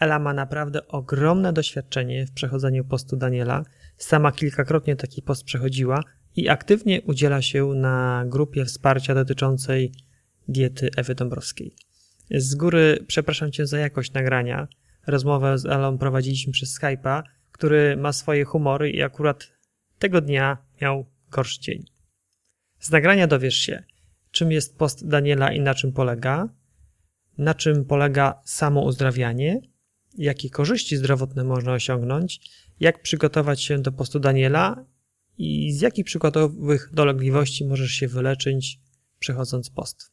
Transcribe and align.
Ela 0.00 0.18
ma 0.18 0.34
naprawdę 0.34 0.88
ogromne 0.88 1.52
doświadczenie 1.52 2.26
w 2.26 2.32
przechodzeniu 2.32 2.84
postu 2.84 3.16
Daniela. 3.16 3.62
Sama 3.96 4.32
kilkakrotnie 4.32 4.96
taki 4.96 5.22
post 5.22 5.44
przechodziła 5.44 6.00
i 6.36 6.48
aktywnie 6.48 7.02
udziela 7.02 7.42
się 7.42 7.66
na 7.66 8.24
grupie 8.28 8.64
wsparcia 8.64 9.14
dotyczącej 9.14 9.92
diety 10.48 10.90
Ewy 10.96 11.14
Dąbrowskiej. 11.14 11.74
Z 12.30 12.54
góry 12.54 13.04
przepraszam 13.06 13.52
Cię 13.52 13.66
za 13.66 13.78
jakość 13.78 14.12
nagrania. 14.12 14.68
Rozmowę 15.06 15.58
z 15.58 15.66
Elą 15.66 15.98
prowadziliśmy 15.98 16.52
przez 16.52 16.80
Skype'a, 16.80 17.22
który 17.52 17.96
ma 17.96 18.12
swoje 18.12 18.44
humory 18.44 18.90
i 18.90 19.02
akurat 19.02 19.55
tego 19.98 20.20
dnia 20.20 20.58
miał 20.80 21.06
gorszy 21.30 21.60
dzień. 21.60 21.84
Z 22.78 22.90
nagrania 22.90 23.26
dowiesz 23.26 23.56
się, 23.56 23.82
czym 24.30 24.52
jest 24.52 24.78
post 24.78 25.08
Daniela 25.08 25.52
i 25.52 25.60
na 25.60 25.74
czym 25.74 25.92
polega, 25.92 26.48
na 27.38 27.54
czym 27.54 27.84
polega 27.84 28.40
samo 28.44 28.82
uzdrawianie, 28.82 29.60
jakie 30.18 30.50
korzyści 30.50 30.96
zdrowotne 30.96 31.44
można 31.44 31.72
osiągnąć, 31.72 32.40
jak 32.80 33.02
przygotować 33.02 33.62
się 33.62 33.78
do 33.78 33.92
postu 33.92 34.20
Daniela 34.20 34.84
i 35.38 35.72
z 35.72 35.80
jakich 35.80 36.04
przykładowych 36.04 36.90
dolegliwości 36.92 37.64
możesz 37.64 37.90
się 37.90 38.08
wyleczyć 38.08 38.80
przechodząc 39.18 39.70
post. 39.70 40.10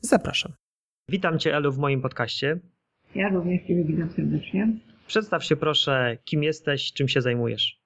Zapraszam. 0.00 0.52
Witam 1.08 1.38
Cię, 1.38 1.56
Elu, 1.56 1.72
w 1.72 1.78
moim 1.78 2.02
podcaście. 2.02 2.60
Ja 3.14 3.28
również 3.28 3.66
Cię 3.66 3.84
witam 3.84 4.10
serdecznie. 4.16 4.78
Przedstaw 5.06 5.44
się 5.44 5.56
proszę, 5.56 6.18
kim 6.24 6.42
jesteś, 6.42 6.92
czym 6.92 7.08
się 7.08 7.20
zajmujesz. 7.20 7.85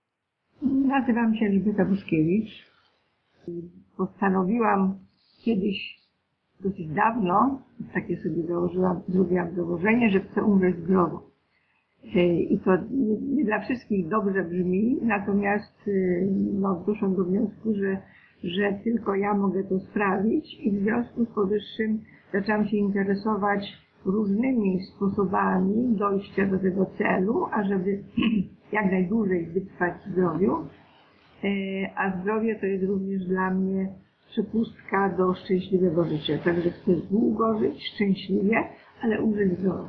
Nazywam 0.91 1.35
się 1.35 1.47
Elżbieta 1.47 1.85
Buskiewicz. 1.85 2.51
Postanowiłam 3.97 4.95
kiedyś, 5.45 6.01
dosyć 6.61 6.89
dawno, 6.89 7.63
takie 7.95 8.17
sobie 8.17 8.43
założyłam, 8.43 9.01
zrobiłam 9.09 9.55
założenie, 9.55 10.11
że 10.11 10.21
chcę 10.21 10.45
umrzeć 10.45 10.77
zdrowo. 10.77 11.31
I 12.51 12.59
to 12.65 12.71
nie, 13.35 13.45
dla 13.45 13.61
wszystkich 13.61 14.09
dobrze 14.09 14.45
brzmi, 14.45 14.99
natomiast 15.03 15.91
no, 16.53 16.85
doszłam 16.87 17.15
do 17.17 17.25
wniosku, 17.25 17.75
że, 17.75 17.99
że 18.45 18.73
tylko 18.85 19.15
ja 19.15 19.35
mogę 19.35 19.65
to 19.65 19.81
sprawić 19.81 20.61
i 20.61 20.71
w 20.71 20.83
związku 20.83 21.25
z 21.25 21.29
powyższym 21.29 22.01
zaczęłam 22.33 22.69
się 22.69 22.77
interesować 22.77 23.91
różnymi 24.05 24.81
sposobami 24.83 25.97
dojścia 25.97 26.47
do 26.47 26.59
tego 26.59 26.87
celu, 26.99 27.47
ażeby 27.53 28.03
jak 28.73 28.91
najdłużej 28.91 29.47
wytrwać 29.47 29.95
w 29.95 30.13
zdrowiu, 30.13 30.57
e, 30.57 30.80
a 31.97 32.21
zdrowie 32.21 32.57
to 32.61 32.67
jest 32.67 32.85
również 32.85 33.25
dla 33.25 33.51
mnie 33.51 33.89
przepustka 34.31 35.09
do 35.19 35.35
szczęśliwego 35.35 36.05
życia. 36.05 36.39
Także 36.45 36.71
chcę 36.71 36.93
długo 37.11 37.59
żyć, 37.59 37.89
szczęśliwie, 37.95 38.69
ale 39.03 39.21
umrzeć 39.23 39.59
zdrowo. 39.59 39.89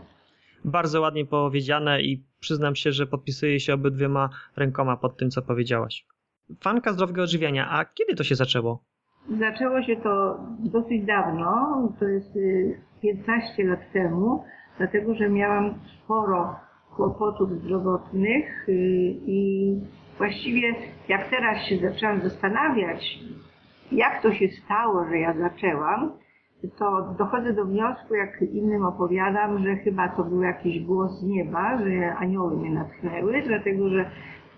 Bardzo 0.66 1.02
ładnie 1.02 1.26
powiedziane 1.26 2.02
i 2.02 2.24
przyznam 2.40 2.76
się, 2.76 2.92
że 2.92 3.08
podpisuję 3.08 3.60
się 3.60 3.74
obydwiema 3.74 4.30
rękoma 4.56 4.98
pod 4.98 5.18
tym, 5.18 5.30
co 5.30 5.42
powiedziałaś. 5.42 6.06
Fanka 6.64 6.94
zdrowego 6.94 7.24
odżywiania, 7.24 7.70
a 7.70 7.86
kiedy 7.86 8.16
to 8.16 8.24
się 8.24 8.36
zaczęło? 8.36 8.84
Zaczęło 9.40 9.84
się 9.84 9.96
to 9.96 10.40
dosyć 10.60 11.06
dawno, 11.06 11.94
to 12.00 12.06
jest 12.06 12.34
15 13.02 13.64
y, 13.64 13.66
lat 13.66 13.92
temu, 13.94 14.44
dlatego 14.78 15.16
że 15.16 15.30
miałam 15.30 15.80
sporo 16.04 16.56
kłopotów 16.96 17.52
zdrowotnych 17.52 18.70
y, 18.70 18.74
i 19.26 19.76
właściwie 20.22 20.76
jak 21.08 21.30
teraz 21.30 21.66
się 21.66 21.78
zaczęłam 21.78 22.22
zastanawiać, 22.22 23.20
jak 23.92 24.22
to 24.22 24.34
się 24.34 24.48
stało, 24.48 25.06
że 25.10 25.18
ja 25.18 25.34
zaczęłam, 25.34 26.12
to 26.78 27.16
dochodzę 27.18 27.54
do 27.54 27.66
wniosku, 27.66 28.16
jak 28.16 28.42
innym 28.42 28.86
opowiadam, 28.86 29.64
że 29.64 29.76
chyba 29.76 30.10
to 30.10 30.24
był 30.24 30.42
jakiś 30.42 30.80
głos 30.80 31.20
z 31.20 31.24
nieba, 31.24 31.78
że 31.78 32.16
anioły 32.16 32.58
mnie 32.58 32.70
natchnęły, 32.70 33.44
dlatego 33.48 33.90
że 33.90 34.12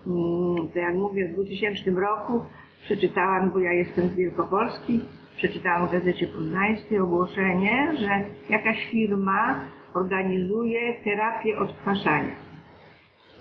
mm, 0.08 0.68
to 0.74 0.80
jak 0.80 0.96
mówię, 0.96 1.28
w 1.28 1.34
2000 1.34 1.92
roku 1.92 2.46
przeczytałam, 2.86 3.52
bo 3.52 3.60
ja 3.60 3.72
jestem 3.72 4.08
z 4.08 4.16
Wielkopolski, 4.16 5.00
przeczytałam 5.38 5.88
w 5.88 5.92
Gazecie 5.92 6.28
Poznańskiej 6.28 7.00
ogłoszenie, 7.00 7.94
że 8.00 8.24
jakaś 8.50 8.88
firma 8.92 9.60
organizuje 9.94 10.94
terapię 11.04 11.58
odkwaszania. 11.58 12.53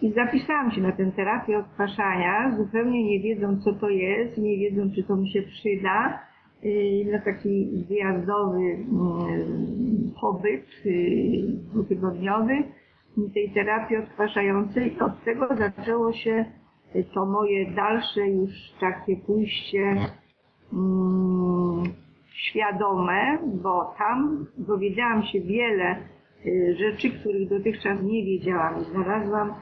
I 0.03 0.13
zapisałam 0.13 0.71
się 0.71 0.81
na 0.81 0.93
tę 0.93 1.13
terapię 1.17 1.59
odkwaszania, 1.59 2.57
zupełnie 2.57 3.05
nie 3.05 3.21
wiedząc 3.21 3.65
co 3.65 3.73
to 3.73 3.89
jest, 3.89 4.39
nie 4.39 4.59
wiedząc 4.59 4.95
czy 4.95 5.03
to 5.03 5.17
mi 5.17 5.31
się 5.31 5.43
przyda, 5.43 6.21
y, 6.65 7.13
na 7.13 7.19
taki 7.19 7.85
wyjazdowy 7.89 8.61
y, 8.61 8.87
pobyt 10.21 10.67
dwutygodniowy 11.73 12.53
tej 13.35 13.51
terapii 13.51 13.97
odkwaszającej. 13.97 14.97
Od 15.01 15.25
tego 15.25 15.49
zaczęło 15.57 16.13
się 16.13 16.45
to 17.15 17.27
moje 17.27 17.71
dalsze 17.71 18.29
już 18.29 18.51
takie 18.81 19.17
pójście 19.17 19.97
świadome, 22.33 23.39
bo 23.63 23.95
tam 23.99 24.47
dowiedziałam 24.59 25.23
się 25.23 25.41
wiele 25.41 25.97
rzeczy, 26.77 27.11
których 27.11 27.49
dotychczas 27.49 28.03
nie 28.03 28.25
wiedziałam. 28.25 28.85
Znalazłam 28.85 29.55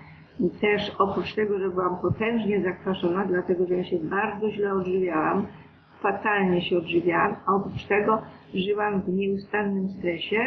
też 0.61 0.97
oprócz 0.99 1.35
tego, 1.35 1.59
że 1.59 1.71
byłam 1.71 1.99
potężnie 2.03 2.63
zakwaszona, 2.63 3.27
dlatego 3.27 3.67
że 3.67 3.75
ja 3.75 3.85
się 3.85 3.99
bardzo 3.99 4.51
źle 4.51 4.72
odżywiałam, 4.72 5.47
fatalnie 6.03 6.63
się 6.63 6.78
odżywiałam, 6.78 7.37
a 7.47 7.54
oprócz 7.54 7.84
tego 7.84 8.22
żyłam 8.54 9.03
w 9.03 9.09
nieustannym 9.09 9.89
stresie, 9.89 10.41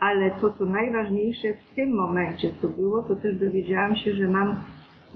ale 0.00 0.30
to, 0.30 0.50
co 0.50 0.64
najważniejsze 0.64 1.48
w 1.54 1.74
tym 1.74 1.94
momencie, 1.94 2.50
co 2.62 2.68
było, 2.68 3.02
to 3.02 3.16
też 3.16 3.38
dowiedziałam 3.38 3.96
się, 3.96 4.12
że 4.12 4.28
mam 4.28 4.56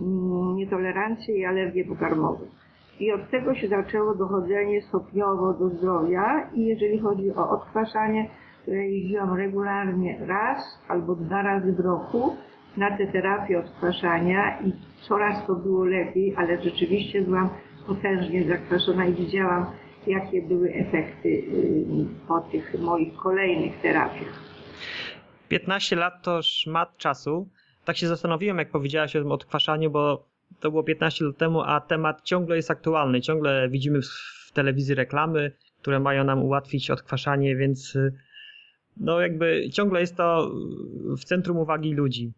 mm, 0.01 0.57
nietolerancję 0.57 1.39
i 1.39 1.45
alergię 1.45 1.85
pokarmową. 1.85 2.41
I 3.01 3.13
od 3.13 3.31
tego 3.31 3.55
się 3.55 3.69
zaczęło 3.69 4.15
dochodzenie 4.15 4.83
stopniowo 4.83 5.55
do 5.55 5.69
zdrowia 5.69 6.51
i 6.55 6.65
jeżeli 6.65 6.99
chodzi 6.99 7.35
o 7.35 7.51
odkwaszanie, 7.51 8.31
które 8.63 8.89
jeździłam 8.89 9.35
regularnie 9.37 10.19
raz 10.27 10.83
albo 10.89 11.15
dwa 11.15 11.43
razy 11.43 11.73
w 11.73 11.81
roku 11.81 12.37
na 12.77 12.97
tę 12.97 13.07
terapię 13.07 13.59
odkwaszania 13.59 14.61
i 14.61 14.73
coraz 15.01 15.47
to 15.47 15.55
było 15.55 15.85
lepiej, 15.85 16.35
ale 16.37 16.63
rzeczywiście 16.63 17.23
byłam 17.23 17.49
potężnie 17.87 18.45
zakwaszona 18.45 19.07
i 19.07 19.15
widziałam, 19.15 19.67
jakie 20.07 20.43
były 20.43 20.73
efekty 20.73 21.29
y, 21.29 21.45
po 22.29 22.41
tych 22.41 22.81
moich 22.81 23.17
kolejnych 23.17 23.81
terapiach. 23.81 24.43
15 25.49 25.97
lat 25.97 26.23
to 26.23 26.43
szmat 26.43 26.97
czasu. 26.97 27.49
Tak 27.85 27.97
się 27.97 28.07
zastanowiłem, 28.07 28.59
jak 28.59 28.71
powiedziałaś 28.71 29.17
o 29.17 29.19
tym 29.19 29.33
odkwaszaniu, 29.33 29.91
bo 29.91 30.25
to 30.61 30.71
było 30.71 30.83
15 30.83 31.25
lat 31.25 31.37
temu, 31.37 31.63
a 31.63 31.81
temat 31.81 32.23
ciągle 32.23 32.57
jest 32.57 32.71
aktualny. 32.71 33.21
Ciągle 33.21 33.69
widzimy 33.69 34.01
w 34.03 34.53
telewizji 34.53 34.95
reklamy, 34.95 35.53
które 35.81 36.01
mają 36.01 36.25
nam 36.25 36.43
ułatwić 36.43 36.91
odkwaszanie, 36.91 37.57
więc 37.57 37.97
y, 37.97 38.13
no 38.97 39.21
jakby 39.21 39.71
ciągle 39.73 40.01
jest 40.01 40.17
to 40.17 40.51
w 41.19 41.25
centrum 41.25 41.57
uwagi 41.57 41.95
ludzi. 41.95 42.33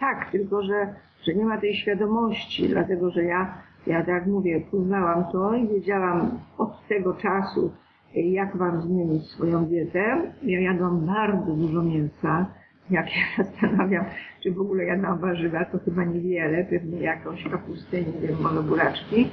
Tak, 0.00 0.30
tylko 0.30 0.62
że, 0.62 0.94
że 1.26 1.34
nie 1.34 1.44
ma 1.44 1.58
tej 1.60 1.74
świadomości, 1.74 2.68
dlatego 2.68 3.10
że 3.10 3.24
ja, 3.24 3.54
ja 3.86 4.04
tak 4.04 4.26
mówię, 4.26 4.60
poznałam 4.70 5.24
to 5.32 5.54
i 5.54 5.68
wiedziałam 5.68 6.38
od 6.58 6.88
tego 6.88 7.14
czasu, 7.14 7.72
jak 8.14 8.54
mam 8.54 8.82
zmienić 8.82 9.26
swoją 9.26 9.64
dietę. 9.64 10.32
Ja 10.42 10.60
jadłam 10.60 11.06
bardzo 11.06 11.52
dużo 11.52 11.82
mięsa. 11.82 12.46
Jak 12.90 13.08
się 13.08 13.20
zastanawiam, 13.42 14.04
czy 14.42 14.52
w 14.52 14.60
ogóle 14.60 14.84
jadłam 14.84 15.18
warzywa, 15.18 15.64
to 15.64 15.78
chyba 15.78 16.04
niewiele, 16.04 16.64
pewnie 16.64 17.00
jakąś 17.00 17.44
kapustę, 17.44 18.00
nie 18.00 18.28
wiem, 18.28 18.36
może 18.42 18.62
buraczki. 18.62 19.30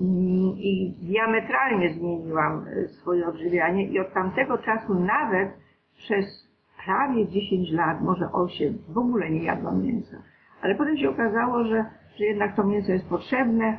Mm, 0.00 0.58
I 0.58 0.94
diametralnie 1.02 1.94
zmieniłam 1.94 2.64
swoje 2.88 3.26
odżywianie 3.26 3.86
i 3.88 4.00
od 4.00 4.12
tamtego 4.12 4.58
czasu 4.58 4.94
nawet 4.94 5.48
przez 5.96 6.43
prawie 6.84 7.28
10 7.28 7.72
lat, 7.72 8.00
może 8.00 8.32
8, 8.32 8.78
w 8.88 8.98
ogóle 8.98 9.30
nie 9.30 9.42
jadłam 9.42 9.82
mięsa. 9.82 10.16
Ale 10.62 10.74
potem 10.74 10.96
się 10.96 11.10
okazało, 11.10 11.64
że, 11.64 11.84
że 12.18 12.24
jednak 12.24 12.56
to 12.56 12.64
mięso 12.64 12.92
jest 12.92 13.08
potrzebne. 13.08 13.78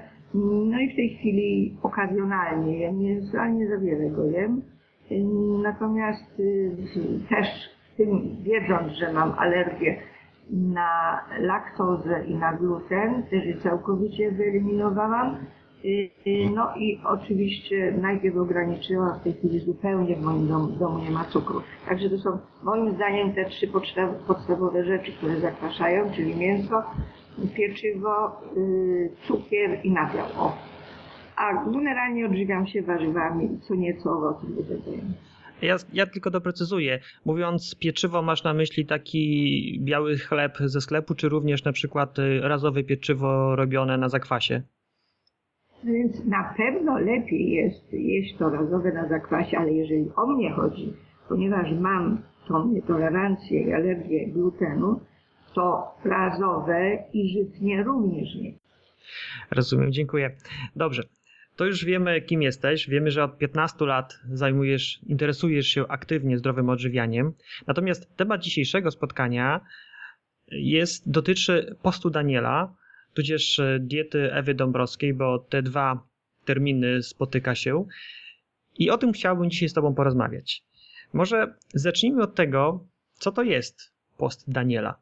No 0.71 0.79
i 0.79 0.93
w 0.93 0.95
tej 0.95 1.09
chwili 1.09 1.77
okazjonalnie 1.83 2.79
jem 2.79 2.99
mięso, 2.99 3.41
ale 3.41 3.51
nie 3.51 3.67
za 3.67 3.77
wiele 3.77 4.09
go 4.09 4.25
jem. 4.25 4.61
Natomiast 5.63 6.39
y, 6.39 6.71
też 7.29 7.47
tym, 7.97 8.35
wiedząc, 8.43 8.93
że 8.93 9.13
mam 9.13 9.31
alergię 9.37 9.97
na 10.51 11.21
laktozę 11.39 12.23
i 12.27 12.35
na 12.35 12.53
gluten, 12.53 13.23
też 13.23 13.45
je 13.45 13.57
całkowicie 13.57 14.31
wyeliminowałam. 14.31 15.37
Y, 15.85 16.09
No 16.55 16.75
i 16.77 16.99
oczywiście 17.05 17.91
najpierw 18.01 18.37
ograniczyłam, 18.37 19.19
w 19.19 19.23
tej 19.23 19.33
chwili 19.33 19.59
zupełnie 19.59 20.15
w 20.15 20.21
moim 20.21 20.47
domu, 20.47 20.67
domu 20.67 20.99
nie 21.03 21.11
ma 21.11 21.25
cukru. 21.25 21.61
Także 21.89 22.09
to 22.09 22.17
są 22.17 22.37
moim 22.63 22.95
zdaniem 22.95 23.33
te 23.33 23.45
trzy 23.45 23.67
podstaw- 23.67 24.13
podstawowe 24.27 24.85
rzeczy, 24.85 25.11
które 25.11 25.39
zakwaszają, 25.39 26.11
czyli 26.15 26.35
mięso, 26.35 26.83
pieczywo, 27.55 28.41
y, 28.57 29.09
cukier 29.27 29.79
i 29.83 29.91
nabiał. 29.91 30.25
O. 30.37 30.57
A 31.35 31.65
generalnie 31.71 32.25
odżywiam 32.25 32.67
się 32.67 32.81
warzywami 32.81 33.59
co 33.67 33.75
nieco 33.75 34.11
owoców 34.11 34.49
dodaję. 34.55 35.01
Ja, 35.61 35.75
ja 35.93 36.05
tylko 36.05 36.31
doprecyzuję. 36.31 36.99
Mówiąc 37.25 37.75
pieczywo, 37.79 38.21
masz 38.21 38.43
na 38.43 38.53
myśli 38.53 38.85
taki 38.85 39.79
biały 39.83 40.17
chleb 40.17 40.57
ze 40.59 40.81
sklepu, 40.81 41.15
czy 41.15 41.29
również 41.29 41.63
na 41.63 41.71
przykład 41.71 42.19
y, 42.19 42.39
razowe 42.41 42.83
pieczywo 42.83 43.55
robione 43.55 43.97
na 43.97 44.09
zakwasie? 44.09 44.61
Więc 45.85 46.25
na 46.25 46.53
pewno 46.57 46.99
lepiej 46.99 47.51
jest 47.51 47.93
jeść 47.93 48.37
to 48.37 48.49
razowe 48.49 48.93
na 48.93 49.07
zakwasie, 49.07 49.57
ale 49.57 49.73
jeżeli 49.73 50.05
o 50.15 50.27
mnie 50.27 50.51
chodzi, 50.51 50.93
ponieważ 51.29 51.71
mam 51.79 52.21
tą 52.47 52.67
nietolerancję 52.67 53.61
i 53.61 53.73
alergię 53.73 54.27
glutenu, 54.27 54.99
to 55.55 55.95
razowe 56.05 57.03
i 57.13 57.29
żytnie 57.29 57.83
również 57.83 58.35
nie. 58.35 58.53
Rozumiem, 59.51 59.91
dziękuję. 59.91 60.35
Dobrze. 60.75 61.03
To 61.55 61.65
już 61.65 61.85
wiemy, 61.85 62.21
kim 62.21 62.41
jesteś. 62.41 62.89
Wiemy, 62.89 63.11
że 63.11 63.23
od 63.23 63.37
15 63.37 63.85
lat 63.85 64.19
zajmujesz, 64.31 64.99
interesujesz 65.07 65.67
się 65.67 65.87
aktywnie 65.87 66.37
zdrowym 66.37 66.69
odżywianiem. 66.69 67.33
Natomiast 67.67 68.17
temat 68.17 68.41
dzisiejszego 68.41 68.91
spotkania 68.91 69.61
jest, 70.51 71.11
dotyczy 71.11 71.75
postu 71.81 72.09
Daniela, 72.09 72.75
tudzież 73.15 73.59
e, 73.59 73.79
diety 73.79 74.33
Ewy 74.33 74.53
Dąbrowskiej, 74.53 75.13
bo 75.13 75.39
te 75.39 75.61
dwa 75.61 76.07
terminy 76.45 77.03
spotyka 77.03 77.55
się. 77.55 77.85
I 78.79 78.89
o 78.89 78.97
tym 78.97 79.11
chciałbym 79.11 79.49
dzisiaj 79.49 79.69
z 79.69 79.73
Tobą 79.73 79.95
porozmawiać. 79.95 80.63
Może 81.13 81.55
zacznijmy 81.73 82.23
od 82.23 82.35
tego, 82.35 82.85
co 83.13 83.31
to 83.31 83.43
jest 83.43 83.93
post 84.17 84.51
Daniela. 84.51 84.95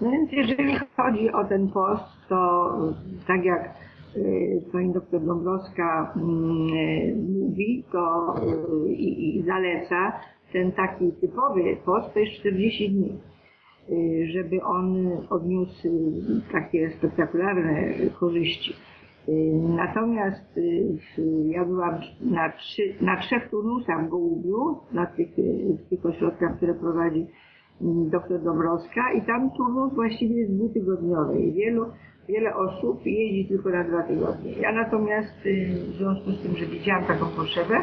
No 0.00 0.10
więc 0.10 0.32
jeżeli 0.32 0.78
chodzi 0.96 1.30
o 1.30 1.44
ten 1.44 1.68
post, 1.68 2.04
to 2.28 2.72
tak 3.26 3.44
jak 3.44 3.74
y, 4.16 4.62
pani 4.72 4.92
doktor 4.92 5.24
Dąbrowska 5.24 6.12
mm, 6.16 6.68
y, 6.68 7.16
mówi 7.16 7.84
to 7.92 8.34
y, 8.88 8.92
i, 8.92 9.38
i 9.38 9.42
zaleca, 9.42 10.20
ten 10.52 10.72
taki 10.72 11.12
typowy 11.12 11.76
post 11.84 12.14
to 12.14 12.20
jest 12.20 12.32
40 12.32 12.90
dni. 12.90 13.18
Y, 13.90 14.26
żeby 14.32 14.62
on 14.62 15.10
odniósł 15.30 15.88
takie 16.52 16.90
spektakularne 16.90 17.92
korzyści. 18.20 18.74
Y, 19.28 19.32
Natomiast 19.76 20.56
y, 20.56 20.82
ja 21.46 21.64
byłam 21.64 21.94
na, 22.20 22.52
trzy, 22.52 22.82
na 23.00 23.16
trzech 23.16 23.50
turnusach 23.50 24.06
w 24.06 24.08
Gołubiu, 24.08 24.76
na 24.92 25.06
tych, 25.06 25.28
tych 25.90 26.06
ośrodkach, 26.06 26.56
które 26.56 26.74
prowadzi 26.74 27.26
mm, 27.82 28.10
doktor 28.10 28.42
Dąbrowska 28.42 29.12
i 29.12 29.22
tam 29.22 29.50
turnus 29.50 29.94
właściwie 29.94 30.36
jest 30.36 30.54
dwutygodniowy 30.54 31.40
i 31.40 31.52
wielu, 31.52 31.86
wiele 32.28 32.56
osób 32.56 33.06
jeździ 33.06 33.48
tylko 33.48 33.70
na 33.70 33.84
dwa 33.84 34.02
tygodnie. 34.02 34.52
Ja 34.52 34.72
natomiast 34.72 35.34
w 35.90 35.96
związku 35.96 36.30
z 36.30 36.42
tym, 36.42 36.56
że 36.56 36.66
widziałam 36.66 37.04
taką 37.04 37.26
potrzebę, 37.36 37.74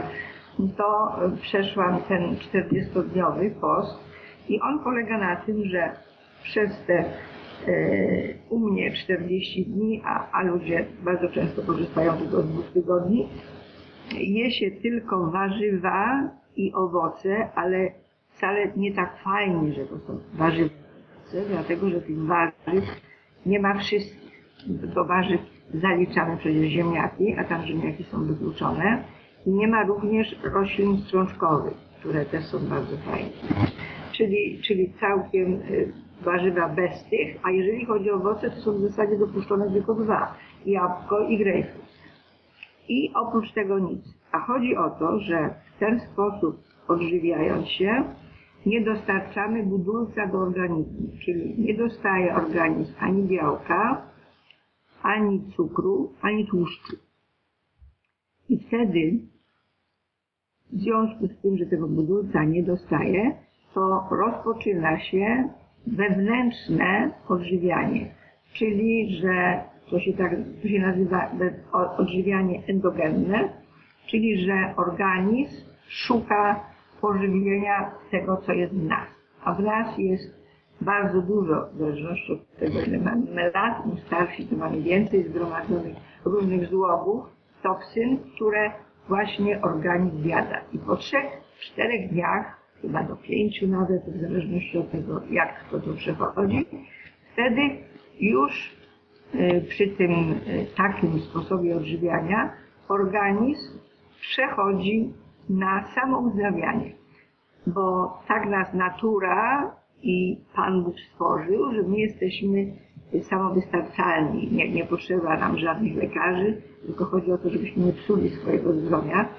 to 0.78 1.16
przeszłam 1.42 1.98
ten 2.08 2.22
40-dniowy 2.36 3.52
post 3.62 4.11
i 4.50 4.60
on 4.62 4.80
polega 4.84 5.18
na 5.18 5.36
tym, 5.36 5.66
że 5.66 5.92
przez 6.44 6.86
te 6.88 6.94
e, 6.98 7.06
u 8.50 8.60
mnie 8.60 8.92
40 8.92 9.66
dni, 9.66 10.02
a, 10.06 10.32
a 10.32 10.44
ludzie 10.44 10.86
bardzo 11.04 11.30
często 11.30 11.62
korzystają 11.62 12.14
tylko 12.14 12.42
z 12.42 12.48
dwóch 12.48 12.72
tygodni, 12.74 13.28
je 14.20 14.52
się 14.52 14.72
tylko 14.72 15.32
warzywa 15.32 16.30
i 16.56 16.74
owoce, 16.74 17.50
ale 17.56 17.92
wcale 18.30 18.72
nie 18.78 18.96
tak 18.96 19.18
fajnie, 19.24 19.74
że 19.74 19.86
to 19.86 20.00
są 20.00 20.20
warzywa, 20.34 20.70
dlatego 21.50 21.90
że 21.90 22.02
tych 22.02 22.26
warzyw 22.26 22.84
nie 23.46 23.60
ma 23.60 23.78
wszystkich. 23.78 24.32
Do 24.94 25.06
warzyw 25.06 25.42
zaliczamy 25.74 26.38
przecież 26.38 26.68
ziemniaki, 26.68 27.36
a 27.40 27.44
tam 27.44 27.66
ziemniaki 27.66 28.04
są 28.04 28.26
wykluczone. 28.26 29.04
I 29.46 29.50
nie 29.50 29.68
ma 29.68 29.84
również 29.84 30.40
roślin 30.44 30.98
strączkowych, 30.98 31.74
które 32.00 32.26
też 32.26 32.46
są 32.46 32.60
bardzo 32.60 32.98
fajne. 32.98 33.30
Czyli, 34.18 34.62
czyli 34.68 34.94
całkiem 35.00 35.54
y, 35.54 35.94
warzywa 36.22 36.70
bez 36.70 37.04
tych, 37.10 37.38
a 37.44 37.52
jeżeli 37.52 37.86
chodzi 37.86 38.12
o 38.12 38.16
owoce, 38.16 38.50
to 38.50 38.56
są 38.56 38.74
w 38.74 38.82
zasadzie 38.82 39.18
dopuszczone 39.18 39.72
tylko 39.72 39.94
dwa. 39.94 40.36
Jabłko 40.66 41.28
i 41.28 41.38
grejpfrut. 41.38 41.86
I 42.90 43.12
oprócz 43.14 43.54
tego 43.54 43.80
nic. 43.80 44.02
A 44.32 44.40
chodzi 44.40 44.76
o 44.76 44.90
to, 44.90 45.20
że 45.20 45.56
w 45.76 45.80
ten 45.80 46.00
sposób 46.00 46.58
odżywiając 46.88 47.68
się, 47.68 48.04
nie 48.66 48.82
dostarczamy 48.82 49.64
budulca 49.64 50.28
do 50.28 50.38
organizmu, 50.38 51.08
czyli 51.26 51.56
nie 51.60 51.78
dostaje 51.78 52.36
organizm 52.36 52.94
ani 53.00 53.24
białka, 53.24 54.02
ani 55.02 55.42
cukru, 55.56 56.14
ani 56.22 56.48
tłuszczu. 56.48 56.98
I 58.50 58.60
wtedy, 58.60 59.20
w 60.72 60.80
związku 60.80 61.28
z 61.28 61.42
tym, 61.42 61.58
że 61.58 61.66
tego 61.66 61.88
budulca 61.88 62.44
nie 62.44 62.64
dostaje, 62.64 63.38
to 63.74 64.08
rozpoczyna 64.12 65.00
się 65.00 65.50
wewnętrzne 65.88 67.12
odżywianie, 67.28 68.12
czyli 68.54 69.18
że 69.18 69.62
to 69.90 70.00
się 70.00 70.14
tak 70.14 70.32
to 70.62 70.68
się 70.68 70.80
nazywa 70.80 71.32
odżywianie 71.98 72.62
endogenne, 72.68 73.50
czyli 74.08 74.46
że 74.46 74.74
organizm 74.78 75.66
szuka 75.88 76.60
pożywienia 77.02 77.92
tego, 78.12 78.38
co 78.38 78.54
jest 78.54 78.74
w 78.74 78.88
nas. 78.88 79.08
A 79.44 79.54
w 79.54 79.60
nas 79.60 79.98
jest 79.98 80.42
bardzo 80.82 81.22
dużo, 81.22 81.68
w 81.74 81.78
zależności 81.78 82.34
od 82.34 82.58
tego, 82.58 82.82
ile 82.82 82.98
mamy 82.98 83.52
lat, 83.54 83.86
im 83.86 83.98
starsi, 83.98 84.48
to 84.48 84.56
mamy 84.56 84.82
więcej 84.82 85.24
zgromadzonych 85.24 85.96
różnych 86.26 86.68
złogów, 86.68 87.26
toksyn, 87.64 88.18
które 88.36 88.72
właśnie 89.08 89.62
organizm 89.62 90.22
zjada. 90.24 90.62
I 90.74 90.80
po 90.80 90.96
trzech, 90.96 91.26
czterech 91.60 92.10
dniach, 92.10 92.61
chyba 92.82 93.04
do 93.04 93.16
pięciu 93.16 93.68
nawet, 93.68 94.02
w 94.04 94.22
zależności 94.22 94.78
od 94.78 94.92
tego, 94.92 95.22
jak 95.32 95.60
kto 95.60 95.80
to 95.80 95.94
przechodzi, 95.94 96.66
wtedy 97.34 97.62
już 98.20 98.76
y, 99.36 99.66
przy 99.70 99.88
tym 99.88 100.12
y, 100.12 100.66
takim 100.78 101.20
sposobie 101.20 101.78
odżywiania 101.78 102.54
organizm 102.90 103.80
przechodzi 104.22 105.14
na 105.50 105.88
samouzdrawianie. 105.96 106.92
Bo 107.68 108.18
tak 108.28 108.50
nas 108.50 108.74
natura 108.74 109.72
i 110.04 110.38
Pan 110.56 110.84
Bóg 110.84 110.96
stworzył, 111.00 111.74
że 111.74 111.84
my 111.84 112.00
jesteśmy 112.00 112.72
samowystarczalni. 113.22 114.52
Nie, 114.52 114.72
nie 114.72 114.86
potrzeba 114.86 115.38
nam 115.38 115.58
żadnych 115.58 115.96
lekarzy, 115.96 116.62
tylko 116.86 117.06
chodzi 117.06 117.32
o 117.32 117.38
to, 117.38 117.50
żebyśmy 117.50 117.86
nie 117.86 117.94
psuli 117.94 118.30
swojego 118.30 118.74
zdrowia, 118.74 119.30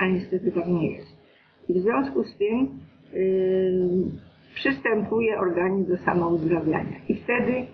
a 0.00 0.06
niestety 0.06 0.52
tak 0.52 0.66
nie 0.66 0.90
jest. 0.90 1.21
I 1.68 1.74
w 1.74 1.82
związku 1.82 2.24
z 2.24 2.36
tym 2.36 2.68
yy, 3.12 4.22
przystępuje 4.54 5.38
organizm 5.38 5.90
do 5.90 5.96
samouzdrawiania. 5.96 6.96
I 7.08 7.14
wtedy 7.14 7.52
y, 7.52 7.66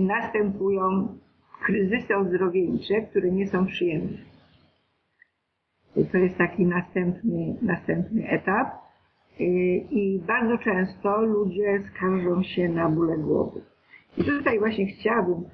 następują 0.00 1.08
kryzysy 1.64 2.16
ozdrowieńcze, 2.16 3.02
które 3.10 3.30
nie 3.30 3.46
są 3.46 3.66
przyjemne. 3.66 4.18
To 6.12 6.18
jest 6.18 6.38
taki 6.38 6.66
następny, 6.66 7.56
następny 7.62 8.28
etap. 8.28 8.68
Y, 9.40 9.44
I 9.90 10.22
bardzo 10.26 10.58
często 10.58 11.22
ludzie 11.22 11.82
skarżą 11.90 12.42
się 12.42 12.68
na 12.68 12.88
bóle 12.88 13.18
głowy. 13.18 13.60
I 14.18 14.24
tutaj 14.24 14.58
właśnie 14.58 14.86
chciałabym 14.86 15.44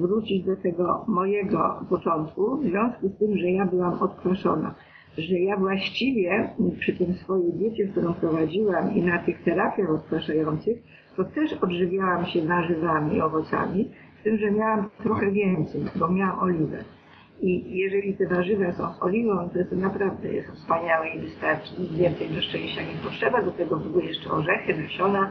wrócić 0.00 0.44
do 0.44 0.56
tego 0.56 1.04
mojego 1.08 1.86
początku, 1.90 2.56
w 2.56 2.64
związku 2.64 3.08
z 3.08 3.18
tym, 3.18 3.38
że 3.38 3.50
ja 3.50 3.66
byłam 3.66 4.02
odproszona, 4.02 4.74
że 5.18 5.38
ja 5.38 5.56
właściwie 5.56 6.50
przy 6.80 6.92
tym 6.92 7.14
swojej 7.14 7.52
diecie, 7.52 7.88
którą 7.88 8.14
prowadziłam 8.14 8.94
i 8.94 9.02
na 9.02 9.18
tych 9.18 9.42
terapiach 9.42 9.90
odpraszających, 9.90 10.78
to 11.16 11.24
też 11.24 11.52
odżywiałam 11.52 12.26
się 12.26 12.42
warzywami 12.46 13.16
i 13.16 13.20
owocami, 13.20 13.90
z 14.20 14.22
tym, 14.24 14.38
że 14.38 14.50
miałam 14.50 14.90
trochę 15.02 15.30
więcej, 15.30 15.82
bo 15.96 16.08
miałam 16.08 16.38
oliwę. 16.38 16.78
I 17.40 17.78
jeżeli 17.78 18.14
te 18.14 18.26
warzywa 18.26 18.72
są 18.72 18.94
z 18.94 19.02
oliwą, 19.02 19.48
to, 19.48 19.64
to 19.70 19.76
naprawdę 19.76 20.32
jest 20.32 20.48
wspaniałe 20.48 21.08
i 21.08 21.20
wystarczy. 21.20 21.80
Nic 21.80 21.92
więcej 21.92 22.28
do 22.28 22.42
szczęścia 22.42 22.82
nie 22.82 23.10
potrzeba. 23.10 23.42
Do 23.42 23.50
tego 23.50 23.76
były 23.76 24.04
jeszcze 24.04 24.30
orzechy, 24.30 24.74
nasiona 24.82 25.30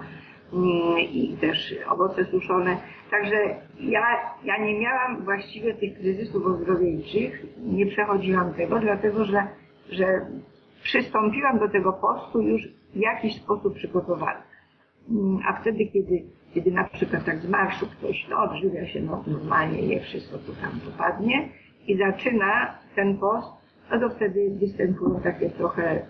mm, 0.53 0.99
i 0.99 1.37
też 1.41 1.75
owoce 1.89 2.25
suszone. 2.25 2.77
Także 3.11 3.35
ja, 3.79 4.01
ja 4.43 4.57
nie 4.57 4.79
miałam 4.79 5.23
właściwie 5.23 5.73
tych 5.73 5.97
kryzysów 5.97 6.45
ozdrowieńczych, 6.45 7.45
nie 7.57 7.85
przechodziłam 7.85 8.53
tego, 8.53 8.79
dlatego 8.79 9.25
że, 9.25 9.47
że 9.91 10.25
przystąpiłam 10.83 11.59
do 11.59 11.69
tego 11.69 11.93
postu 11.93 12.41
już 12.41 12.67
w 12.93 12.95
jakiś 12.95 13.35
sposób 13.35 13.75
przygotowana. 13.75 14.43
Mm, 15.09 15.39
A 15.47 15.61
wtedy, 15.61 15.85
kiedy, 15.85 16.23
kiedy 16.53 16.71
na 16.71 16.83
przykład 16.83 17.25
tak 17.25 17.39
z 17.39 17.49
marszu 17.49 17.87
ktoś 17.87 18.27
no, 18.29 18.43
odżywia 18.43 18.87
się 18.87 19.01
no, 19.01 19.23
normalnie, 19.27 19.81
je 19.81 19.99
wszystko, 19.99 20.37
co 20.39 20.53
tam 20.61 20.71
dopadnie 20.85 21.49
i 21.87 21.97
zaczyna 21.97 22.77
ten 22.95 23.17
post, 23.17 23.47
no 23.91 23.99
to 23.99 24.09
wtedy 24.09 24.51
występują 24.59 25.21
takie 25.21 25.49
trochę 25.49 25.95
y, 25.95 26.03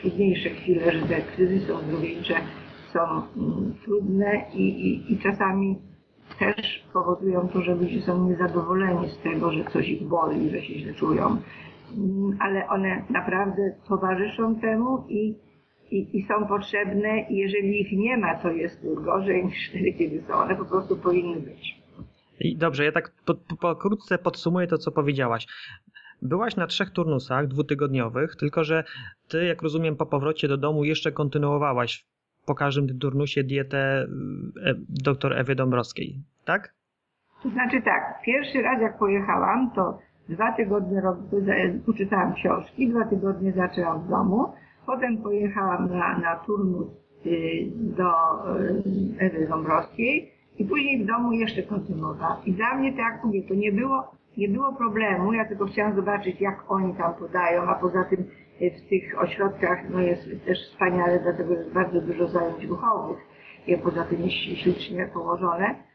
trudniejsze 0.00 0.50
chwile, 0.50 0.92
że 0.92 1.06
te 1.06 1.20
kryzysy 1.20 1.74
ozdrowieńcze 1.74 2.34
są 2.92 3.00
mm, 3.00 3.74
trudne 3.84 4.44
i, 4.54 4.62
i, 4.62 5.12
i 5.12 5.18
czasami 5.18 5.78
też 6.38 6.84
powodują 6.92 7.48
to, 7.48 7.62
że 7.62 7.74
ludzie 7.74 8.02
są 8.02 8.28
niezadowoleni 8.28 9.08
z 9.08 9.18
tego, 9.18 9.52
że 9.52 9.64
coś 9.64 9.88
ich 9.88 10.02
boli, 10.02 10.50
że 10.50 10.62
się 10.62 10.78
źle 10.78 10.94
czują. 10.94 11.36
Mm, 11.96 12.36
Ale 12.40 12.68
one 12.68 13.02
naprawdę 13.10 13.72
towarzyszą 13.88 14.60
temu 14.60 15.04
i 15.08 15.34
i, 15.90 16.18
i 16.18 16.22
są 16.22 16.46
potrzebne 16.46 17.20
i 17.20 17.36
jeżeli 17.36 17.80
ich 17.80 17.92
nie 17.92 18.16
ma, 18.16 18.34
to 18.34 18.50
jest 18.50 18.86
gorzej 18.94 19.44
niż 19.46 19.68
wtedy, 19.70 19.92
kiedy 19.92 20.22
są. 20.22 20.34
One 20.34 20.56
po 20.56 20.64
prostu 20.64 20.96
powinny 20.96 21.40
być. 21.40 21.78
I 22.40 22.56
dobrze, 22.56 22.84
ja 22.84 22.92
tak 22.92 23.12
po, 23.24 23.34
po, 23.34 23.56
pokrótce 23.56 24.18
podsumuję 24.18 24.66
to, 24.66 24.78
co 24.78 24.92
powiedziałaś. 24.92 25.46
Byłaś 26.22 26.56
na 26.56 26.66
trzech 26.66 26.90
turnusach 26.90 27.46
dwutygodniowych, 27.46 28.36
tylko 28.36 28.64
że 28.64 28.84
ty, 29.28 29.44
jak 29.44 29.62
rozumiem, 29.62 29.96
po 29.96 30.06
powrocie 30.06 30.48
do 30.48 30.56
domu 30.56 30.84
jeszcze 30.84 31.12
kontynuowałaś 31.12 32.06
po 32.46 32.54
każdym 32.54 32.88
tym 32.88 32.98
turnusie 32.98 33.44
dietę 33.44 34.06
e, 34.64 34.74
dr 34.88 35.32
Ewy 35.38 35.54
Dąbrowskiej, 35.54 36.22
tak? 36.44 36.74
To 37.42 37.50
znaczy 37.50 37.82
tak, 37.82 38.22
pierwszy 38.24 38.62
raz 38.62 38.82
jak 38.82 38.98
pojechałam, 38.98 39.70
to 39.74 39.98
dwa 40.28 40.52
tygodnie 40.52 41.02
uczytałam 41.86 42.34
książki, 42.34 42.88
dwa 42.88 43.04
tygodnie 43.04 43.52
zaczęłam 43.52 44.00
w 44.00 44.08
domu, 44.08 44.44
potem 44.86 45.18
pojechałam 45.22 45.88
na, 45.88 46.18
na 46.18 46.36
turnus 46.36 46.86
y, 47.26 47.30
do 47.74 48.10
y, 48.56 48.82
Ewy 49.18 49.46
Dąbrowskiej 49.48 50.32
i 50.58 50.64
później 50.64 51.04
w 51.04 51.06
domu 51.06 51.32
jeszcze 51.32 51.62
kontynuowałam. 51.62 52.44
I 52.46 52.52
dla 52.52 52.74
mnie, 52.74 52.90
tak 52.90 53.14
jak 53.14 53.24
mówię, 53.24 53.42
to 53.48 53.54
nie 53.54 53.72
było, 53.72 54.10
nie 54.36 54.48
było 54.48 54.72
problemu, 54.72 55.32
ja 55.32 55.44
tylko 55.44 55.66
chciałam 55.66 55.96
zobaczyć, 55.96 56.40
jak 56.40 56.64
oni 56.68 56.94
tam 56.94 57.14
podają, 57.14 57.62
a 57.62 57.74
poza 57.74 58.04
tym 58.04 58.20
y, 58.62 58.70
w 58.70 58.88
tych 58.88 59.22
ośrodkach 59.22 59.90
no 59.90 60.00
jest 60.00 60.28
też 60.46 60.58
wspaniale, 60.70 61.20
dlatego 61.20 61.54
że 61.54 61.60
jest 61.60 61.72
bardzo 61.72 62.00
dużo 62.00 62.28
zajęć 62.28 62.64
ruchowych, 62.64 63.18
i 63.66 63.76
poza 63.76 64.04
tym 64.04 64.30
ślicznie 64.30 65.06
położone. 65.12 65.87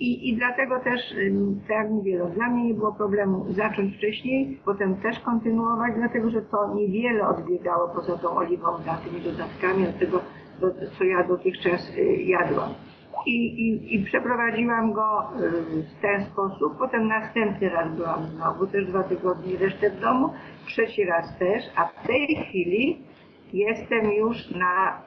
I, 0.00 0.28
I 0.28 0.36
dlatego 0.36 0.80
też, 0.80 1.00
tak 1.68 1.76
jak 1.76 1.90
mówię, 1.90 2.18
no, 2.18 2.26
dla 2.26 2.50
mnie 2.50 2.64
nie 2.64 2.74
było 2.74 2.92
problemu 2.92 3.52
zacząć 3.52 3.96
wcześniej, 3.96 4.60
potem 4.64 4.96
też 4.96 5.20
kontynuować, 5.20 5.92
dlatego 5.96 6.30
że 6.30 6.42
to 6.42 6.74
niewiele 6.74 7.28
odbiegało 7.28 7.88
poza 7.88 8.18
tą 8.18 8.36
oliwą, 8.36 8.66
za 8.86 8.94
tymi 8.94 9.20
dodatkami 9.20 9.88
od 9.88 9.98
tego, 9.98 10.20
do, 10.60 10.70
co 10.98 11.04
ja 11.04 11.24
dotychczas 11.24 11.96
y, 11.98 12.02
jadłam. 12.22 12.70
I, 13.26 13.46
i, 13.46 13.94
I 13.94 14.04
przeprowadziłam 14.04 14.92
go 14.92 15.22
y, 15.22 15.82
w 15.82 16.00
ten 16.02 16.24
sposób. 16.24 16.78
Potem 16.78 17.08
następny 17.08 17.68
raz 17.68 17.96
byłam 17.96 18.24
znowu, 18.24 18.66
też 18.66 18.86
dwa 18.86 19.02
tygodnie 19.02 19.58
resztę 19.58 19.90
w 19.90 20.00
domu, 20.00 20.30
trzeci 20.66 21.04
raz 21.04 21.38
też, 21.38 21.64
a 21.76 21.84
w 21.84 22.06
tej 22.06 22.26
chwili 22.36 23.02
jestem 23.52 24.12
już 24.12 24.50
na 24.50 25.02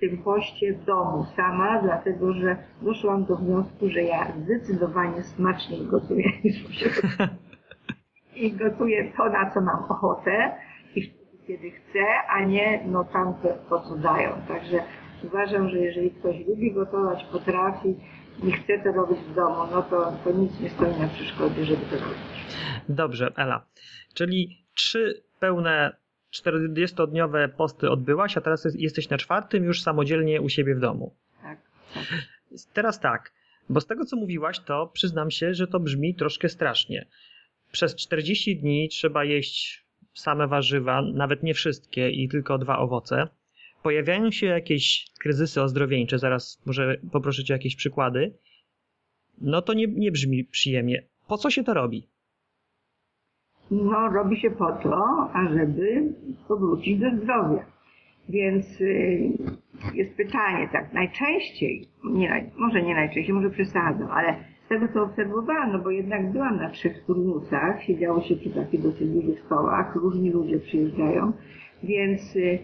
tym 0.00 0.18
poście 0.18 0.74
w 0.74 0.84
domu 0.84 1.26
sama, 1.36 1.82
dlatego 1.82 2.32
że 2.32 2.56
doszłam 2.82 3.24
do 3.24 3.36
wniosku, 3.36 3.88
że 3.88 4.02
ja 4.02 4.32
zdecydowanie 4.44 5.22
smaczniej 5.22 5.86
gotuję 5.86 6.30
niż 6.44 6.78
siebie. 6.78 7.28
I 8.36 8.52
gotuję 8.52 9.12
to, 9.16 9.28
na 9.28 9.50
co 9.50 9.60
mam 9.60 9.84
ochotę 9.84 10.52
i 10.94 11.02
wtedy, 11.02 11.38
kiedy 11.46 11.70
chcę, 11.70 12.04
a 12.28 12.44
nie 12.44 12.80
no 12.86 13.04
tamto, 13.04 13.48
to 13.68 13.80
co 13.80 13.96
dają. 13.96 14.30
Także 14.48 14.82
uważam, 15.24 15.68
że 15.68 15.78
jeżeli 15.78 16.10
ktoś 16.10 16.46
lubi 16.46 16.72
gotować, 16.72 17.24
potrafi 17.24 17.96
i 18.42 18.52
chce 18.52 18.78
to 18.78 18.92
robić 18.92 19.18
w 19.18 19.34
domu, 19.34 19.56
no 19.70 19.82
to, 19.82 20.12
to 20.24 20.32
nic 20.32 20.60
nie 20.60 20.70
stoi 20.70 21.00
na 21.00 21.08
przeszkodzie, 21.08 21.64
żeby 21.64 21.82
to 21.86 21.96
robić. 21.96 22.56
Dobrze, 22.88 23.32
Ela. 23.36 23.66
Czyli 24.14 24.66
trzy 24.74 25.22
pełne 25.40 25.96
40-dniowe 26.34 27.48
posty 27.48 27.90
odbyłaś, 27.90 28.36
a 28.36 28.40
teraz 28.40 28.64
jest- 28.64 28.80
jesteś 28.80 29.08
na 29.08 29.18
czwartym 29.18 29.64
już 29.64 29.82
samodzielnie 29.82 30.40
u 30.40 30.48
siebie 30.48 30.74
w 30.74 30.80
domu. 30.80 31.14
Tak, 31.42 31.58
tak. 31.94 32.04
Teraz 32.72 33.00
tak, 33.00 33.32
bo 33.68 33.80
z 33.80 33.86
tego 33.86 34.04
co 34.04 34.16
mówiłaś, 34.16 34.60
to 34.60 34.86
przyznam 34.86 35.30
się, 35.30 35.54
że 35.54 35.66
to 35.66 35.80
brzmi 35.80 36.14
troszkę 36.14 36.48
strasznie. 36.48 37.06
Przez 37.72 37.94
40 37.94 38.56
dni 38.56 38.88
trzeba 38.88 39.24
jeść 39.24 39.84
same 40.14 40.46
warzywa, 40.48 41.02
nawet 41.02 41.42
nie 41.42 41.54
wszystkie 41.54 42.10
i 42.10 42.28
tylko 42.28 42.58
dwa 42.58 42.78
owoce. 42.78 43.28
Pojawiają 43.82 44.30
się 44.30 44.46
jakieś 44.46 45.06
kryzysy 45.20 45.62
ozdrowieńcze, 45.62 46.18
zaraz 46.18 46.62
może 46.66 46.96
poproszę 47.12 47.44
cię 47.44 47.54
o 47.54 47.56
jakieś 47.56 47.76
przykłady. 47.76 48.34
No 49.40 49.62
to 49.62 49.72
nie, 49.74 49.86
nie 49.86 50.12
brzmi 50.12 50.44
przyjemnie. 50.44 51.06
Po 51.28 51.38
co 51.38 51.50
się 51.50 51.64
to 51.64 51.74
robi? 51.74 52.08
No, 53.70 54.08
robi 54.08 54.36
się 54.36 54.50
po 54.50 54.72
to, 54.72 55.30
ażeby 55.32 56.12
powrócić 56.48 57.00
do 57.00 57.10
zdrowia. 57.10 57.64
Więc 58.28 58.80
y, 58.80 59.32
jest 59.94 60.16
pytanie, 60.16 60.68
tak, 60.72 60.92
najczęściej, 60.92 61.88
nie, 62.04 62.50
może 62.58 62.82
nie 62.82 62.94
najczęściej, 62.94 63.34
może 63.34 63.50
przesadzam, 63.50 64.08
ale 64.10 64.36
z 64.66 64.68
tego 64.68 64.88
co 64.88 65.02
obserwowałam, 65.02 65.72
no 65.72 65.78
bo 65.78 65.90
jednak 65.90 66.32
byłam 66.32 66.56
na 66.56 66.70
trzech 66.70 67.04
turnusach, 67.04 67.82
siedziało 67.82 68.20
się 68.20 68.36
przy 68.36 68.50
takich 68.50 68.82
dosyć 68.82 69.08
dużych 69.08 69.40
stołach, 69.40 69.96
różni 69.96 70.30
ludzie 70.30 70.58
przyjeżdżają, 70.58 71.32
więc 71.82 72.36
y, 72.36 72.58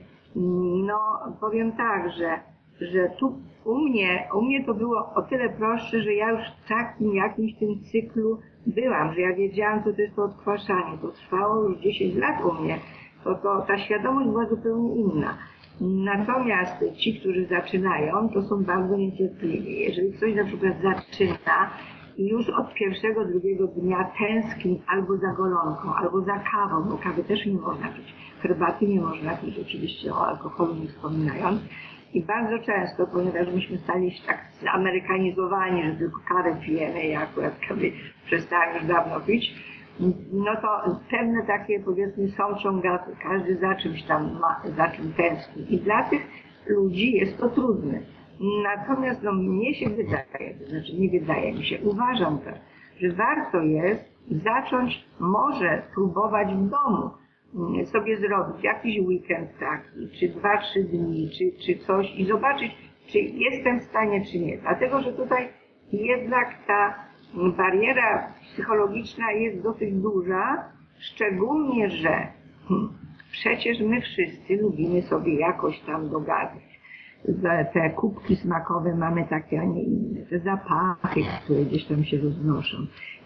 no 0.86 0.98
powiem 1.40 1.72
tak, 1.72 2.10
że, 2.12 2.40
że 2.80 3.10
tu 3.18 3.38
u 3.64 3.78
mnie, 3.78 4.28
u 4.34 4.42
mnie 4.42 4.64
to 4.64 4.74
było 4.74 5.12
o 5.14 5.22
tyle 5.22 5.48
prostsze, 5.48 6.02
że 6.02 6.14
ja 6.14 6.30
już 6.30 6.40
w 6.40 6.68
takim 6.68 7.14
jakimś 7.14 7.54
tym 7.54 7.68
cyklu 7.92 8.38
byłam, 8.66 9.14
że 9.14 9.20
ja 9.20 9.34
wiedziałam, 9.34 9.84
co 9.84 9.92
to 9.92 10.00
jest 10.02 10.16
to 10.16 10.24
odkwaszanie. 10.24 10.98
To 11.02 11.08
trwało 11.08 11.68
już 11.68 11.78
10 11.78 12.14
lat 12.14 12.44
u 12.44 12.62
mnie. 12.62 12.78
To, 13.24 13.34
to, 13.34 13.64
ta 13.68 13.78
świadomość 13.78 14.28
była 14.28 14.46
zupełnie 14.46 14.96
inna. 14.96 15.38
Natomiast 15.80 16.84
ci, 16.96 17.20
którzy 17.20 17.46
zaczynają, 17.46 18.28
to 18.28 18.42
są 18.42 18.64
bardzo 18.64 18.96
niecierpliwi. 18.96 19.80
Jeżeli 19.80 20.12
ktoś 20.12 20.34
na 20.34 20.44
przykład 20.44 20.72
zaczyna 20.82 21.70
i 22.16 22.28
już 22.28 22.48
od 22.48 22.74
pierwszego, 22.74 23.24
drugiego 23.24 23.66
dnia 23.66 24.10
tęskni 24.18 24.82
albo 24.86 25.16
za 25.16 25.32
golonką, 25.36 25.94
albo 25.94 26.20
za 26.20 26.38
kawą, 26.38 26.88
bo 26.90 26.98
kawy 26.98 27.24
też 27.24 27.46
nie 27.46 27.52
można 27.52 27.88
pić, 27.88 28.14
herbaty 28.40 28.88
nie 28.88 29.00
można 29.00 29.36
pić, 29.36 29.58
oczywiście 29.58 30.12
o 30.12 30.26
alkoholu 30.26 30.74
nie 30.74 30.88
wspominając. 30.88 31.60
I 32.16 32.22
bardzo 32.22 32.58
często, 32.58 33.06
ponieważ 33.06 33.54
myśmy 33.54 33.78
stali 33.78 34.10
się 34.10 34.26
tak 34.26 34.38
zamerykanizowani, 34.62 35.82
że 35.82 35.96
tylko 35.98 36.20
kawę 36.28 36.56
pijemy, 36.64 37.06
ja 37.06 37.20
akurat 37.20 37.58
kawy 37.68 37.92
już 38.32 38.44
dawno 38.88 39.20
pić, 39.20 39.54
no 40.32 40.56
to 40.56 40.98
pewne 41.10 41.46
takie 41.46 41.80
powiedzmy 41.80 42.28
są 42.28 42.58
ciągaty. 42.62 43.16
Każdy 43.22 43.56
za 43.56 43.74
czymś 43.74 44.02
tam 44.02 44.38
ma, 44.40 44.62
za 44.76 44.88
czym 44.88 45.12
tęskni. 45.12 45.74
I 45.74 45.78
dla 45.78 46.02
tych 46.02 46.26
ludzi 46.66 47.12
jest 47.12 47.38
to 47.38 47.48
trudne. 47.48 47.98
Natomiast 48.62 49.22
no, 49.22 49.32
mnie 49.32 49.74
się 49.74 49.88
wydaje, 49.88 50.54
to 50.60 50.70
znaczy 50.70 50.92
nie 50.98 51.20
wydaje 51.20 51.52
mi 51.52 51.64
się, 51.64 51.78
uważam 51.84 52.38
tak, 52.38 52.54
że 53.00 53.12
warto 53.12 53.62
jest 53.62 54.04
zacząć 54.30 55.04
może 55.20 55.82
próbować 55.94 56.48
w 56.48 56.70
domu 56.70 57.10
sobie 57.84 58.16
zrobić 58.16 58.64
jakiś 58.64 59.00
weekend 59.00 59.58
taki, 59.58 60.08
czy 60.20 60.28
dwa, 60.28 60.58
trzy 60.58 60.84
dni, 60.84 61.30
czy, 61.38 61.66
czy 61.66 61.78
coś 61.78 62.14
i 62.16 62.24
zobaczyć, 62.24 62.72
czy 63.06 63.18
jestem 63.18 63.80
w 63.80 63.84
stanie, 63.84 64.24
czy 64.24 64.38
nie. 64.38 64.58
Dlatego, 64.58 65.02
że 65.02 65.12
tutaj 65.12 65.48
jednak 65.92 66.66
ta 66.66 66.94
bariera 67.56 68.34
psychologiczna 68.42 69.32
jest 69.32 69.62
dosyć 69.62 69.94
duża, 69.94 70.72
szczególnie, 70.98 71.90
że 71.90 72.28
hmm, 72.68 72.88
przecież 73.30 73.80
my 73.80 74.00
wszyscy 74.00 74.56
lubimy 74.56 75.02
sobie 75.02 75.34
jakoś 75.34 75.80
tam 75.80 76.10
dogadać. 76.10 76.65
Te 77.72 77.90
kubki 77.90 78.36
smakowe 78.36 78.94
mamy 78.94 79.24
takie, 79.30 79.60
a 79.60 79.64
nie 79.64 79.82
inne. 79.82 80.20
Te 80.30 80.38
zapachy, 80.38 81.20
które 81.44 81.64
gdzieś 81.64 81.84
tam 81.84 82.04
się 82.04 82.18
roznoszą. 82.18 82.76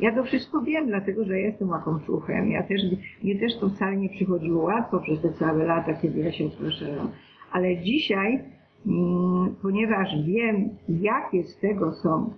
Ja 0.00 0.14
to 0.14 0.24
wszystko 0.24 0.62
wiem, 0.62 0.86
dlatego 0.86 1.24
że 1.24 1.40
ja 1.40 1.46
jestem 1.46 1.68
łakomczuchem. 1.68 2.50
Ja 2.50 2.62
też, 2.62 2.80
mnie 3.22 3.40
też 3.40 3.58
to 3.60 3.68
wcale 3.68 3.96
nie 3.96 4.08
przychodziło 4.08 4.64
łatwo 4.64 5.00
przez 5.00 5.22
te 5.22 5.32
całe 5.32 5.64
lata, 5.64 5.94
kiedy 5.94 6.20
ja 6.20 6.32
się 6.32 6.46
odpraszałam. 6.46 7.10
Ale 7.52 7.76
dzisiaj, 7.76 8.44
mm, 8.86 9.54
ponieważ 9.62 10.08
wiem, 10.26 10.70
jakie 10.88 11.44
z 11.44 11.60
tego 11.60 11.92
są 11.92 12.32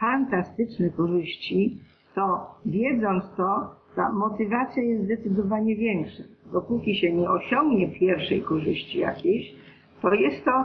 fantastyczne 0.00 0.90
korzyści, 0.90 1.78
to 2.14 2.54
wiedząc 2.66 3.24
to, 3.36 3.76
ta 3.96 4.12
motywacja 4.12 4.82
jest 4.82 5.04
zdecydowanie 5.04 5.76
większa. 5.76 6.22
Dopóki 6.52 6.94
się 6.96 7.12
nie 7.12 7.30
osiągnie 7.30 7.88
pierwszej 7.88 8.42
korzyści 8.42 8.98
jakiejś, 8.98 9.54
to 10.02 10.14
jest 10.14 10.44
to, 10.44 10.64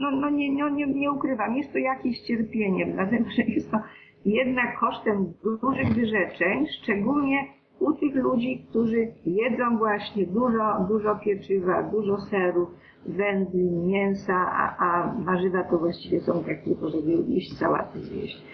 no, 0.00 0.10
no, 0.10 0.30
nie, 0.30 0.52
no 0.52 0.68
nie, 0.68 0.86
nie 0.86 1.12
ukrywam, 1.12 1.56
jest 1.56 1.72
to 1.72 1.78
jakieś 1.78 2.20
cierpienie, 2.20 2.86
dlatego 2.86 3.24
że 3.36 3.42
jest 3.42 3.70
to 3.70 3.78
jednak 4.24 4.78
kosztem 4.78 5.32
dużych 5.62 5.94
wyrzeczeń, 5.94 6.66
szczególnie 6.82 7.38
u 7.80 7.92
tych 7.92 8.14
ludzi, 8.14 8.66
którzy 8.70 9.12
jedzą 9.26 9.78
właśnie 9.78 10.26
dużo, 10.26 10.86
dużo 10.88 11.16
pieczywa, 11.16 11.82
dużo 11.82 12.16
serów, 12.20 12.68
wędlin, 13.06 13.86
mięsa, 13.86 14.34
a, 14.34 14.76
a 14.78 15.14
warzywa 15.24 15.64
to 15.64 15.78
właściwie 15.78 16.20
są 16.20 16.44
takie, 16.44 16.74
żeby 16.88 17.10
jeść 17.28 17.58
sałaty 17.58 18.00
zjeść. 18.00 18.44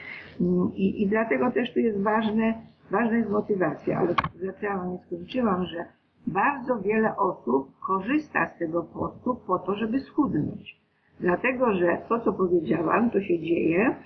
I, 0.75 1.03
I 1.03 1.09
dlatego 1.09 1.51
też 1.51 1.75
tu 1.75 1.81
jest 1.81 2.03
ważne, 2.03 2.55
ważna 2.91 3.17
jest 3.17 3.31
motywacja, 3.31 3.99
ale 3.99 4.15
zaczęłam, 4.35 4.93
nie 4.93 4.99
skończyłam, 4.99 5.65
że 5.65 5.85
bardzo 6.27 6.81
wiele 6.81 7.17
osób 7.17 7.69
korzysta 7.87 8.47
z 8.47 8.59
tego 8.59 8.83
postu 8.83 9.37
po 9.47 9.59
to, 9.59 9.75
żeby 9.75 10.01
schudnąć. 10.01 10.84
Dlatego, 11.21 11.75
że 11.75 11.99
to, 12.09 12.21
co 12.21 12.33
powiedziałam, 12.33 13.11
to 13.11 13.21
się 13.21 13.39
dzieje, 13.39 13.97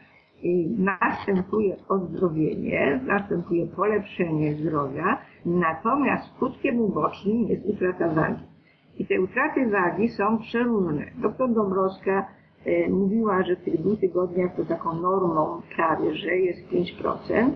i 0.42 0.76
następuje 0.78 1.76
ozdrowienie, 1.88 3.00
następuje 3.06 3.66
polepszenie 3.66 4.54
zdrowia, 4.54 5.18
natomiast 5.46 6.24
skutkiem 6.36 6.80
ubocznym 6.80 7.42
jest 7.42 7.66
utrata 7.66 8.08
wagi. 8.08 8.42
I 8.98 9.06
te 9.06 9.20
utraty 9.20 9.70
wagi 9.70 10.08
są 10.08 10.38
przeróżne. 10.38 11.04
Doktor 11.22 11.52
Dąbrowska 11.52 12.28
e, 12.64 12.88
mówiła, 12.88 13.42
że 13.42 13.56
w 13.56 13.64
tych 13.64 13.80
dwóch 13.80 14.00
tygodniach 14.00 14.56
to 14.56 14.64
taką 14.64 15.00
normą 15.00 15.62
prawie, 15.76 16.14
że 16.14 16.36
jest 16.36 16.68
5%. 16.68 17.50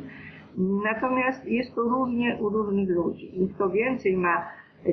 Natomiast 0.85 1.47
jest 1.47 1.75
to 1.75 1.83
różnie 1.83 2.39
u 2.41 2.49
różnych 2.49 2.89
ludzi. 2.89 3.43
I 3.43 3.49
kto 3.49 3.71
więcej 3.71 4.17
ma 4.17 4.49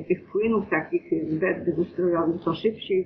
tych 0.08 0.24
płynów 0.32 0.64
takich 0.70 1.02
zbędnych 1.30 1.78
ustrojowych, 1.78 2.40
to 2.44 2.54
szybciej 2.54 3.00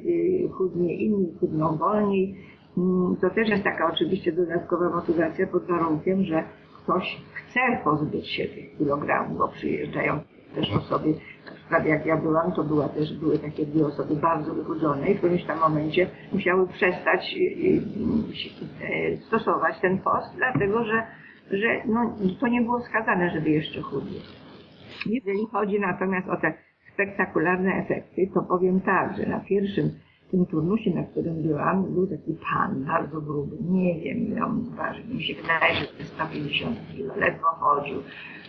e, 0.45 0.49
chudnie, 0.49 0.95
inni 0.97 1.35
chudną 1.41 1.77
wolniej. 1.77 2.37
Mm, 2.79 3.17
To 3.21 3.31
też 3.31 3.49
jest 3.49 3.65
taka 3.65 3.91
oczywiście 3.93 4.33
dodatkowa 4.33 4.91
motywacja 4.91 5.47
pod 5.47 5.67
warunkiem, 5.67 6.25
że 6.25 6.45
ktoś 6.83 7.23
chce 7.35 7.61
pozbyć 7.85 8.29
się 8.29 8.45
tych 8.45 8.79
kilogramów, 8.79 9.39
bo 9.39 9.49
przyjeżdżają 9.49 10.21
też 10.55 10.73
osoby, 10.77 11.15
na 11.47 11.53
przykład 11.53 11.87
jak 11.87 12.07
ja 12.07 12.17
byłam, 12.17 12.53
to 12.53 12.65
była 12.65 12.89
też, 12.89 13.19
były 13.19 13.39
takie 13.39 13.67
dwie 13.67 13.87
osoby 13.87 14.17
bardzo 14.17 14.55
wychudzone 14.55 15.11
i 15.11 15.15
w 15.15 15.19
którymś 15.19 15.45
tam 15.45 15.59
momencie 15.59 16.11
musiały 16.33 16.69
przestać 16.69 17.35
y, 17.35 17.41
y, 17.41 19.13
y, 19.15 19.17
stosować 19.27 19.81
ten 19.81 19.99
post, 19.99 20.37
dlatego 20.37 20.85
że, 20.85 21.07
że 21.51 21.83
no, 21.87 22.17
to 22.41 22.49
nie 22.49 22.63
było 22.63 22.79
wskazane, 22.81 23.31
żeby 23.31 23.51
jeszcze 23.51 23.81
chudli. 23.83 24.21
Jeżeli 25.07 25.47
chodzi 25.53 25.81
natomiast 25.81 26.29
o 26.29 26.37
te 26.37 26.55
spektakularne 26.95 27.75
efekty, 27.75 28.31
to 28.35 28.43
powiem 28.43 28.81
tak, 28.81 29.17
że 29.17 29.27
na 29.27 29.41
pierwszym 29.41 29.91
tym 30.35 30.47
turnusie, 30.47 30.91
na 30.95 31.03
którym 31.03 31.43
byłam, 31.43 31.93
był 31.93 32.07
taki 32.07 32.33
pan, 32.51 32.85
bardzo 32.85 33.21
gruby, 33.21 33.57
nie 33.71 34.01
wiem 34.01 34.19
ile 34.19 34.45
on 34.45 34.65
ważył, 34.77 35.05
mi 35.15 35.23
się 35.23 35.35
wydaje, 35.35 35.75
że 35.75 35.87
to 35.87 35.99
jest 35.99 36.13
150 36.13 36.77
kilo, 36.93 37.17
ledwo 37.17 37.47
chodził, 37.47 37.97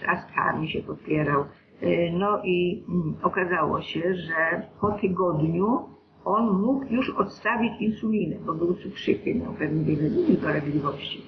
laskami 0.08 0.70
się 0.70 0.82
podpierał. 0.82 1.42
Y, 1.84 2.12
No 2.14 2.42
i 2.44 2.84
mm, 2.90 3.16
okazało 3.24 3.82
się, 3.82 4.16
że 4.16 4.62
po 4.82 4.92
tygodniu 4.92 5.80
on 6.26 6.62
mógł 6.62 6.86
już 6.86 7.10
odstawić 7.10 7.82
insulinę, 7.82 8.36
bo 8.46 8.54
był 8.54 8.74
cukrzykiem, 8.74 9.40
miał 9.40 9.54
pewnie 9.54 9.84
wiele 9.84 10.08
innych 10.08 10.42
dolegliwości. 10.42 11.22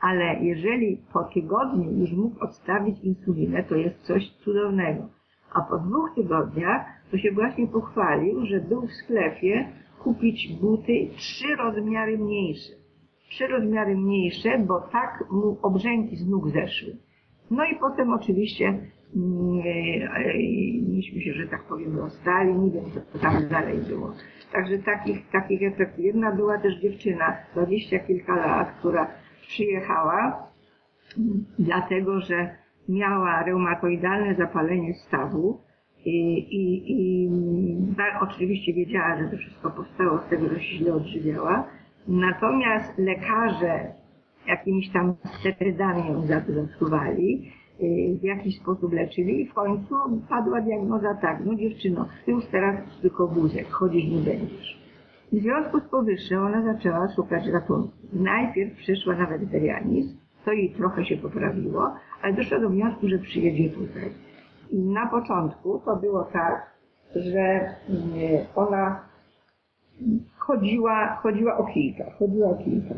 Ale 0.00 0.40
jeżeli 0.40 0.98
po 1.12 1.24
tygodniu 1.24 1.92
już 2.00 2.12
mógł 2.12 2.44
odstawić 2.44 3.00
insulinę, 3.00 3.62
to 3.64 3.74
jest 3.76 4.00
coś 4.00 4.30
cudownego. 4.30 5.19
A 5.52 5.60
po 5.60 5.78
dwóch 5.78 6.14
tygodniach 6.14 6.86
to 7.10 7.18
się 7.18 7.32
właśnie 7.32 7.66
pochwalił, 7.66 8.46
że 8.46 8.60
był 8.60 8.86
w 8.86 8.92
sklepie 8.92 9.68
kupić 10.02 10.58
buty 10.60 11.08
trzy 11.16 11.56
rozmiary 11.56 12.18
mniejsze. 12.18 12.72
Trzy 13.28 13.46
rozmiary 13.46 13.96
mniejsze, 13.96 14.58
bo 14.58 14.80
tak 14.80 15.24
mu 15.30 15.58
obrzęki 15.62 16.16
z 16.16 16.28
nóg 16.28 16.48
zeszły. 16.48 16.96
No 17.50 17.64
i 17.64 17.76
potem 17.80 18.12
oczywiście 18.12 18.80
myśmy 20.88 21.20
się, 21.20 21.32
że 21.32 21.46
tak 21.48 21.64
powiem, 21.64 21.98
rozstali, 21.98 22.54
nie 22.54 22.70
wiem 22.70 22.84
co 23.12 23.18
tam 23.18 23.48
dalej 23.48 23.78
było. 23.78 24.12
Także 24.52 24.78
takich, 24.78 25.30
takich 25.30 25.62
efektów. 25.62 26.04
Jedna 26.04 26.32
była 26.32 26.58
też 26.58 26.80
dziewczyna, 26.80 27.36
dwadzieścia 27.52 27.98
kilka 27.98 28.36
lat, 28.36 28.72
która 28.78 29.06
przyjechała 29.42 30.48
mm, 31.18 31.44
dlatego, 31.58 32.20
że 32.20 32.50
miała 32.88 33.42
reumatoidalne 33.42 34.34
zapalenie 34.34 34.94
stawu 34.94 35.60
i, 36.04 36.38
i, 36.38 36.92
i 36.92 37.30
oczywiście 38.20 38.74
wiedziała, 38.74 39.18
że 39.18 39.28
to 39.28 39.36
wszystko 39.36 39.70
powstało 39.70 40.18
z 40.18 40.28
tego, 40.30 40.48
że 40.48 40.60
się 40.60 40.76
źle 40.76 40.94
odżywiała. 40.94 41.68
Natomiast 42.08 42.98
lekarze 42.98 43.92
jakimiś 44.46 44.92
tam 44.92 45.14
sterydami 45.40 46.08
ją 46.08 46.26
za 46.26 46.40
to 46.40 46.52
zasuwali, 46.52 47.52
y, 47.82 48.18
w 48.20 48.24
jakiś 48.24 48.60
sposób 48.60 48.92
leczyli 48.92 49.40
i 49.40 49.48
w 49.48 49.54
końcu 49.54 49.94
padła 50.28 50.60
diagnoza 50.60 51.14
tak, 51.14 51.44
no 51.44 51.54
dziewczyno, 51.54 52.08
ty 52.24 52.30
już 52.30 52.46
teraz 52.46 52.76
tylko 53.02 53.26
wózek, 53.26 53.70
chodzić 53.70 54.10
nie 54.10 54.32
będziesz. 54.32 54.80
W 55.32 55.36
związku 55.36 55.80
z 55.80 55.90
powyższym 55.90 56.42
ona 56.42 56.74
zaczęła 56.74 57.08
szukać 57.16 57.46
ratunku. 57.46 57.92
Najpierw 58.12 58.76
przeszła 58.76 59.14
na 59.14 59.26
wegetarianizm, 59.26 60.19
to 60.44 60.52
jej 60.52 60.70
trochę 60.70 61.04
się 61.04 61.16
poprawiło, 61.16 61.94
ale 62.22 62.32
doszła 62.32 62.58
do 62.58 62.68
wniosku, 62.68 63.08
że 63.08 63.18
przyjedzie 63.18 63.70
tutaj. 63.70 64.12
I 64.70 64.78
na 64.78 65.06
początku 65.06 65.82
to 65.84 65.96
było 65.96 66.24
tak, 66.24 66.70
że 67.16 67.40
mm, 67.40 68.46
ona 68.54 69.00
chodziła, 70.38 71.16
chodziła 71.16 71.56
o 71.56 71.64
kilka, 71.64 72.04
chodziła 72.18 72.50
o 72.50 72.54
kilka. 72.54 72.94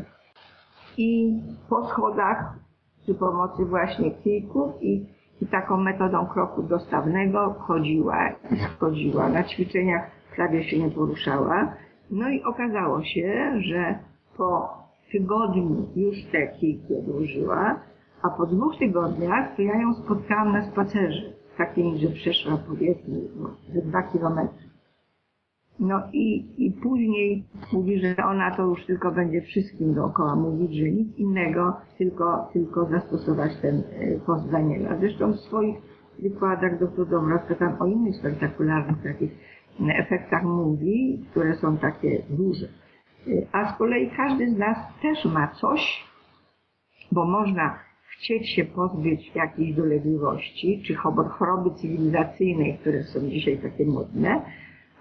I 0.97 1.39
po 1.69 1.87
schodach 1.87 2.53
przy 3.03 3.13
pomocy 3.15 3.65
właśnie 3.65 4.11
kijków 4.11 4.83
i, 4.83 5.05
i 5.41 5.47
taką 5.47 5.77
metodą 5.77 6.27
kroku 6.27 6.63
dostawnego 6.63 7.53
chodziła 7.53 8.29
i 8.51 8.59
schodziła. 8.75 9.29
Na 9.29 9.43
ćwiczeniach 9.43 10.11
prawie 10.35 10.63
się 10.63 10.79
nie 10.79 10.91
poruszała. 10.91 11.73
No 12.11 12.29
i 12.29 12.43
okazało 12.43 13.03
się, 13.03 13.53
że 13.61 13.99
po 14.37 14.82
tygodniu 15.13 15.87
już 15.95 16.15
te 16.31 16.47
kijki 16.47 16.95
odłożyła, 16.95 17.79
a 18.21 18.29
po 18.29 18.45
dwóch 18.45 18.77
tygodniach 18.79 19.55
to 19.55 19.61
ja 19.61 19.81
ją 19.81 19.93
spotkałam 19.93 20.53
na 20.53 20.71
spacerze, 20.71 21.33
takim, 21.57 21.97
że 21.97 22.07
przeszła 22.07 22.57
powiedzmy 22.67 23.21
no, 23.35 23.49
ze 23.73 23.81
dwa 23.81 24.03
kilometry. 24.03 24.63
No 25.79 26.01
i, 26.13 26.45
i 26.65 26.71
później 26.71 27.43
mówi, 27.73 27.99
że 27.99 28.15
ona 28.25 28.55
to 28.55 28.63
już 28.63 28.85
tylko 28.85 29.11
będzie 29.11 29.41
wszystkim 29.41 29.93
dookoła 29.93 30.35
mówić, 30.35 30.75
że 30.75 30.89
nic 30.89 31.17
innego, 31.17 31.73
tylko, 31.97 32.49
tylko 32.53 32.85
zastosować 32.85 33.51
ten 33.61 33.75
e, 33.75 34.19
post 34.25 34.49
Daniela. 34.51 34.97
Zresztą 34.99 35.31
w 35.31 35.39
swoich 35.39 35.75
wykładach 36.19 36.79
dr 36.79 37.09
Dąbrowska 37.09 37.55
tam 37.55 37.75
o 37.79 37.85
innych 37.85 38.15
spektakularnych 38.15 39.03
takich 39.03 39.31
e, 39.79 39.97
efektach 39.97 40.43
mówi, 40.43 41.25
które 41.31 41.55
są 41.55 41.77
takie 41.77 42.23
duże. 42.29 42.67
A 43.51 43.73
z 43.73 43.77
kolei 43.77 44.11
każdy 44.17 44.49
z 44.49 44.57
nas 44.57 44.77
też 45.01 45.25
ma 45.25 45.47
coś, 45.47 46.03
bo 47.11 47.25
można 47.25 47.79
chcieć 48.17 48.49
się 48.49 48.65
pozbyć 48.65 49.35
jakiejś 49.35 49.75
dolegliwości, 49.75 50.83
czy 50.87 50.95
chor- 50.95 51.29
choroby 51.29 51.71
cywilizacyjnej, 51.75 52.77
które 52.77 53.03
są 53.03 53.19
dzisiaj 53.19 53.57
takie 53.57 53.85
modne, 53.85 54.41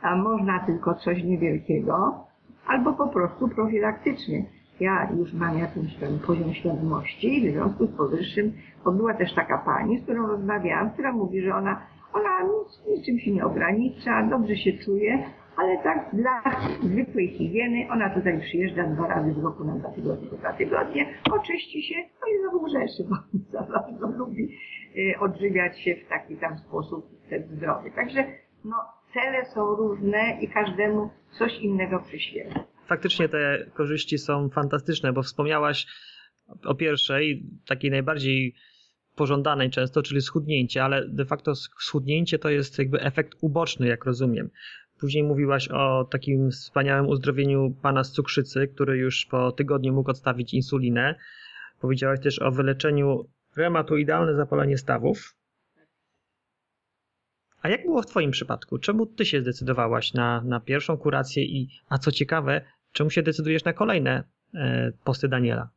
a 0.02 0.16
można 0.16 0.60
tylko 0.66 0.94
coś 0.94 1.24
niewielkiego, 1.24 2.14
albo 2.66 2.92
po 2.92 3.08
prostu 3.08 3.48
profilaktycznie. 3.48 4.44
Ja 4.80 5.08
już 5.18 5.32
mam 5.32 5.58
jakiś 5.58 5.96
tam 5.96 6.18
poziom 6.26 6.54
świadomości 6.54 7.38
i 7.38 7.50
w 7.50 7.52
związku 7.52 7.86
z 7.86 7.96
powyższym, 7.96 8.52
bo 8.84 8.92
była 8.92 9.14
też 9.14 9.34
taka 9.34 9.58
pani, 9.58 9.98
z 9.98 10.02
którą 10.02 10.26
rozmawiałam, 10.26 10.90
która 10.90 11.12
mówi, 11.12 11.40
że 11.42 11.54
ona, 11.54 11.80
ona 12.12 12.42
nic, 12.42 12.98
niczym 12.98 13.18
się 13.18 13.32
nie 13.32 13.44
ogranicza, 13.44 14.22
dobrze 14.30 14.56
się 14.56 14.72
czuje, 14.84 15.24
Ale 15.56 15.82
tak 15.82 16.10
dla 16.12 16.42
zwykłej 16.82 17.28
higieny, 17.28 17.88
ona 17.90 18.14
tutaj 18.14 18.40
przyjeżdża 18.40 18.82
dwa 18.84 19.06
razy 19.06 19.32
w 19.32 19.44
roku 19.44 19.64
na 19.64 19.74
dwa 19.74 19.90
tygodnie, 19.90 20.28
dwa 20.38 20.52
tygodnie, 20.52 21.14
oczyści 21.32 21.82
się, 21.82 21.94
no 21.94 22.26
i 22.32 22.40
znowu 22.40 22.66
grzeszy, 22.66 23.04
bo 23.10 23.16
za 23.58 23.62
bardzo 23.62 24.06
lubi 24.06 24.58
y, 24.96 25.18
odżywiać 25.20 25.80
się 25.80 25.96
w 25.96 26.08
taki 26.08 26.36
tam 26.36 26.58
sposób 26.58 27.10
zdrowy. 27.56 27.90
Także 27.90 28.24
no, 28.64 28.76
cele 29.14 29.44
są 29.44 29.74
różne 29.76 30.38
i 30.40 30.48
każdemu 30.48 31.10
coś 31.38 31.58
innego 31.58 32.00
przyświeca. 32.00 32.64
Faktycznie 32.86 33.28
te 33.28 33.66
korzyści 33.74 34.18
są 34.18 34.48
fantastyczne, 34.48 35.12
bo 35.12 35.22
wspomniałaś 35.22 35.86
o 36.64 36.74
pierwszej, 36.74 37.42
takiej 37.68 37.90
najbardziej 37.90 38.54
pożądanej 39.16 39.70
często, 39.70 40.02
czyli 40.02 40.20
schudnięcie, 40.20 40.84
ale 40.84 41.08
de 41.08 41.24
facto 41.24 41.54
schudnięcie 41.54 42.38
to 42.38 42.50
jest 42.50 42.78
jakby 42.78 43.00
efekt 43.00 43.34
uboczny, 43.40 43.86
jak 43.86 44.04
rozumiem. 44.04 44.50
Później 45.02 45.24
mówiłaś 45.24 45.68
o 45.68 46.04
takim 46.04 46.50
wspaniałym 46.50 47.08
uzdrowieniu 47.08 47.74
pana 47.82 48.04
z 48.04 48.12
cukrzycy, 48.12 48.68
który 48.68 48.96
już 48.96 49.26
po 49.26 49.52
tygodniu 49.52 49.92
mógł 49.92 50.10
odstawić 50.10 50.54
insulinę. 50.54 51.14
Powiedziałaś 51.80 52.20
też 52.20 52.42
o 52.42 52.50
wyleczeniu 52.50 53.24
reumatoidalne 53.56 54.34
zapalenie 54.34 54.78
stawów. 54.78 55.34
A 57.62 57.68
jak 57.68 57.82
było 57.82 58.02
w 58.02 58.06
Twoim 58.06 58.30
przypadku? 58.30 58.78
Czemu 58.78 59.06
Ty 59.06 59.24
się 59.24 59.40
zdecydowałaś 59.40 60.14
na, 60.14 60.40
na 60.40 60.60
pierwszą 60.60 60.96
kurację 60.96 61.44
i, 61.44 61.68
a 61.88 61.98
co 61.98 62.10
ciekawe, 62.10 62.60
czemu 62.92 63.10
się 63.10 63.22
decydujesz 63.22 63.64
na 63.64 63.72
kolejne 63.72 64.24
e, 64.54 64.92
posty 65.04 65.28
Daniela? 65.28 65.68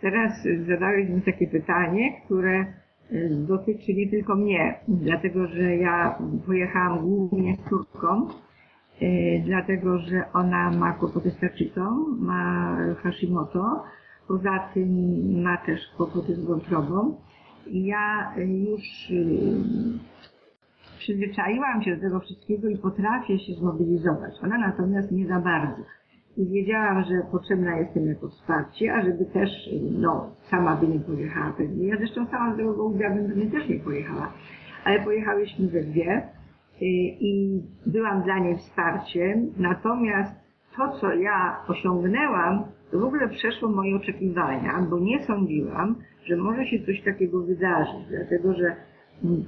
Teraz 0.00 0.32
zadałeś 0.68 1.08
mi 1.08 1.22
takie 1.22 1.46
pytanie, 1.46 2.22
które 2.24 2.74
y, 3.12 3.28
dotyczy 3.48 3.94
nie 3.94 4.10
tylko 4.10 4.34
mnie, 4.34 4.80
dlatego 4.88 5.46
że 5.46 5.76
ja 5.76 6.18
pojechałam 6.46 6.98
głównie 6.98 7.56
z 7.56 7.68
córką, 7.70 8.28
y, 9.02 9.42
dlatego 9.44 9.98
że 9.98 10.32
ona 10.32 10.70
ma 10.70 10.92
kłopoty 10.92 11.30
z 11.30 11.38
tarczycą, 11.38 12.06
ma 12.18 12.76
Hashimoto, 13.02 13.84
poza 14.28 14.58
tym 14.74 14.88
ma 15.42 15.56
też 15.56 15.80
kłopoty 15.96 16.34
z 16.34 16.44
wątrobą. 16.44 17.16
Ja 17.66 18.34
już 18.36 19.10
y, 19.10 19.54
przyzwyczaiłam 20.98 21.82
się 21.82 21.96
do 21.96 22.02
tego 22.02 22.20
wszystkiego 22.20 22.68
i 22.68 22.78
potrafię 22.78 23.38
się 23.38 23.52
zmobilizować. 23.52 24.34
Ona 24.42 24.58
natomiast 24.58 25.12
nie 25.12 25.26
za 25.26 25.40
bardzo 25.40 25.82
i 26.36 26.46
wiedziałam, 26.46 27.04
że 27.04 27.14
potrzebna 27.30 27.78
jestem 27.78 28.06
jako 28.06 28.28
wsparcie, 28.28 28.94
a 28.94 29.04
żeby 29.04 29.24
też, 29.24 29.50
no, 29.98 30.30
sama 30.50 30.76
by 30.76 30.88
nie 30.88 31.00
pojechała 31.00 31.52
pewnie. 31.52 31.86
Ja 31.86 31.96
zresztą 31.96 32.26
sama 32.26 32.54
z 32.54 32.56
tego 32.56 32.74
południa 32.74 33.10
bym 33.10 33.28
pewnie 33.28 33.50
też 33.50 33.68
nie 33.68 33.78
pojechała, 33.78 34.32
ale 34.84 35.00
pojechałyśmy 35.00 35.68
we 35.68 35.80
dwie 35.80 36.16
y, 36.16 36.84
i 37.20 37.62
byłam 37.86 38.22
dla 38.22 38.38
niej 38.38 38.56
wsparciem, 38.56 39.52
natomiast 39.58 40.42
to, 40.76 40.98
co 41.00 41.14
ja 41.14 41.56
osiągnęłam, 41.68 42.64
to 42.90 42.98
w 42.98 43.04
ogóle 43.04 43.28
przeszło 43.28 43.68
moje 43.68 43.96
oczekiwania, 43.96 44.86
bo 44.90 44.98
nie 44.98 45.24
sądziłam, 45.24 45.96
że 46.24 46.36
może 46.36 46.66
się 46.66 46.86
coś 46.86 47.02
takiego 47.02 47.42
wydarzyć, 47.42 48.06
dlatego 48.10 48.54
że 48.54 48.76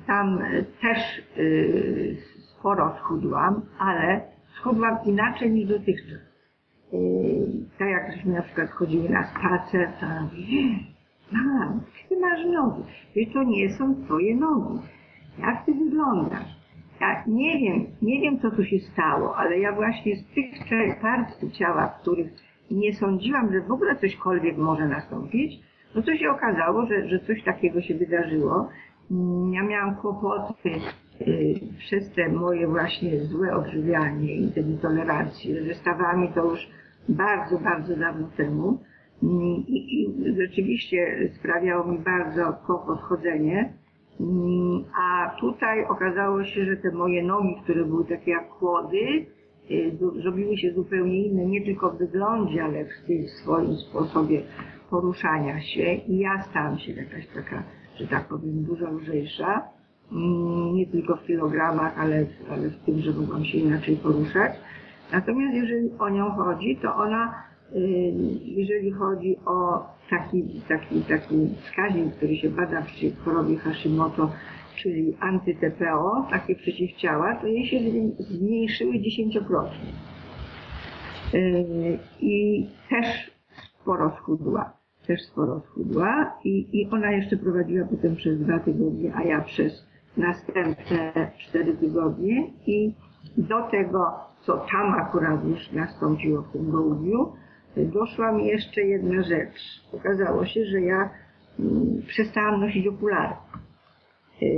tam 0.06 0.38
też 0.82 1.22
y, 1.38 2.16
sporo 2.58 2.96
schudłam, 3.00 3.62
ale 3.78 4.20
schudłam 4.46 4.98
inaczej 5.04 5.50
niż 5.50 5.68
dotychczas. 5.68 6.33
Yy, 6.94 7.46
tak 7.78 7.88
jak 7.88 8.12
żeśmy 8.12 8.32
na 8.32 8.42
przykład 8.42 8.70
chodziły 8.70 9.08
na 9.08 9.24
spacer, 9.26 9.88
to 10.00 10.06
ona 10.06 10.22
mówi, 10.22 10.86
mam, 11.32 11.80
ty 12.08 12.20
masz 12.20 12.44
nogi, 12.46 12.82
że 13.16 13.32
to 13.32 13.42
nie 13.42 13.72
są 13.72 14.04
twoje 14.04 14.36
nogi. 14.36 14.78
Jak 15.38 15.66
ty 15.66 15.74
wyglądasz? 15.74 16.64
Ja 17.00 17.24
nie 17.26 17.58
wiem, 17.58 17.86
nie 18.02 18.20
wiem 18.20 18.38
co 18.38 18.50
tu 18.50 18.64
się 18.64 18.78
stało, 18.78 19.36
ale 19.36 19.58
ja 19.58 19.72
właśnie 19.72 20.16
z 20.16 20.26
tych 20.34 20.64
czterech 20.64 21.00
partii 21.00 21.50
ciała, 21.50 21.88
w 21.88 22.00
których 22.00 22.32
nie 22.70 22.92
sądziłam, 22.92 23.52
że 23.52 23.60
w 23.60 23.72
ogóle 23.72 23.96
cośkolwiek 23.96 24.56
może 24.56 24.88
nastąpić, 24.88 25.60
no 25.94 26.02
to 26.02 26.16
się 26.16 26.30
okazało, 26.30 26.86
że, 26.86 27.08
że 27.08 27.18
coś 27.20 27.42
takiego 27.42 27.80
się 27.80 27.94
wydarzyło. 27.94 28.68
Mm, 29.10 29.52
ja 29.52 29.62
miałam 29.62 29.96
kłopoty 29.96 30.70
yy, 31.20 31.54
przez 31.78 32.12
te 32.12 32.28
moje 32.28 32.68
właśnie 32.68 33.20
złe 33.20 33.56
odżywianie 33.56 34.36
i 34.36 34.52
te 34.52 34.62
nietolerancje 34.62 35.64
ze 35.64 35.74
stawami 35.74 36.28
to 36.34 36.44
już 36.44 36.68
bardzo, 37.08 37.58
bardzo 37.58 37.96
dawno 37.96 38.28
temu 38.36 38.78
i, 39.68 40.02
i 40.02 40.14
rzeczywiście 40.36 41.30
sprawiało 41.34 41.92
mi 41.92 41.98
bardzo 41.98 42.52
kłopot 42.66 43.00
chodzenie. 43.00 43.72
A 44.98 45.36
tutaj 45.40 45.84
okazało 45.84 46.44
się, 46.44 46.64
że 46.64 46.76
te 46.76 46.90
moje 46.90 47.22
nogi, 47.22 47.56
które 47.64 47.84
były 47.84 48.04
takie 48.04 48.30
jak 48.30 48.48
kłody, 48.48 49.26
y, 49.70 49.96
zrobiły 50.22 50.56
się 50.56 50.72
zupełnie 50.72 51.26
inne, 51.26 51.46
nie 51.46 51.64
tylko 51.64 51.90
w 51.90 51.98
wyglądzie, 51.98 52.64
ale 52.64 52.84
w 52.84 53.06
tym 53.06 53.28
swoim 53.28 53.76
sposobie 53.76 54.42
poruszania 54.90 55.60
się. 55.60 55.94
I 55.94 56.18
ja 56.18 56.42
stałam 56.42 56.78
się 56.78 56.92
jakaś 56.92 57.26
taka, 57.26 57.62
że 57.96 58.06
tak 58.06 58.28
powiem, 58.28 58.64
dużo 58.64 58.90
lżejsza. 58.90 59.68
Nie 60.74 60.86
tylko 60.86 61.16
w 61.16 61.26
kilogramach, 61.26 61.98
ale, 61.98 62.26
ale 62.50 62.68
w 62.68 62.84
tym, 62.84 62.98
że 62.98 63.12
mogłam 63.12 63.44
się 63.44 63.58
inaczej 63.58 63.96
poruszać. 63.96 64.52
Natomiast 65.12 65.54
jeżeli 65.54 65.90
o 65.98 66.08
nią 66.08 66.30
chodzi, 66.30 66.76
to 66.82 66.94
ona, 66.94 67.34
jeżeli 68.44 68.90
chodzi 68.90 69.36
o 69.46 69.86
taki, 70.10 70.60
taki, 70.68 71.00
taki 71.00 71.48
wskaźnik, 71.62 72.14
który 72.14 72.36
się 72.36 72.50
bada 72.50 72.82
przy 72.82 73.16
chorobie 73.16 73.56
Hashimoto, 73.56 74.30
czyli 74.76 75.16
anty-TPO, 75.20 76.26
takie 76.30 76.54
przeciwciała, 76.54 77.34
to 77.34 77.46
jej 77.46 77.66
się 77.66 77.78
zmniejszyły 78.18 79.00
dziesięciokrotnie. 79.00 79.92
I 82.20 82.66
też 82.90 83.30
sporo 83.80 84.16
schudła. 84.16 84.72
Też 85.06 85.22
sporo 85.22 85.60
schudła 85.60 86.38
i, 86.44 86.80
i 86.80 86.90
ona 86.90 87.10
jeszcze 87.10 87.36
prowadziła 87.36 87.86
potem 87.86 88.16
przez 88.16 88.40
dwa 88.40 88.58
tygodnie, 88.58 89.12
a 89.14 89.22
ja 89.22 89.40
przez 89.40 89.86
następne 90.16 91.30
cztery 91.38 91.76
tygodnie 91.76 92.50
i 92.66 92.94
do 93.38 93.62
tego 93.70 94.33
co 94.46 94.66
tam 94.72 94.94
akurat 94.94 95.44
już 95.44 95.72
nastąpiło 95.72 96.42
w 96.42 96.52
tym 96.52 96.70
grudniu, 96.70 97.32
doszła 97.76 98.32
mi 98.32 98.46
jeszcze 98.46 98.82
jedna 98.82 99.22
rzecz. 99.22 99.84
Okazało 99.92 100.46
się, 100.46 100.64
że 100.64 100.80
ja 100.80 101.10
mm, 101.60 102.02
przestałam 102.06 102.60
nosić 102.60 102.86
okulary. 102.86 103.34
Yy, 104.40 104.48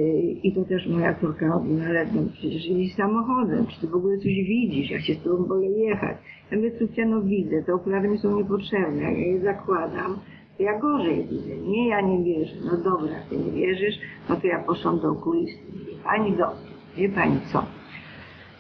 I 0.43 0.55
to 0.55 0.65
też 0.65 0.87
moja 0.87 1.15
córka 1.15 1.47
robi 1.47 1.71
na 1.71 1.87
przecież 2.33 2.67
jeździ 2.67 2.95
samochodem, 2.97 3.67
czy 3.67 3.81
ty 3.81 3.87
w 3.87 3.95
ogóle 3.95 4.17
coś 4.17 4.25
widzisz, 4.25 4.91
ja 4.91 5.01
się 5.01 5.15
z 5.15 5.23
tobą 5.23 5.45
boję 5.45 5.71
jechać. 5.71 6.17
Ja 6.51 6.57
mówię, 6.57 6.79
córcia, 6.79 7.07
no 7.07 7.23
widzę, 7.23 7.63
te 7.63 7.75
okulary 7.75 8.09
mi 8.09 8.19
są 8.19 8.37
niepotrzebne, 8.37 9.03
ja 9.03 9.11
je 9.11 9.41
zakładam, 9.41 10.19
to 10.57 10.63
ja 10.63 10.79
gorzej 10.79 11.27
widzę. 11.31 11.57
Nie, 11.57 11.89
ja 11.89 12.01
nie 12.01 12.25
wierzę. 12.25 12.55
No 12.65 12.77
dobra, 12.77 13.15
ty 13.31 13.37
nie 13.37 13.53
wierzysz, 13.53 13.95
no 14.29 14.37
to 14.37 14.47
ja 14.47 14.59
poszłam 14.59 15.01
do 15.01 15.11
okulisty. 15.11 15.63
Pani 16.05 16.31
doktor, 16.31 16.73
wie 16.97 17.09
pani 17.09 17.41
co? 17.53 17.67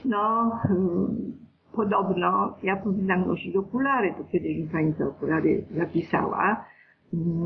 No 0.07 0.51
hmm, 0.62 1.33
podobno 1.73 2.57
ja 2.62 2.77
powinnam 2.77 3.27
nosić 3.27 3.57
okulary, 3.57 4.14
to 4.19 4.25
kiedyś 4.25 4.57
mi 4.57 4.69
pani 4.69 4.95
te 4.95 5.09
okulary 5.09 5.64
zapisała. 5.71 6.64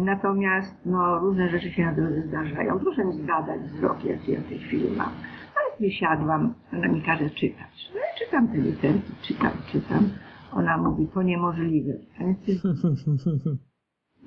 Natomiast 0.05 0.87
no, 0.87 1.19
różne 1.19 1.49
rzeczy 1.49 1.71
się 1.71 1.85
na 1.85 1.93
drodze 1.93 2.23
zdarzają. 2.23 2.79
Proszę 2.79 3.05
mi 3.05 3.13
zbadać 3.13 3.61
wzrok, 3.61 4.05
jaki 4.05 4.33
ja 4.33 4.41
w 4.41 4.49
tej 4.49 4.59
chwili 4.59 4.97
mam. 4.97 5.09
Ale 5.57 5.79
wysiadłam, 5.81 6.55
ona 6.73 6.89
mi 6.89 7.03
każe 7.03 7.31
czytać. 7.31 7.91
No 7.95 8.01
ja 8.01 8.07
czytam 8.19 8.49
te 8.49 8.59
literki, 8.59 9.13
czytam, 9.23 9.53
czytam. 9.73 10.09
Ona 10.53 10.79
mówi, 10.79 11.09
to 11.15 11.23
niemożliwe. 11.23 11.93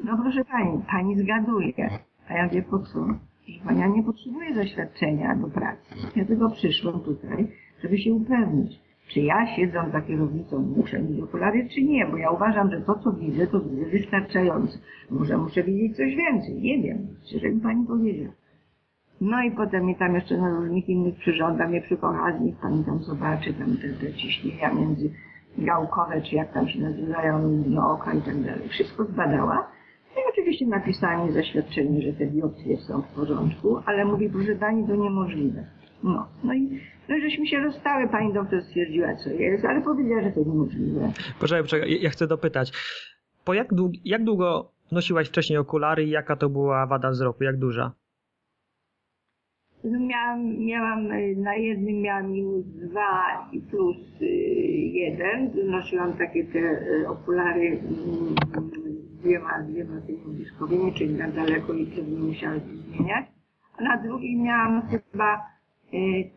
No 0.03 0.17
proszę 0.21 0.45
pani, 0.45 0.83
pani 0.91 1.19
zgaduje. 1.23 1.73
A 2.29 2.33
ja 2.33 2.49
wie 2.49 2.63
po 2.63 2.79
co? 2.79 2.99
Pani, 3.65 3.79
ja 3.79 3.87
nie 3.87 4.03
potrzebuję 4.03 4.55
zaświadczenia 4.55 5.35
do 5.35 5.47
pracy. 5.47 5.95
Ja 6.15 6.25
tylko 6.25 6.49
przyszłam 6.49 6.99
tutaj, 6.99 7.47
żeby 7.83 7.97
się 7.97 8.13
upewnić, 8.13 8.79
czy 9.07 9.19
ja 9.19 9.55
siedząc 9.55 9.91
za 9.91 10.01
kierownicą 10.01 10.59
muszę 10.59 11.01
mieć 11.01 11.21
okulary, 11.21 11.67
czy 11.75 11.81
nie, 11.81 12.05
bo 12.05 12.17
ja 12.17 12.31
uważam, 12.31 12.71
że 12.71 12.81
to, 12.81 12.95
co 12.95 13.11
widzę, 13.11 13.47
to 13.47 13.59
widzę 13.59 13.85
wystarczająco. 13.85 14.77
Może 15.09 15.37
muszę 15.37 15.63
widzieć 15.63 15.97
coś 15.97 16.15
więcej, 16.15 16.61
nie 16.61 16.83
wiem, 16.83 17.07
szczerze 17.25 17.49
mi 17.49 17.61
pani 17.61 17.85
powiedziała. 17.87 18.33
No 19.21 19.43
i 19.43 19.51
potem 19.51 19.85
mi 19.85 19.95
tam 19.95 20.15
jeszcze 20.15 20.37
na 20.37 20.49
różnych 20.49 20.89
innych 20.89 21.15
przyrządach 21.15 21.69
mnie 21.69 21.81
przykocha, 21.81 22.39
pani 22.61 22.83
tam 22.83 23.03
zobaczy, 23.03 23.53
tam 23.53 23.77
te, 23.77 23.89
te 23.89 24.13
ciśnienia 24.13 24.73
między 24.73 25.09
gałkowe, 25.57 26.21
czy 26.21 26.35
jak 26.35 26.53
tam 26.53 26.67
się 26.67 26.81
nazywają, 26.81 27.63
no 27.67 27.91
oka 27.91 28.13
i 28.13 28.21
tak 28.21 28.41
dalej. 28.41 28.69
Wszystko 28.69 29.05
zbadała. 29.05 29.55
No 30.15 30.21
i 30.21 30.23
oczywiście 30.31 30.67
napisała 30.67 31.25
mi 31.25 31.31
zaświadczenie, 31.31 32.01
że 32.01 32.13
te 32.13 32.25
biopsje 32.25 32.77
są 32.77 33.01
w 33.01 33.07
porządku, 33.07 33.77
ale 33.85 34.05
mówi, 34.05 34.29
proszę 34.29 34.55
pani, 34.55 34.87
to 34.87 34.95
niemożliwe. 34.95 35.65
No, 36.03 36.27
no 36.43 36.53
i 36.53 36.79
no 37.09 37.19
żeśmy 37.19 37.47
się 37.47 37.59
rozstały, 37.59 38.09
pani 38.09 38.33
doktor 38.33 38.61
stwierdziła, 38.63 39.15
co 39.15 39.29
jest, 39.29 39.65
ale 39.65 39.81
powiedziała, 39.81 40.23
że 40.23 40.31
to 40.31 40.39
niemożliwe. 40.39 41.11
Poczekaj, 41.39 41.63
poczekaj, 41.63 42.01
ja 42.01 42.09
chcę 42.09 42.27
dopytać. 42.27 42.71
Po 43.45 43.53
jak, 43.53 43.73
dług, 43.73 43.91
jak 44.05 44.23
długo 44.23 44.71
nosiłaś 44.91 45.27
wcześniej 45.27 45.59
okulary 45.59 46.03
i 46.03 46.09
jaka 46.09 46.35
to 46.35 46.49
była 46.49 46.85
wada 46.85 47.09
wzroku? 47.09 47.43
Jak 47.43 47.57
duża? 47.57 47.91
No 49.83 49.99
miałam, 49.99 50.57
miałam, 50.57 51.11
y, 51.11 51.35
na 51.37 51.55
jednym 51.55 52.01
miałam 52.01 52.31
minus 52.31 52.65
dwa 52.65 53.49
i 53.51 53.61
plus 53.61 53.97
y, 54.21 54.25
jeden. 54.93 55.51
Nosiłam 55.65 56.13
takie 56.13 56.43
te 56.43 56.59
y, 56.59 57.09
okulary 57.09 57.67
mm, 57.67 58.35
z 59.09 59.17
dwiema, 59.21 59.61
dwiema 59.61 60.01
tymi 60.01 60.35
bliskowymi, 60.35 60.93
czyli 60.93 61.13
na 61.13 61.27
daleko 61.27 61.73
i 61.73 61.85
wtedy 61.85 62.11
nie 62.11 62.19
musiałam 62.19 62.59
się 62.59 62.65
zmieniać. 62.65 63.25
A 63.77 63.83
na 63.83 63.97
drugim 63.97 64.43
miałam 64.43 64.81
chyba 64.81 65.52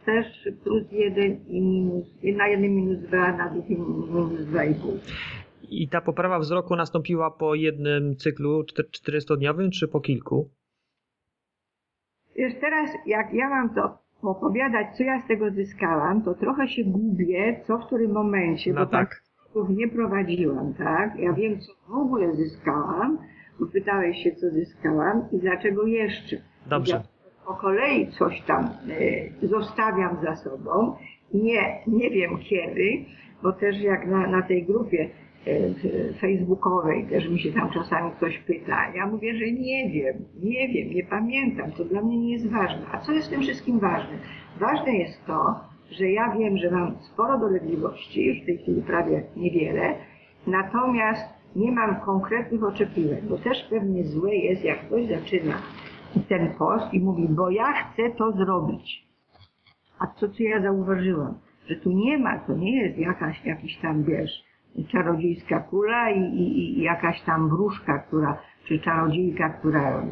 też 0.04 0.48
plus 0.64 0.92
jeden 0.92 1.46
i 1.48 1.60
minus, 1.60 2.04
na 2.36 2.48
jednym 2.48 2.74
minus 2.74 2.98
dwa, 2.98 3.36
na 3.36 3.50
drugim 3.50 3.78
minus 3.78 4.44
dwa 4.44 4.64
i 4.64 4.74
pół. 4.74 4.98
I 5.70 5.88
ta 5.88 6.00
poprawa 6.00 6.38
wzroku 6.38 6.76
nastąpiła 6.76 7.30
po 7.30 7.54
jednym 7.54 8.16
cyklu 8.16 8.62
400-dniowym, 9.08 9.70
czy 9.70 9.88
po 9.88 10.00
kilku? 10.00 10.50
Wiesz, 12.36 12.54
teraz 12.60 12.90
jak 13.06 13.34
ja 13.34 13.48
mam 13.48 13.74
to 13.74 13.98
opowiadać, 14.22 14.86
co 14.96 15.04
ja 15.04 15.22
z 15.24 15.28
tego 15.28 15.50
zyskałam, 15.50 16.22
to 16.22 16.34
trochę 16.34 16.68
się 16.68 16.84
gubię, 16.84 17.60
co 17.66 17.78
w 17.78 17.86
którym 17.86 18.12
momencie, 18.12 18.72
No 18.72 18.80
bo 18.84 18.90
tak. 18.90 19.22
kroków 19.52 19.76
nie 19.76 19.88
prowadziłam, 19.88 20.74
tak? 20.74 21.18
Ja 21.18 21.32
wiem, 21.32 21.60
co 21.60 21.72
w 21.88 21.96
ogóle 21.96 22.34
zyskałam, 22.34 23.18
bo 23.60 23.66
pytałeś 23.66 24.16
się, 24.24 24.32
co 24.32 24.50
zyskałam 24.50 25.28
i 25.32 25.38
dlaczego 25.38 25.86
jeszcze. 25.86 26.36
Dobrze. 26.66 27.02
Po 27.46 27.54
kolei 27.54 28.06
coś 28.06 28.42
tam 28.42 28.64
e, 28.64 29.46
zostawiam 29.46 30.16
za 30.22 30.36
sobą. 30.36 30.96
Nie, 31.34 31.80
nie 31.86 32.10
wiem 32.10 32.38
kiedy, 32.38 33.04
bo 33.42 33.52
też 33.52 33.80
jak 33.80 34.06
na, 34.06 34.26
na 34.26 34.42
tej 34.42 34.64
grupie 34.64 35.10
e, 35.46 36.14
facebookowej 36.20 37.06
też 37.06 37.28
mi 37.28 37.40
się 37.40 37.52
tam 37.52 37.70
czasami 37.70 38.10
ktoś 38.10 38.38
pyta. 38.38 38.92
Ja 38.94 39.06
mówię, 39.06 39.34
że 39.34 39.50
nie 39.52 39.90
wiem, 39.90 40.24
nie 40.42 40.68
wiem, 40.68 40.94
nie 40.94 41.04
pamiętam, 41.04 41.72
to 41.72 41.84
dla 41.84 42.02
mnie 42.02 42.18
nie 42.18 42.32
jest 42.32 42.50
ważne. 42.50 42.86
A 42.92 42.98
co 42.98 43.12
jest 43.12 43.28
w 43.28 43.30
tym 43.30 43.40
wszystkim 43.40 43.78
ważne? 43.78 44.18
Ważne 44.60 44.92
jest 44.96 45.26
to, 45.26 45.54
że 45.90 46.10
ja 46.10 46.36
wiem, 46.38 46.58
że 46.58 46.70
mam 46.70 46.96
sporo 47.00 47.38
dolegliwości, 47.38 48.26
już 48.26 48.42
w 48.42 48.46
tej 48.46 48.58
chwili 48.58 48.82
prawie 48.82 49.22
niewiele, 49.36 49.94
natomiast 50.46 51.36
nie 51.56 51.72
mam 51.72 52.00
konkretnych 52.00 52.64
oczekiwań, 52.64 53.18
bo 53.28 53.38
też 53.38 53.66
pewnie 53.70 54.04
złe 54.04 54.34
jest, 54.34 54.64
jak 54.64 54.86
ktoś 54.86 55.06
zaczyna 55.06 55.54
ten 56.28 56.54
post 56.58 56.94
i 56.94 57.00
mówi, 57.00 57.28
bo 57.28 57.50
ja 57.50 57.72
chcę 57.72 58.10
to 58.10 58.32
zrobić. 58.32 59.06
A 59.98 60.06
to, 60.06 60.28
co 60.28 60.42
ja 60.42 60.62
zauważyłam, 60.62 61.34
że 61.68 61.76
tu 61.76 61.90
nie 61.92 62.18
ma, 62.18 62.38
to 62.38 62.54
nie 62.54 62.82
jest 62.82 62.98
jakaś, 62.98 63.44
jakiś 63.44 63.78
tam, 63.78 64.04
wiesz, 64.04 64.44
czarodziejska 64.88 65.60
kula 65.60 66.10
i, 66.10 66.20
i, 66.20 66.78
i 66.78 66.82
jakaś 66.82 67.22
tam 67.22 67.48
wróżka, 67.48 67.98
która, 67.98 68.38
czy 68.64 68.78
czarodziejka, 68.78 69.50
która, 69.50 70.02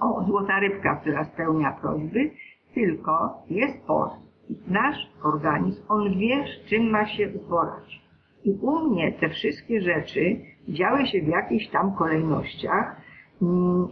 o, 0.00 0.24
złota 0.24 0.60
rybka, 0.60 0.96
która 0.96 1.24
spełnia 1.24 1.72
prośby, 1.72 2.30
tylko 2.74 3.42
jest 3.50 3.86
post. 3.86 4.28
Nasz 4.66 4.96
organizm, 5.22 5.82
on 5.88 6.18
wie, 6.18 6.44
z 6.46 6.68
czym 6.68 6.90
ma 6.90 7.06
się 7.06 7.28
uporać. 7.28 8.02
I 8.44 8.50
u 8.62 8.90
mnie 8.90 9.12
te 9.12 9.28
wszystkie 9.28 9.80
rzeczy 9.80 10.40
działy 10.68 11.06
się 11.06 11.22
w 11.22 11.28
jakichś 11.28 11.68
tam 11.68 11.96
kolejnościach 11.96 12.96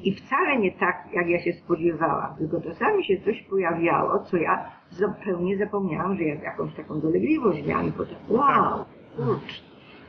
i 0.03 0.15
wcale 0.15 0.59
nie 0.59 0.73
tak, 0.73 1.09
jak 1.13 1.29
ja 1.29 1.41
się 1.43 1.53
spodziewałam, 1.53 2.37
tylko 2.37 2.61
czasami 2.61 3.05
się 3.05 3.21
coś 3.21 3.43
pojawiało, 3.43 4.19
co 4.19 4.37
ja 4.37 4.71
zupełnie 4.91 5.59
zapomniałam, 5.59 6.17
że 6.17 6.23
ja 6.23 6.35
jakąś 6.35 6.75
taką 6.75 7.01
dolegliwość 7.01 7.67
miałam 7.67 7.89
i 7.89 7.93
potem, 7.93 8.17
wow, 8.29 8.85
kurczę, 9.17 9.63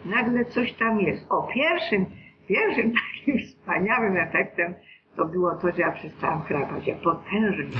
nagle 0.05 0.45
coś 0.45 0.73
tam 0.73 0.99
jest. 0.99 1.25
O, 1.29 1.47
pierwszym, 1.53 2.05
pierwszym 2.47 2.93
takim 3.17 3.39
wspaniałym 3.39 4.17
efektem 4.17 4.73
to 5.15 5.25
było 5.25 5.55
to, 5.55 5.71
że 5.71 5.81
ja 5.81 5.91
przestałam 5.91 6.41
chrapać. 6.41 6.87
Ja 6.87 6.95
potężnie 6.95 7.79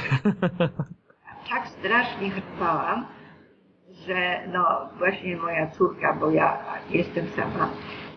tak 1.49 1.67
strasznie 1.67 2.29
chrapałam, 2.29 3.05
że 4.07 4.39
no 4.53 4.89
właśnie 4.97 5.37
moja 5.37 5.67
córka, 5.67 6.13
bo 6.13 6.29
ja 6.29 6.57
jestem 6.89 7.27
sama, 7.27 7.69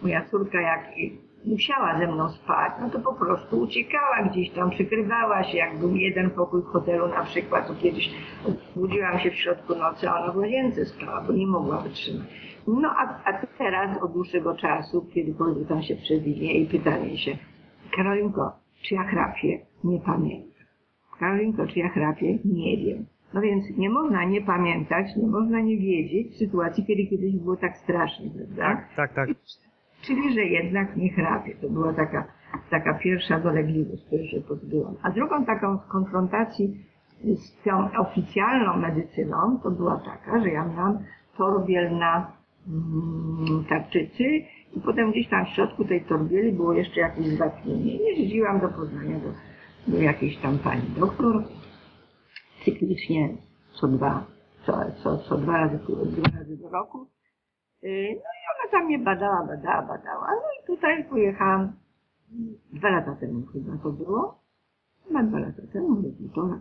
moja 0.02 0.24
córka 0.24 0.60
jak 0.60 0.98
musiała 1.44 1.98
ze 1.98 2.06
mną 2.06 2.28
spać, 2.28 2.72
no 2.80 2.90
to 2.90 2.98
po 2.98 3.14
prostu 3.14 3.60
uciekała 3.60 4.22
gdzieś 4.30 4.50
tam, 4.50 4.70
przykrywała 4.70 5.44
się, 5.44 5.58
jak 5.58 5.78
był 5.78 5.96
jeden 5.96 6.30
pokój 6.30 6.62
w 6.62 6.66
hotelu 6.66 7.08
na 7.08 7.24
przykład, 7.24 7.66
to 7.66 7.74
kiedyś 7.74 8.10
budziłam 8.76 9.18
się 9.18 9.30
w 9.30 9.34
środku 9.34 9.74
nocy, 9.74 10.10
a 10.10 10.20
ona 10.20 10.32
w 10.32 10.36
łazience 10.36 10.84
spała, 10.84 11.20
bo 11.20 11.32
nie 11.32 11.46
mogła 11.46 11.80
wytrzymać. 11.80 12.26
No 12.66 12.88
a, 12.96 13.20
a 13.24 13.46
teraz 13.58 14.02
od 14.02 14.12
dłuższego 14.12 14.56
czasu, 14.56 15.06
kiedy 15.14 15.34
tam 15.68 15.82
się 15.82 15.96
przewinie 15.96 16.58
i 16.58 16.66
pyta 16.66 16.90
mnie 16.90 17.18
się, 17.18 17.36
Karolinko, 17.96 18.52
czy 18.82 18.94
ja 18.94 19.04
chrapię? 19.04 19.66
Nie 19.84 20.00
pamiętam. 20.00 20.50
Karolinko, 21.18 21.66
czy 21.66 21.78
ja 21.78 21.88
chrapię? 21.88 22.38
Nie 22.44 22.76
wiem. 22.76 23.06
No 23.34 23.40
więc 23.40 23.64
nie 23.76 23.90
można 23.90 24.24
nie 24.24 24.40
pamiętać, 24.40 25.16
nie 25.16 25.26
można 25.26 25.60
nie 25.60 25.76
wiedzieć 25.78 26.36
sytuacji, 26.36 26.84
kiedy 26.84 27.06
kiedyś 27.06 27.36
było 27.36 27.56
tak 27.56 27.76
strasznie, 27.76 28.30
prawda? 28.30 28.86
Tak, 28.96 29.14
tak. 29.14 29.28
Czyli, 30.02 30.34
że 30.34 30.40
jednak 30.40 30.96
nie 30.96 31.12
chrapię. 31.12 31.54
To 31.60 31.68
była 31.68 31.92
taka, 31.92 32.24
taka 32.70 32.94
pierwsza 32.94 33.40
dolegliwość, 33.40 34.04
której 34.06 34.28
się 34.28 34.40
pozbyłam. 34.40 34.94
A 35.02 35.10
drugą 35.10 35.44
taką 35.44 35.78
z 35.78 35.86
konfrontacji 35.86 36.84
z 37.24 37.62
tą 37.64 37.92
oficjalną 37.98 38.76
medycyną, 38.76 39.60
to 39.62 39.70
była 39.70 39.96
taka, 39.96 40.40
że 40.40 40.48
ja 40.48 40.64
miałam 40.64 40.98
torbiel 41.36 41.98
na 41.98 42.32
mm, 42.68 43.64
tarczycy 43.68 44.24
i 44.76 44.80
potem 44.84 45.10
gdzieś 45.10 45.28
tam 45.28 45.46
w 45.46 45.48
środku 45.48 45.84
tej 45.84 46.04
torbieli 46.04 46.52
było 46.52 46.72
jeszcze 46.72 47.00
jakieś 47.00 47.26
zatnienie. 47.26 47.96
I 47.96 47.98
jeździłam 47.98 48.60
do 48.60 48.68
Poznania 48.68 49.16
do, 49.18 49.28
do 49.92 50.02
jakiejś 50.02 50.36
tam 50.36 50.58
pani 50.58 50.82
doktor, 51.00 51.44
cyklicznie 52.64 53.28
co 53.72 53.88
dwa, 53.88 54.26
co, 54.66 54.72
co, 55.02 55.18
co 55.18 55.38
dwa, 55.38 55.56
razy, 55.56 55.78
dwa 56.06 56.38
razy 56.38 56.56
do 56.56 56.68
roku. 56.68 57.06
Yy, 57.82 58.14
No 58.14 58.39
tam 58.70 58.84
mnie 58.84 58.98
badała, 58.98 59.46
badała, 59.46 59.82
badała. 59.82 60.26
No 60.26 60.48
i 60.62 60.66
tutaj 60.66 61.04
pojechałam 61.04 61.72
dwa 62.72 62.90
lata 62.90 63.14
temu 63.14 63.46
chyba 63.46 63.76
to 63.82 63.90
było. 63.90 64.40
Chyba 65.08 65.22
dwa 65.22 65.38
lata 65.38 65.62
temu, 65.72 65.88
może 65.88 66.08
półtora. 66.08 66.60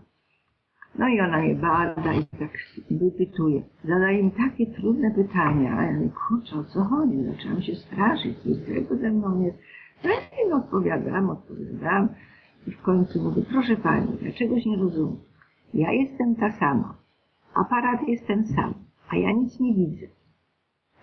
No 0.96 1.08
i 1.08 1.22
ona 1.22 1.38
mnie 1.38 1.56
bada 1.56 2.14
i 2.14 2.26
tak 2.26 2.52
wypytuje. 2.92 3.62
Zadaje 3.84 4.24
mi 4.24 4.32
takie 4.32 4.68
trudne 4.68 5.12
pytania. 5.12 5.78
A 5.78 5.84
ja 5.84 5.94
mówię, 5.94 6.10
kurczę, 6.28 6.56
o 6.56 6.64
co 6.64 6.84
chodzi? 6.84 7.24
Zaczęłam 7.24 7.62
się 7.62 7.76
straszyć, 7.76 8.38
złego 8.44 8.96
ze 8.96 9.12
mną 9.12 9.42
jest. 9.42 9.58
No 10.04 10.10
i 10.10 10.50
no, 10.50 10.58
odpowiadam, 10.58 11.30
odpowiadam. 11.30 12.10
I 12.68 12.72
w 12.72 12.82
końcu 12.82 13.24
mówię, 13.24 13.42
proszę 13.52 13.78
pani, 13.78 14.08
ja 14.22 14.32
czegoś 14.32 14.66
nie 14.66 14.78
rozumiem. 14.78 15.18
Ja 15.74 15.92
jestem 15.92 16.36
ta 16.36 16.52
sama. 16.52 16.94
Aparat 17.56 18.08
jest 18.08 18.28
ten 18.28 18.48
sam, 18.48 18.74
a 19.10 19.16
ja 19.16 19.32
nic 19.32 19.60
nie 19.60 19.74
widzę. 19.74 20.08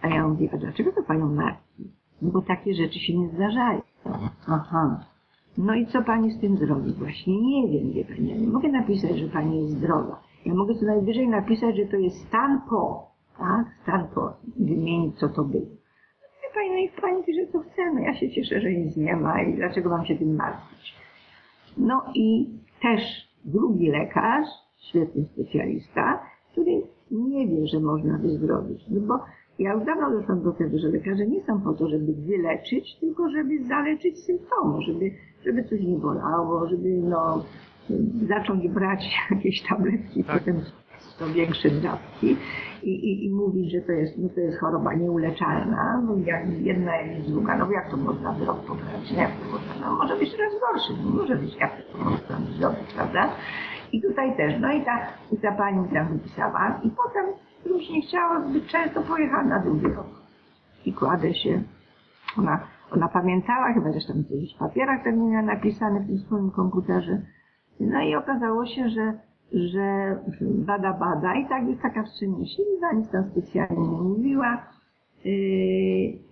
A 0.02 0.08
ja 0.08 0.28
mówię, 0.28 0.48
a 0.52 0.56
dlaczego 0.56 0.92
to 0.92 1.02
panią 1.02 1.34
martwi? 1.34 1.90
No 2.22 2.30
bo 2.30 2.42
takie 2.42 2.74
rzeczy 2.74 2.98
się 2.98 3.18
nie 3.18 3.28
zdarzają. 3.28 3.80
Aha. 4.48 5.04
No 5.58 5.74
i 5.74 5.86
co 5.86 6.02
pani 6.02 6.30
z 6.30 6.40
tym 6.40 6.56
zrobi? 6.56 6.92
Właśnie 6.92 7.40
nie 7.40 7.68
wiem, 7.68 7.92
wie 7.92 8.04
pani. 8.04 8.28
Ja 8.28 8.36
nie 8.36 8.46
mogę 8.46 8.68
napisać, 8.68 9.18
że 9.18 9.28
pani 9.28 9.62
jest 9.62 9.78
zdrowa. 9.78 10.20
Ja 10.46 10.54
mogę 10.54 10.74
co 10.74 10.86
najwyżej 10.86 11.28
napisać, 11.28 11.76
że 11.76 11.86
to 11.86 11.96
jest 11.96 12.26
stan 12.26 12.60
po. 12.70 13.10
Tak? 13.38 13.66
Stan 13.82 14.06
po. 14.14 14.32
Wymienić, 14.56 15.18
co 15.18 15.28
to 15.28 15.44
było. 15.44 15.66
Wie 16.42 16.48
pani, 16.54 16.70
no 16.70 16.76
i 16.76 17.00
pani 17.00 17.24
pisze, 17.24 17.52
co 17.52 17.58
chce. 17.58 17.92
No 17.94 18.00
ja 18.00 18.14
się 18.14 18.30
cieszę, 18.30 18.60
że 18.60 18.72
nic 18.72 18.96
nie 18.96 19.16
ma 19.16 19.42
i 19.42 19.54
dlaczego 19.54 19.90
mam 19.90 20.06
się 20.06 20.16
tym 20.16 20.36
martwić. 20.36 20.94
No 21.78 22.02
i 22.14 22.50
też 22.82 23.00
drugi 23.44 23.88
lekarz, 23.88 24.48
świetny 24.78 25.24
specjalista, 25.24 26.22
który 26.52 26.82
nie 27.10 27.46
wie, 27.46 27.66
że 27.66 27.80
można 27.80 28.18
wyzdrowić. 28.18 28.84
No 28.88 29.00
bo 29.00 29.24
ja 29.58 29.72
już 29.72 29.84
dawno 29.84 30.10
doszłam 30.10 30.42
do 30.42 30.52
tego, 30.52 30.78
że 30.78 30.88
lekarze 30.88 31.26
nie 31.26 31.42
są 31.42 31.60
po 31.60 31.72
to, 31.72 31.88
żeby 31.88 32.12
wyleczyć, 32.12 32.96
tylko 33.00 33.30
żeby 33.30 33.64
zaleczyć 33.64 34.18
symptomy, 34.24 34.82
żeby, 34.86 35.10
żeby 35.44 35.64
coś 35.64 35.80
nie 35.80 35.98
bolało, 35.98 36.68
żeby 36.68 36.88
no, 36.88 37.44
zacząć 38.28 38.68
brać 38.68 39.00
jakieś 39.30 39.62
tabletki, 39.68 40.24
Tak. 40.24 40.38
potem 40.38 40.60
to 41.18 41.26
większe 41.26 41.70
dawki 41.70 42.36
i, 42.82 42.90
i, 42.90 43.24
i 43.26 43.30
mówić, 43.30 43.72
że 43.72 43.80
to 43.80 43.92
jest, 43.92 44.18
no 44.18 44.28
to 44.28 44.40
jest 44.40 44.58
choroba 44.58 44.94
nieuleczalna, 44.94 46.02
no 46.06 46.16
jak 46.24 46.60
jedna 46.60 46.96
jest 46.96 47.30
druga, 47.30 47.58
no 47.58 47.70
jak 47.70 47.90
to 47.90 47.96
można 47.96 48.32
wzrok 48.32 48.60
poprawić, 48.60 49.10
nie? 49.10 49.18
Jak 49.18 49.30
to 49.30 49.44
można, 49.50 49.86
no 49.86 49.96
może 49.96 50.16
być 50.16 50.32
coraz 50.32 50.52
gorszy, 50.60 50.92
no 51.04 51.10
może 51.10 51.36
być, 51.36 51.56
jak 51.56 51.72
to 51.92 51.98
można 51.98 52.46
zrobić, 52.58 52.94
prawda? 52.94 53.30
I 53.92 54.02
tutaj 54.02 54.36
też, 54.36 54.54
no 54.60 54.72
i 54.72 54.84
ta, 54.84 54.98
i 55.32 55.36
ta 55.36 55.52
pani 55.52 55.88
tam 55.88 56.08
wypisała 56.08 56.80
i 56.84 56.90
potem 56.90 57.24
już 57.68 57.90
nie 57.90 58.02
chciała 58.02 58.48
zbyt 58.48 58.66
często 58.66 59.02
pojechać 59.02 59.46
na 59.46 59.58
drugi 59.58 59.86
rok. 59.86 60.06
I 60.84 60.92
kładę 60.92 61.34
się, 61.34 61.62
ona, 62.38 62.60
ona 62.90 63.08
pamiętała, 63.08 63.72
chyba 63.74 63.92
zresztą 63.92 64.12
w 64.12 64.30
jakichś 64.30 64.54
papierach 64.58 65.04
pewnie 65.04 65.30
miała 65.30 65.42
napisane 65.42 66.00
w 66.00 66.06
tym 66.06 66.18
swoim 66.18 66.50
komputerze. 66.50 67.22
No 67.80 68.00
i 68.00 68.14
okazało 68.14 68.66
się, 68.66 68.88
że, 68.88 69.18
że 69.52 70.16
bada, 70.40 70.92
bada 70.92 71.34
i 71.34 71.48
tak 71.48 71.68
jest 71.68 71.82
taka 71.82 72.02
wstrzemięźliwa, 72.02 72.92
nic 72.92 73.10
tam 73.10 73.30
specjalnie 73.30 73.88
nie 73.88 74.00
mówiła. 74.02 74.62
Yy, 75.24 75.32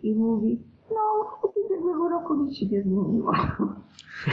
I 0.02 0.14
mówi, 0.16 0.62
no 0.90 1.30
od 1.42 1.56
ubiegłego 1.56 2.08
roku 2.08 2.34
nic 2.34 2.56
się 2.56 2.66
nie 2.66 2.82
zmieniło. 2.82 3.32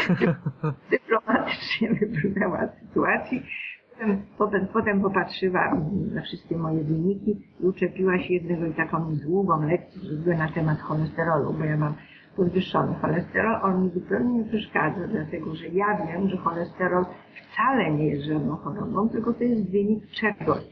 Dyplomatycznie 0.91 1.93
wybrnęła 1.93 2.67
z 2.67 2.87
sytuacji. 2.87 3.43
Potem, 4.01 4.21
potem, 4.37 4.67
potem 4.73 5.01
popatrzyła 5.01 5.77
na 6.13 6.21
wszystkie 6.21 6.57
moje 6.57 6.83
wyniki 6.83 7.37
i 7.59 7.65
uczepiła 7.65 8.19
się 8.19 8.33
jednego 8.33 8.65
i 8.65 8.73
taką 8.73 9.15
długą 9.15 9.61
lekcję 9.67 10.35
na 10.37 10.47
temat 10.47 10.79
cholesterolu, 10.79 11.53
bo 11.53 11.63
ja 11.63 11.77
mam 11.77 11.93
podwyższony 12.35 12.93
cholesterol. 13.01 13.59
On 13.63 13.83
mi 13.83 13.89
zupełnie 13.89 14.33
nie 14.33 14.45
przeszkadza, 14.45 15.07
dlatego 15.07 15.55
że 15.55 15.67
ja 15.67 15.85
wiem, 16.07 16.29
że 16.29 16.37
cholesterol 16.37 17.05
wcale 17.35 17.91
nie 17.91 18.07
jest 18.07 18.23
żadną 18.23 18.55
chorobą, 18.55 19.09
tylko 19.09 19.33
to 19.33 19.43
jest 19.43 19.71
wynik 19.71 20.11
czegoś. 20.11 20.63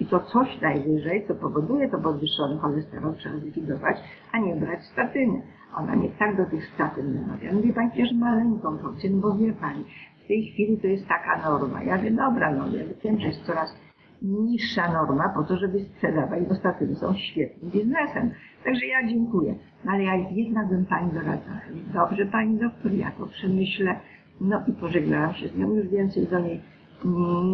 I 0.00 0.06
to 0.06 0.20
coś 0.20 0.60
najwyżej, 0.60 1.26
co 1.28 1.34
powoduje 1.34 1.88
to 1.90 1.98
podwyższony 1.98 2.58
cholesterol, 2.58 3.14
trzeba 3.14 3.38
zlikwidować, 3.38 3.96
a 4.32 4.38
nie 4.38 4.56
brać 4.56 4.84
statyny. 4.84 5.42
Ona 5.76 5.96
mnie 5.96 6.08
tak 6.18 6.36
do 6.36 6.46
tych 6.46 6.64
statyn 6.74 7.14
namawia. 7.14 7.52
Mówi 7.52 7.72
Pani 7.72 7.90
przecież 7.90 8.12
maleńką 8.12 8.78
porcję, 8.78 9.10
no 9.10 9.16
bo 9.20 9.36
wie 9.36 9.52
Pani, 9.52 9.84
w 10.26 10.28
tej 10.28 10.46
chwili 10.46 10.78
to 10.78 10.86
jest 10.86 11.08
taka 11.08 11.50
norma. 11.50 11.82
Ja 11.82 11.98
wiem, 11.98 12.16
dobra, 12.16 12.52
no 12.52 12.66
ja 12.66 12.84
wiem, 13.04 13.20
że 13.20 13.26
jest 13.26 13.44
coraz 13.44 13.76
niższa 14.22 14.92
norma 14.92 15.28
po 15.28 15.42
to, 15.42 15.56
żeby 15.56 15.80
sprzedawać, 15.80 16.42
bo 16.48 16.54
są 16.94 17.14
świetnym 17.14 17.70
biznesem. 17.70 18.30
Także 18.64 18.86
ja 18.86 19.08
dziękuję. 19.08 19.54
No 19.84 19.92
ale 19.92 20.04
ja 20.04 20.14
jednak 20.30 20.68
bym 20.68 20.86
Pani 20.86 21.12
doradzała. 21.12 21.60
Dobrze 21.94 22.26
Pani 22.26 22.58
doktor, 22.58 22.92
ja 22.92 23.10
to 23.10 23.26
przemyślę. 23.26 24.00
No 24.40 24.62
i 24.66 24.72
pożegnałam 24.72 25.34
się 25.34 25.48
z 25.48 25.58
nią, 25.58 25.74
już 25.74 25.88
więcej 25.88 26.26
do 26.26 26.40
niej 26.40 26.60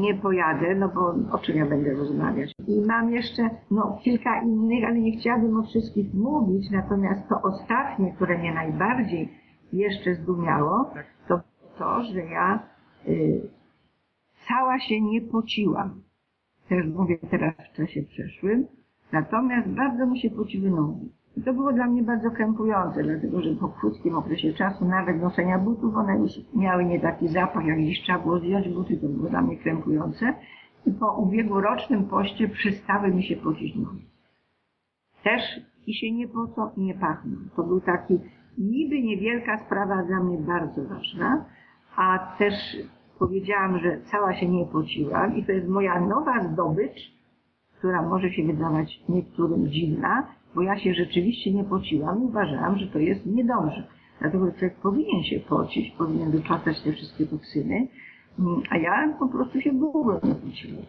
nie 0.01 0.15
pojadę, 0.15 0.75
no 0.75 0.89
bo 0.89 1.15
o 1.37 1.39
czym 1.39 1.57
ja 1.57 1.67
będę 1.67 1.93
rozmawiać. 1.93 2.53
I 2.69 2.81
mam 2.87 3.11
jeszcze 3.11 3.51
no, 3.71 3.99
kilka 4.05 4.43
innych, 4.43 4.85
ale 4.85 4.99
nie 4.99 5.13
chciałabym 5.19 5.57
o 5.57 5.63
wszystkich 5.63 6.15
mówić, 6.15 6.71
natomiast 6.71 7.29
to 7.29 7.43
ostatnie, 7.43 8.13
które 8.13 8.39
mnie 8.39 8.55
najbardziej 8.55 9.29
jeszcze 9.73 10.15
zdumiało, 10.15 10.91
to 10.95 10.99
to, 11.83 12.03
że 12.03 12.21
ja 12.25 12.63
y, 13.09 13.41
cała 14.49 14.81
się 14.81 15.01
nie 15.01 15.21
pociłam. 15.21 16.03
Też 16.69 16.87
mówię 16.87 17.19
teraz 17.31 17.55
w 17.73 17.77
czasie 17.77 18.03
przeszłym, 18.03 18.67
natomiast 19.13 19.69
bardzo 19.69 20.07
mi 20.07 20.21
się 20.21 20.31
pociły 20.31 20.71
nogi. 20.71 21.13
I 21.37 21.43
to 21.43 21.53
było 21.55 21.73
dla 21.73 21.87
mnie 21.87 22.03
bardzo 22.03 22.31
krępujące, 22.31 23.03
dlatego 23.03 23.43
że 23.43 23.55
po 23.55 23.69
krótkim 23.69 24.15
okresie 24.15 24.53
czasu, 24.53 24.85
nawet 24.85 25.21
noszenia 25.21 25.59
butów, 25.59 25.97
one 25.97 26.19
już 26.19 26.33
miały 26.55 26.85
nie 26.85 27.01
taki 27.01 27.29
zapach, 27.29 27.65
jak 27.65 27.79
gdzieś 27.79 28.03
trzeba 28.03 28.19
było 28.19 28.39
zdjąć 28.39 28.69
buty, 28.69 28.97
to 28.97 29.09
było 29.09 29.29
dla 29.29 29.43
mnie 29.43 29.57
krępujące. 29.57 30.35
I 30.87 30.91
po 30.91 31.17
ubiegłorocznym 31.17 32.05
poście 32.05 32.49
przestały 32.49 33.09
mi 33.09 33.23
się 33.23 33.37
pocić 33.37 33.77
nogi. 33.77 34.07
Też 35.25 35.43
i 35.87 35.95
się 35.95 36.13
nie 36.13 36.29
pocą 36.29 36.71
i 36.77 36.81
nie 36.81 36.95
pachną. 36.95 37.37
To 37.57 37.63
był 37.63 37.81
taki 37.81 38.19
niby 38.59 39.03
niewielka 39.03 39.59
sprawa 39.59 40.03
dla 40.03 40.23
mnie 40.23 40.39
bardzo 40.39 40.85
ważna, 40.85 41.45
a 41.97 42.35
też 42.39 42.55
powiedziałam, 43.19 43.79
że 43.79 44.01
cała 44.11 44.35
się 44.35 44.49
nie 44.49 44.67
pociłam 44.67 45.37
i 45.37 45.45
to 45.45 45.53
jest 45.53 45.69
moja 45.69 46.01
nowa 46.01 46.49
zdobycz, 46.53 47.13
która 47.79 48.03
może 48.03 48.31
się 48.31 48.47
wydawać 48.47 49.01
niektórym 49.09 49.69
dziwna, 49.69 50.27
bo 50.55 50.63
ja 50.63 50.79
się 50.79 50.95
rzeczywiście 50.95 51.53
nie 51.53 51.65
pociłam 51.65 52.23
i 52.23 52.25
uważałam, 52.25 52.79
że 52.79 52.87
to 52.87 52.99
jest 52.99 53.27
niedobrze. 53.27 53.85
Dlatego, 54.21 54.53
człowiek 54.53 54.75
powinien 54.75 55.23
się 55.23 55.41
pocić, 55.41 55.91
powinien 55.99 56.31
wyczerpać 56.31 56.83
te 56.83 56.93
wszystkie 56.93 57.27
toksyny, 57.27 57.89
mm, 58.39 58.63
a 58.71 58.77
ja 58.77 59.15
po 59.19 59.29
prostu 59.29 59.61
się 59.61 59.73
w 59.73 59.85
ogóle 59.85 60.21
nie 60.25 60.35
pociłam. 60.35 60.85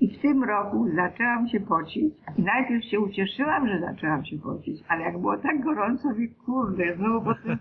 I 0.00 0.18
w 0.18 0.22
tym 0.22 0.44
roku 0.44 0.88
zaczęłam 0.96 1.48
się 1.48 1.60
pocić 1.60 2.14
i 2.38 2.42
najpierw 2.42 2.84
się 2.84 3.00
ucieszyłam, 3.00 3.68
że 3.68 3.80
zaczęłam 3.80 4.24
się 4.24 4.38
pocić, 4.38 4.84
ale 4.88 5.02
jak 5.02 5.18
było 5.18 5.36
tak 5.36 5.64
gorąco, 5.64 6.08
mówię, 6.08 6.28
kurde, 6.28 6.96
znowu 6.96 7.24
po 7.24 7.34
tym, 7.34 7.58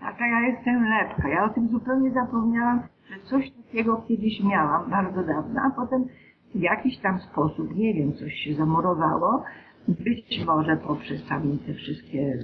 taka 0.00 0.26
ja 0.26 0.40
jestem 0.40 0.84
lepka. 0.84 1.28
Ja 1.28 1.44
o 1.44 1.48
tym 1.48 1.68
zupełnie 1.68 2.10
zapomniałam, 2.10 2.82
że 3.10 3.20
coś 3.20 3.50
takiego 3.50 4.04
kiedyś 4.08 4.42
miałam, 4.44 4.90
bardzo 4.90 5.22
dawno, 5.22 5.60
a 5.66 5.70
potem 5.70 6.04
w 6.54 6.60
jakiś 6.60 6.98
tam 6.98 7.18
sposób, 7.20 7.76
nie 7.76 7.94
wiem, 7.94 8.12
coś 8.12 8.34
się 8.34 8.54
zamurowało, 8.54 9.44
być 9.88 10.44
może 10.46 10.76
poprzez 10.76 11.28
tam 11.28 11.58
te 11.66 11.74
wszystkie 11.74 12.38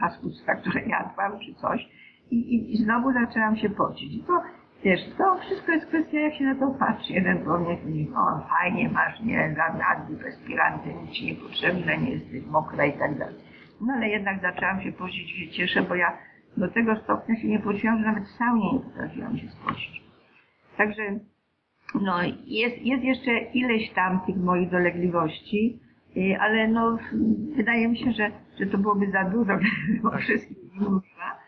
paskudztwa, 0.00 0.54
które 0.54 0.80
jadłam, 0.80 1.40
czy 1.40 1.54
coś. 1.54 1.88
I, 2.30 2.36
i, 2.36 2.74
I 2.74 2.76
znowu 2.84 3.12
zaczęłam 3.12 3.56
się 3.56 3.70
pocić. 3.70 4.14
I 4.14 4.24
to, 4.24 4.42
wiesz, 4.84 5.00
to 5.18 5.38
wszystko 5.38 5.72
jest 5.72 5.86
kwestia, 5.86 6.20
jak 6.20 6.34
się 6.34 6.44
na 6.44 6.54
to 6.54 6.70
patrzy. 6.78 7.12
Jeden 7.12 7.44
człowiek 7.44 7.84
mówi, 7.84 8.10
o 8.16 8.48
fajnie 8.48 8.88
masz, 8.88 9.20
nie, 9.20 9.56
antyperspiranty, 9.96 10.94
nic 10.94 11.10
ci 11.10 11.26
niepotrzebne, 11.26 11.98
nie 11.98 12.10
jesteś 12.10 12.46
mokra 12.46 12.84
i 12.86 12.98
tak 12.98 13.18
dalej. 13.18 13.34
No 13.80 13.94
ale 13.94 14.08
jednak 14.08 14.40
zaczęłam 14.40 14.80
się 14.80 14.92
pocić 14.92 15.34
i 15.34 15.46
się 15.46 15.52
cieszę, 15.52 15.82
bo 15.82 15.94
ja 15.94 16.18
do 16.56 16.68
tego 16.68 16.96
stopnia 16.96 17.36
się 17.36 17.48
nie 17.48 17.58
pociłam, 17.58 17.98
że 17.98 18.04
nawet 18.06 18.24
w 18.24 18.36
saunie 18.38 18.72
nie 18.72 18.80
potrafiłam 18.80 19.38
się 19.38 19.48
spocić. 19.48 20.02
Także, 20.76 21.02
no, 22.02 22.22
jest, 22.46 22.78
jest 22.78 23.04
jeszcze 23.04 23.38
ileś 23.38 23.90
tam 23.90 24.20
tych 24.26 24.36
moich 24.36 24.70
dolegliwości, 24.70 25.80
Y, 26.16 26.40
ale 26.40 26.68
no, 26.68 26.98
wydaje 27.56 27.88
mi 27.88 27.98
się, 27.98 28.12
że, 28.12 28.30
że 28.60 28.66
to 28.66 28.78
byłoby 28.78 29.10
za 29.10 29.24
dużo, 29.24 29.52
gdybym 29.58 30.06
o 30.06 30.10
Tak. 30.10 30.20
wszystkich 30.20 30.74
mówiła. 30.74 31.38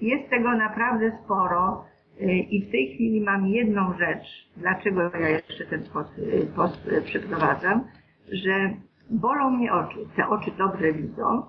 Jest 0.00 0.30
tego 0.30 0.56
naprawdę 0.56 1.18
sporo 1.24 1.84
y, 2.20 2.24
i 2.24 2.62
w 2.68 2.70
tej 2.70 2.94
chwili 2.94 3.20
mam 3.20 3.46
jedną 3.46 3.98
rzecz, 3.98 4.50
dlaczego 4.56 5.02
ja 5.02 5.28
jeszcze 5.28 5.64
ten 5.66 5.82
post, 5.92 6.18
y, 6.18 6.46
post 6.56 6.90
przeprowadzam, 7.04 7.84
że 8.32 8.70
bolą 9.10 9.50
mnie 9.50 9.72
oczy. 9.72 9.98
Te 10.16 10.28
oczy 10.28 10.50
dobrze 10.58 10.92
widzą, 10.92 11.42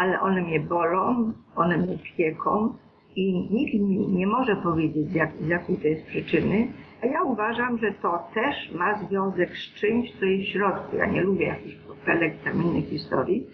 ale 0.00 0.20
one 0.20 0.42
mnie 0.42 0.60
bolą, 0.60 1.32
one 1.56 1.76
mnie 1.78 1.98
pieką 2.16 2.74
i 3.16 3.48
nikt 3.50 3.74
mi 3.74 4.06
nie 4.08 4.26
może 4.26 4.56
powiedzieć 4.56 5.08
z, 5.08 5.14
jak, 5.14 5.30
z 5.40 5.48
jakiej 5.48 5.76
to 5.76 5.88
jest 5.88 6.06
przyczyny, 6.06 6.68
a 7.02 7.06
ja 7.06 7.22
uważam, 7.22 7.78
że 7.78 7.92
to 7.92 8.18
też 8.34 8.72
ma 8.74 8.98
związek 8.98 9.50
z 9.50 9.74
czymś, 9.74 10.12
co 10.18 10.24
jest 10.24 10.48
w 10.48 10.52
środku. 10.52 10.96
Ja 10.96 11.06
nie 11.06 11.22
lubię 11.22 11.46
jakichś 11.46 11.76
kropelek, 11.86 12.34
tam 12.44 12.62
innych 12.62 12.84
historii. 12.84 13.46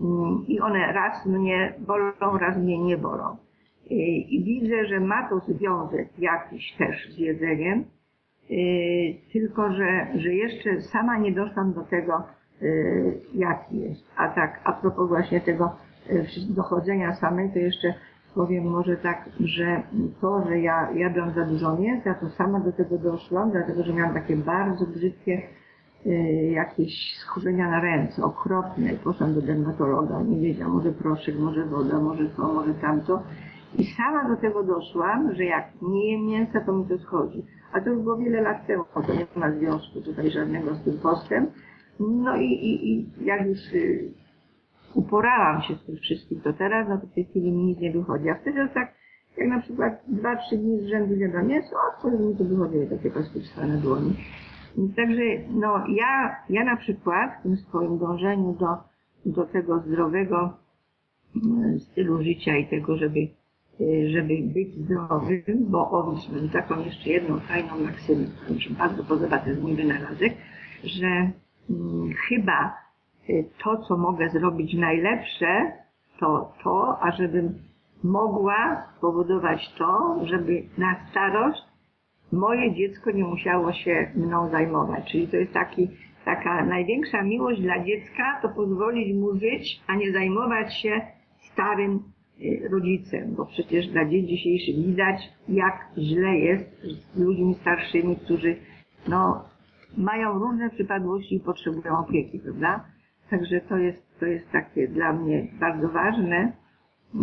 Mm, 0.00 0.44
I 0.48 0.60
one 0.60 0.92
raz 0.92 1.26
mnie 1.26 1.74
bolą, 1.78 2.38
raz 2.38 2.58
mnie 2.58 2.78
nie 2.78 2.96
bolą. 2.96 3.36
I 4.30 4.42
widzę, 4.44 4.86
że 4.86 5.00
ma 5.00 5.28
to 5.28 5.40
związek 5.40 6.08
jakiś 6.18 6.72
też 6.72 7.14
z 7.14 7.18
jedzeniem, 7.18 7.84
Yy, 8.50 9.14
tylko 9.32 9.72
że, 9.72 10.06
że 10.14 10.34
jeszcze 10.34 10.80
sama 10.80 11.18
nie 11.18 11.32
doszłam 11.32 11.72
do 11.72 11.80
tego, 11.80 12.22
yy, 12.60 13.20
jaki 13.34 13.78
jest. 13.78 14.04
A 14.16 14.28
tak, 14.28 14.60
a 14.64 14.72
propos 14.72 15.08
właśnie 15.08 15.40
tego 15.40 15.76
dochodzenia 16.48 17.14
samej, 17.14 17.50
to 17.52 17.58
jeszcze 17.58 17.94
powiem 18.34 18.64
może 18.64 18.96
tak, 18.96 19.28
że 19.40 19.82
to, 20.20 20.44
że 20.48 20.60
ja 20.60 20.90
jadłam 20.94 21.34
za 21.34 21.44
dużo 21.44 21.76
mięsa, 21.76 22.14
to 22.14 22.30
sama 22.30 22.60
do 22.60 22.72
tego 22.72 22.98
doszłam, 22.98 23.50
dlatego 23.50 23.82
że 23.82 23.92
miałam 23.92 24.14
takie 24.14 24.36
bardzo 24.36 24.86
brzydkie 24.86 25.42
yy, 26.04 26.14
jakieś 26.50 27.16
schorzenia 27.18 27.70
na 27.70 27.80
ręce, 27.80 28.24
okropne. 28.24 28.90
Poszłam 29.04 29.34
do 29.34 29.42
dermatologa, 29.42 30.22
nie 30.22 30.40
wiedziałam, 30.40 30.72
może 30.72 30.92
proszek, 30.92 31.38
może 31.38 31.64
woda, 31.64 32.00
może 32.00 32.24
to, 32.28 32.52
może 32.52 32.74
tamto. 32.74 33.22
I 33.78 33.84
sama 33.84 34.28
do 34.28 34.36
tego 34.36 34.62
doszłam, 34.62 35.34
że 35.34 35.44
jak 35.44 35.64
nie 35.82 36.12
jem 36.12 36.26
mięsa, 36.26 36.60
to 36.60 36.72
mi 36.72 36.86
to 36.86 36.98
schodzi. 36.98 37.44
A 37.72 37.80
to 37.80 37.90
już 37.90 38.02
było 38.02 38.16
wiele 38.16 38.40
lat 38.40 38.66
temu, 38.66 38.84
to 38.94 39.14
nie 39.14 39.26
ma 39.36 39.52
związku 39.52 40.00
tutaj 40.00 40.30
żadnego 40.30 40.74
z 40.74 40.84
tym 40.84 40.98
postem. 40.98 41.46
No 42.00 42.36
i, 42.36 42.44
i, 42.44 42.92
i 42.92 43.06
jak 43.24 43.46
już 43.46 43.72
y, 43.72 44.12
uporałam 44.94 45.62
się 45.62 45.74
z 45.74 45.84
tym 45.86 45.96
wszystkim, 45.96 46.40
to 46.40 46.52
teraz, 46.52 46.88
no 46.88 46.98
to 46.98 47.06
w 47.06 47.14
tej 47.14 47.24
chwili 47.24 47.52
mi 47.52 47.64
nic 47.64 47.78
nie 47.78 47.92
wychodzi. 47.92 48.28
A 48.28 48.34
wtedy 48.34 48.68
tak, 48.74 48.94
jak 49.36 49.48
na 49.48 49.60
przykład 49.60 50.02
dwa, 50.08 50.36
trzy 50.36 50.56
dni 50.56 50.80
z 50.80 50.86
rzędu 50.86 51.14
jadłam 51.14 51.46
mięso, 51.46 51.76
a 51.76 52.00
wtedy 52.00 52.18
mi 52.18 52.36
to 52.36 52.44
wychodziły 52.44 52.86
takie 52.86 53.10
paskudstwa 53.10 53.66
na 53.66 53.76
dłoni. 53.76 54.14
Także, 54.96 55.22
no 55.50 55.84
ja, 55.88 56.36
ja 56.50 56.64
na 56.64 56.76
przykład 56.76 57.30
w 57.40 57.42
tym 57.42 57.56
swoim 57.56 57.98
dążeniu 57.98 58.52
do, 58.52 58.76
do 59.26 59.46
tego 59.46 59.78
zdrowego 59.78 60.52
mm, 61.44 61.80
stylu 61.80 62.22
życia 62.22 62.56
i 62.56 62.66
tego, 62.66 62.96
żeby 62.96 63.20
y, 63.80 64.10
żeby 64.10 64.34
być 64.54 64.74
zdrowym, 64.74 65.42
bo 65.58 65.90
o, 65.90 66.14
mam 66.32 66.48
taką 66.48 66.80
jeszcze 66.84 67.10
jedną 67.10 67.40
fajną 67.40 67.78
maksymę, 67.84 68.26
która 68.26 68.60
się 68.60 68.74
bardzo 68.74 69.04
podoba, 69.04 69.38
to 69.38 69.48
jest 69.48 69.62
mój 69.62 69.74
wynalazek, 69.74 70.32
że 70.84 71.30
mm, 71.70 72.12
chyba 72.28 72.74
to, 73.64 73.76
co 73.76 73.96
mogę 73.96 74.28
zrobić 74.28 74.74
najlepsze, 74.74 75.72
to 76.20 76.52
to, 76.64 77.02
ażebym 77.02 77.54
mogła 78.04 78.82
spowodować 78.96 79.74
to, 79.78 80.20
żeby 80.24 80.62
na 80.78 80.96
starość 81.10 81.70
moje 82.32 82.74
dziecko 82.74 83.10
nie 83.10 83.24
musiało 83.24 83.72
się 83.72 84.12
mną 84.14 84.50
zajmować. 84.50 85.12
Czyli 85.12 85.28
to 85.28 85.36
jest 85.36 85.52
taki, 85.52 85.88
taka 86.24 86.64
największa 86.64 87.22
miłość 87.22 87.60
dla 87.60 87.84
dziecka, 87.84 88.38
to 88.42 88.48
pozwolić 88.48 89.16
mu 89.16 89.32
żyć, 89.32 89.80
a 89.86 89.96
nie 89.96 90.12
zajmować 90.12 90.74
się 90.74 91.00
starym 91.52 92.02
y, 92.40 92.68
rodzicem, 92.72 93.34
bo 93.34 93.46
przecież 93.46 93.86
dla 93.88 94.04
dzieci 94.04 94.26
dzisiejszych 94.26 94.86
widać, 94.86 95.16
jak 95.48 95.88
źle 95.98 96.38
jest 96.38 96.82
z 97.14 97.18
ludźmi 97.18 97.54
starszymi, 97.54 98.16
którzy 98.16 98.56
no, 99.08 99.44
mają 99.96 100.38
różne 100.38 100.70
przypadłości 100.70 101.34
i 101.34 101.40
potrzebują 101.40 101.98
opieki, 101.98 102.38
prawda? 102.38 102.84
Także 103.30 103.60
to 103.60 103.76
jest, 103.76 104.20
to 104.20 104.26
jest 104.26 104.50
takie 104.52 104.88
dla 104.88 105.12
mnie 105.12 105.46
bardzo 105.60 105.88
ważne. 105.88 106.52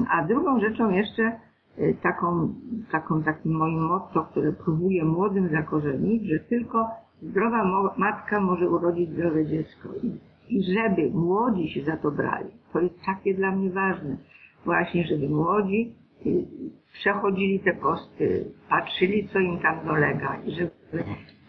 A 0.10 0.24
drugą 0.24 0.60
rzeczą 0.60 0.89
jeszcze, 0.89 1.39
y, 1.80 1.97
taką, 2.03 2.53
taką, 2.91 3.24
takim 3.24 3.51
moim 3.51 3.80
motto, 3.80 4.24
które 4.24 4.53
próbuję 4.66 5.05
młodym 5.05 5.49
zakorzenić, 5.49 6.30
że 6.30 6.39
tylko 6.39 6.88
zdrowa 7.22 7.93
matka 7.97 8.41
może 8.41 8.70
urodzić 8.70 9.10
zdrowe 9.10 9.45
dziecko. 9.45 9.89
I, 10.03 10.20
I 10.49 10.64
żeby 10.64 11.10
młodzi 11.10 11.70
się 11.70 11.84
za 11.84 11.97
to 11.97 12.12
brali, 12.12 12.49
to 12.74 12.80
jest 12.80 12.95
takie 13.05 13.34
dla 13.34 13.51
mnie 13.51 13.70
ważne, 13.70 14.18
właśnie, 14.66 15.08
żeby 15.08 15.30
młodzi 15.30 15.93
y, 16.26 16.45
przechodzili 16.93 17.60
te 17.60 17.74
posty, 17.74 18.51
patrzyli, 18.70 19.28
co 19.28 19.39
im 19.39 19.60
tam 19.60 19.86
dolega 19.86 20.38
i 20.45 20.51
żeby 20.51 21.03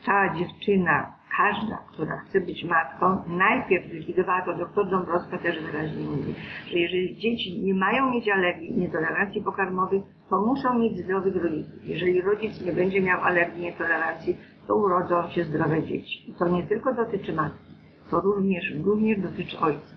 ta 0.06 0.34
dziewczyna, 0.34 1.17
każda, 1.38 1.76
która 1.92 2.16
chce 2.16 2.40
być 2.40 2.64
matką, 2.64 3.22
najpierw 3.28 3.90
zlikwidowała 3.90 4.42
to, 4.42 4.54
doktor 4.54 4.90
Dąbrowska 4.90 5.38
też 5.38 5.62
wyraźnie 5.62 6.04
mówi, 6.04 6.34
że 6.70 6.78
jeżeli 6.78 7.16
dzieci 7.16 7.60
nie 7.60 7.74
mają 7.74 8.10
mieć 8.10 8.28
alergii 8.28 8.78
nietolerancji 8.78 9.42
pokarmowych, 9.42 10.02
to 10.30 10.40
muszą 10.40 10.78
mieć 10.78 10.98
zdrowych 10.98 11.36
rodziców. 11.36 11.84
Jeżeli 11.84 12.20
rodzic 12.20 12.64
nie 12.66 12.72
będzie 12.72 13.00
miał 13.00 13.20
alergii 13.20 13.62
nietolerancji, 13.62 14.36
to 14.66 14.76
urodzą 14.76 15.28
się 15.30 15.44
zdrowe 15.44 15.82
dzieci. 15.82 16.30
I 16.30 16.34
to 16.34 16.48
nie 16.48 16.62
tylko 16.62 16.94
dotyczy 16.94 17.32
matki, 17.32 17.74
to 18.10 18.20
również, 18.20 18.74
również 18.84 19.20
dotyczy 19.20 19.58
ojca. 19.58 19.96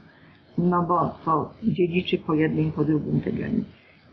No 0.58 0.86
bo 0.88 1.16
to 1.26 1.54
dziedziczy 1.64 2.18
po 2.18 2.34
jednym 2.34 2.68
i 2.68 2.72
po 2.72 2.84
drugim 2.84 3.20
geny. 3.20 3.64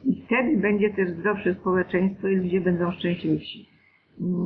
I 0.04 0.22
wtedy 0.26 0.56
będzie 0.56 0.90
też 0.90 1.08
zdrowsze 1.10 1.54
społeczeństwo 1.54 2.28
i 2.28 2.36
ludzie 2.36 2.60
będą 2.60 2.92
szczęśliwsi. 2.92 3.77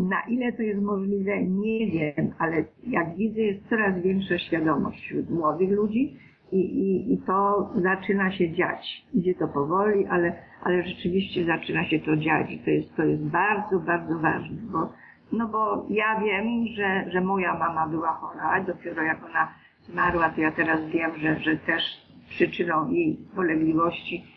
Na 0.09 0.23
ile 0.29 0.53
to 0.53 0.63
jest 0.63 0.83
możliwe, 0.83 1.43
nie 1.43 1.91
wiem, 1.91 2.33
ale 2.39 2.65
jak 2.87 3.17
widzę, 3.17 3.41
jest 3.41 3.69
coraz 3.69 4.03
większa 4.03 4.39
świadomość 4.39 5.03
wśród 5.03 5.31
młodych 5.31 5.71
ludzi 5.71 6.17
i, 6.53 6.59
i, 6.59 7.13
i 7.13 7.19
to 7.19 7.71
zaczyna 7.83 8.33
się 8.33 8.53
dziać. 8.53 9.07
Idzie 9.15 9.35
to 9.35 9.49
powoli, 9.49 10.07
ale, 10.07 10.33
ale 10.63 10.83
rzeczywiście 10.83 11.45
zaczyna 11.45 11.85
się 11.85 12.01
to 12.01 12.17
dziać 12.17 12.51
i 12.51 12.59
to 12.59 12.71
jest, 12.71 12.97
to 12.97 13.05
jest 13.05 13.23
bardzo, 13.23 13.79
bardzo 13.79 14.19
ważne, 14.19 14.57
bo, 14.73 14.93
no 15.33 15.49
bo 15.49 15.87
ja 15.91 16.21
wiem, 16.21 16.67
że, 16.77 17.11
że 17.11 17.21
moja 17.21 17.59
mama 17.59 17.87
była 17.87 18.13
chora, 18.13 18.65
dopiero 18.65 19.03
jak 19.03 19.25
ona 19.25 19.49
zmarła, 19.81 20.31
to 20.31 20.41
ja 20.41 20.53
teraz 20.53 20.81
wiem, 20.87 21.11
że, 21.17 21.41
że 21.41 21.57
też 21.57 21.83
przyczyną 22.29 22.91
jej 22.91 23.19
dolegliwości 23.37 24.17
mm, 24.17 24.32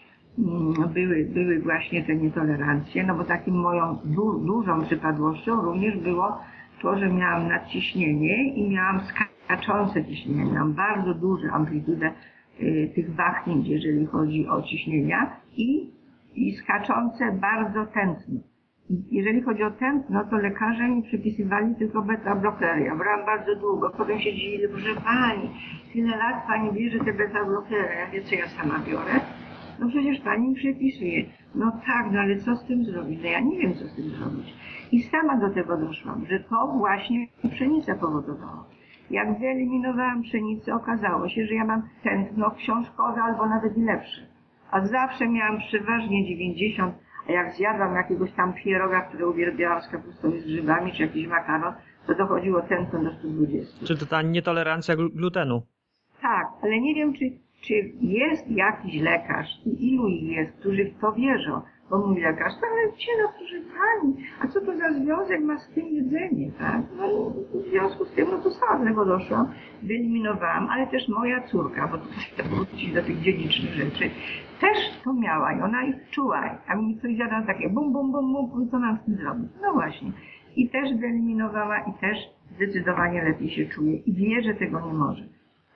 były, 0.94 1.26
były 1.26 1.60
właśnie 1.60 2.04
te 2.04 2.16
nietolerancje, 2.16 3.04
no 3.04 3.16
bo 3.16 3.24
takim 3.24 3.56
moją 3.56 3.98
du, 4.06 4.40
dużą 4.40 4.82
przypadłością 4.86 5.62
również 5.62 5.98
było 5.98 6.40
to, 6.82 6.98
że 6.98 7.10
miałam 7.10 7.48
nadciśnienie 7.48 8.54
i 8.54 8.70
miałam 8.70 9.02
skaczące 9.46 10.06
ciśnienie. 10.06 10.52
Miałam 10.52 10.74
bardzo 10.74 11.14
dużą 11.14 11.48
amplitudę 11.52 12.12
y, 12.62 12.92
tych 12.96 13.16
wahnięć, 13.16 13.68
jeżeli 13.68 14.06
chodzi 14.06 14.48
o 14.48 14.62
ciśnienia 14.62 15.32
i, 15.58 15.92
i 16.36 16.56
skaczące 16.56 17.32
bardzo 17.32 17.86
tętno. 17.86 18.40
Jeżeli 19.12 19.42
chodzi 19.42 19.64
o 19.64 19.72
tętno, 19.72 20.26
to 20.30 20.38
lekarze 20.38 20.88
mi 20.88 21.04
przypisywali 21.04 21.76
tylko 21.76 22.02
beta-blokery. 22.02 22.80
Ja 22.86 22.96
brałam 22.96 23.26
bardzo 23.26 23.56
długo, 23.56 23.92
potem 23.98 24.20
się 24.20 24.34
dziwili, 24.34 24.68
proszę 24.68 25.02
pani, 25.04 25.50
tyle 25.94 26.18
lat 26.18 26.48
pani 26.48 26.72
bierze 26.72 27.00
te 27.00 27.14
beta-blokery, 27.14 27.96
ja 28.00 28.12
wiem, 28.12 28.24
co 28.24 28.36
ja 28.36 28.48
sama 28.48 28.80
biorę. 28.80 29.45
No 29.80 29.90
przecież 29.90 30.20
pani 30.22 30.56
przepisuje. 30.56 31.26
No 31.56 31.72
tak, 31.88 32.12
no 32.12 32.20
ale 32.20 32.36
co 32.38 32.56
z 32.56 32.66
tym 32.66 32.84
zrobić? 32.86 33.20
No 33.24 33.30
ja 33.30 33.40
nie 33.40 33.58
wiem, 33.60 33.74
co 33.74 33.86
z 33.88 33.96
tym 33.96 34.06
zrobić. 34.10 34.54
I 34.92 35.04
sama 35.04 35.38
do 35.38 35.50
tego 35.50 35.78
doszłam, 35.78 36.26
że 36.26 36.40
to 36.40 36.68
właśnie 36.78 37.28
pszenica 37.52 37.96
powodowała. 37.96 38.66
Jak 39.10 39.40
wyeliminowałam 39.40 40.22
pszenicę, 40.22 40.76
okazało 40.76 41.30
się, 41.30 41.46
że 41.46 41.54
ja 41.54 41.66
mam 41.66 41.82
tętno 42.04 42.52
książkowe 42.52 43.22
albo 43.22 43.46
nawet 43.46 43.78
i 43.78 43.82
lepsze. 43.82 44.22
A 44.72 44.86
zawsze 44.86 45.28
miałam 45.28 45.58
przeważnie 45.60 46.26
90, 46.28 46.96
a 47.30 47.32
jak 47.32 47.54
zjadłam 47.54 47.96
jakiegoś 47.96 48.32
tam 48.32 48.54
pieroga, 48.54 49.02
które 49.02 49.28
uwielbiałam 49.28 49.82
z 49.82 49.88
kapustą 49.88 50.32
i 50.32 50.40
z 50.40 50.46
grzybami, 50.46 50.92
czy 50.92 51.02
jakiś 51.04 51.28
makaron, 51.28 51.74
to 52.08 52.16
dochodziło 52.16 52.62
tętno 52.62 53.04
do 53.04 53.12
120. 53.14 53.86
Czy 53.86 53.98
to 53.98 54.06
ta 54.06 54.22
nietolerancja 54.22 54.96
glu- 54.96 55.14
glutenu? 55.14 55.62
Tak, 56.22 56.48
ale 56.64 56.80
nie 56.82 56.96
wiem, 56.96 57.14
czy, 57.14 57.26
czy 57.68 57.74
jest 58.02 58.52
jakiś 58.52 59.02
lekarz 59.02 59.48
i 59.66 59.94
ilu 59.94 60.08
ich 60.08 60.24
jest, 60.24 60.52
którzy 60.60 60.86
w 60.86 61.00
to 61.00 61.12
wierzą. 61.12 61.62
Bo 61.90 62.08
mój 62.08 62.22
lekarz, 62.22 62.54
no 62.62 62.68
ale 62.72 62.98
cię, 62.98 63.12
no 63.22 63.30
pani, 63.78 64.16
a 64.42 64.48
co 64.48 64.62
to 64.62 64.78
za 64.78 64.94
związek 64.94 65.42
ma 65.42 65.58
z 65.58 65.70
tym 65.70 65.88
jedzeniem, 65.88 66.52
tak? 66.52 66.82
No 66.98 67.30
w 67.54 67.70
związku 67.70 68.06
z 68.06 68.12
tym, 68.12 68.28
no 68.32 68.38
to 68.38 68.52
samego 68.52 69.06
doszłam, 69.06 69.48
wyeliminowałam, 69.84 70.70
ale 70.70 70.88
też 70.88 71.08
moja 71.08 71.42
córka, 71.42 71.88
bo 71.88 71.98
tutaj 71.98 72.24
chcę 72.34 72.44
wrócić 72.44 72.94
do 72.94 73.04
tych 73.04 73.22
dziedzicznych 73.22 73.74
rzeczy, 73.74 74.10
też 74.62 74.78
to 75.04 75.14
miała 75.14 75.54
i 75.54 75.62
ona 75.62 75.84
ich 75.84 76.10
czuła. 76.10 76.58
A 76.68 76.76
mi 76.76 76.98
coś 76.98 77.16
zjadła 77.16 77.42
takie 77.42 77.70
bum, 77.70 77.94
bum, 77.94 78.12
bum, 78.12 78.32
bum, 78.32 78.70
co 78.72 78.80
mam 78.80 78.98
z 78.98 79.06
tym 79.06 79.16
zrobić? 79.16 79.52
No 79.62 79.74
właśnie. 79.74 80.12
I 80.56 80.70
też 80.70 80.94
wyeliminowała 81.00 81.80
i 81.80 81.94
też 82.02 82.18
zdecydowanie 82.56 83.24
lepiej 83.24 83.50
się 83.50 83.66
czuje 83.66 83.96
i 83.96 84.14
wie, 84.14 84.42
że 84.44 84.54
tego 84.54 84.82
nie 84.82 84.94
może 84.94 85.35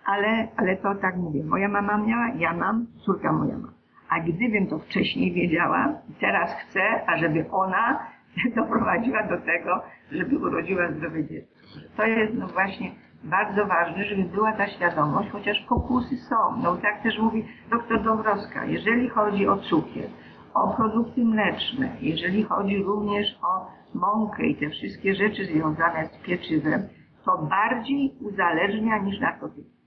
ale, 0.09 0.47
ale 0.57 0.77
to 0.77 0.95
tak 0.95 1.17
mówię. 1.17 1.43
Moja 1.43 1.67
mama 1.67 1.97
miała, 1.97 2.29
ja 2.37 2.53
mam, 2.53 2.85
córka 3.05 3.33
moja 3.33 3.57
ma. 3.57 3.69
A 4.09 4.19
gdybym 4.19 4.67
to 4.67 4.79
wcześniej 4.79 5.33
wiedziała, 5.33 5.93
teraz 6.19 6.53
chcę, 6.53 6.81
ażeby 7.07 7.45
ona 7.51 7.99
doprowadziła 8.55 9.23
do 9.23 9.37
tego, 9.37 9.81
żeby 10.11 10.37
urodziła 10.37 10.91
zdrowe 10.91 11.25
dziecko. 11.25 11.53
To 11.97 12.03
jest 12.05 12.33
no 12.33 12.47
właśnie 12.47 12.91
bardzo 13.23 13.65
ważne, 13.65 14.05
żeby 14.05 14.23
była 14.23 14.53
ta 14.53 14.67
świadomość, 14.67 15.29
chociaż 15.29 15.65
pokusy 15.69 16.17
są. 16.17 16.35
No 16.63 16.77
tak 16.77 17.03
też 17.03 17.19
mówi 17.19 17.45
doktor 17.69 18.03
Dąbrowska, 18.03 18.65
jeżeli 18.65 19.09
chodzi 19.09 19.47
o 19.47 19.57
cukier, 19.57 20.09
o 20.53 20.75
produkty 20.75 21.25
mleczne, 21.25 21.89
jeżeli 22.01 22.43
chodzi 22.43 22.83
również 22.83 23.39
o 23.43 23.67
mąkę 23.93 24.45
i 24.47 24.55
te 24.55 24.69
wszystkie 24.69 25.15
rzeczy 25.15 25.45
związane 25.45 26.05
z 26.07 26.17
pieczywem, 26.17 26.81
to 27.25 27.37
bardziej 27.37 28.13
uzależnia 28.21 28.97
niż 28.97 29.19
narkotyki 29.19 29.78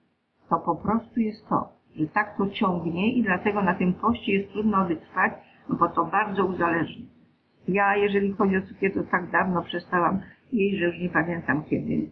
to 0.52 0.58
po 0.58 0.76
prostu 0.76 1.20
jest 1.20 1.48
to, 1.48 1.68
że 1.96 2.06
tak 2.06 2.36
to 2.36 2.50
ciągnie 2.50 3.12
i 3.12 3.22
dlatego 3.22 3.62
na 3.62 3.74
tym 3.74 3.94
poście 3.94 4.32
jest 4.32 4.52
trudno 4.52 4.84
wytrwać, 4.84 5.32
no 5.68 5.76
bo 5.76 5.88
to 5.88 6.04
bardzo 6.04 6.46
uzależnia. 6.46 7.06
Ja, 7.68 7.96
jeżeli 7.96 8.32
chodzi 8.32 8.56
o 8.56 8.62
cukier, 8.62 8.94
to 8.94 9.02
tak 9.02 9.30
dawno 9.30 9.62
przestałam 9.62 10.20
jeść, 10.52 10.78
że 10.78 10.86
już 10.86 10.98
nie 10.98 11.08
pamiętam 11.08 11.64
kiedy. 11.64 12.10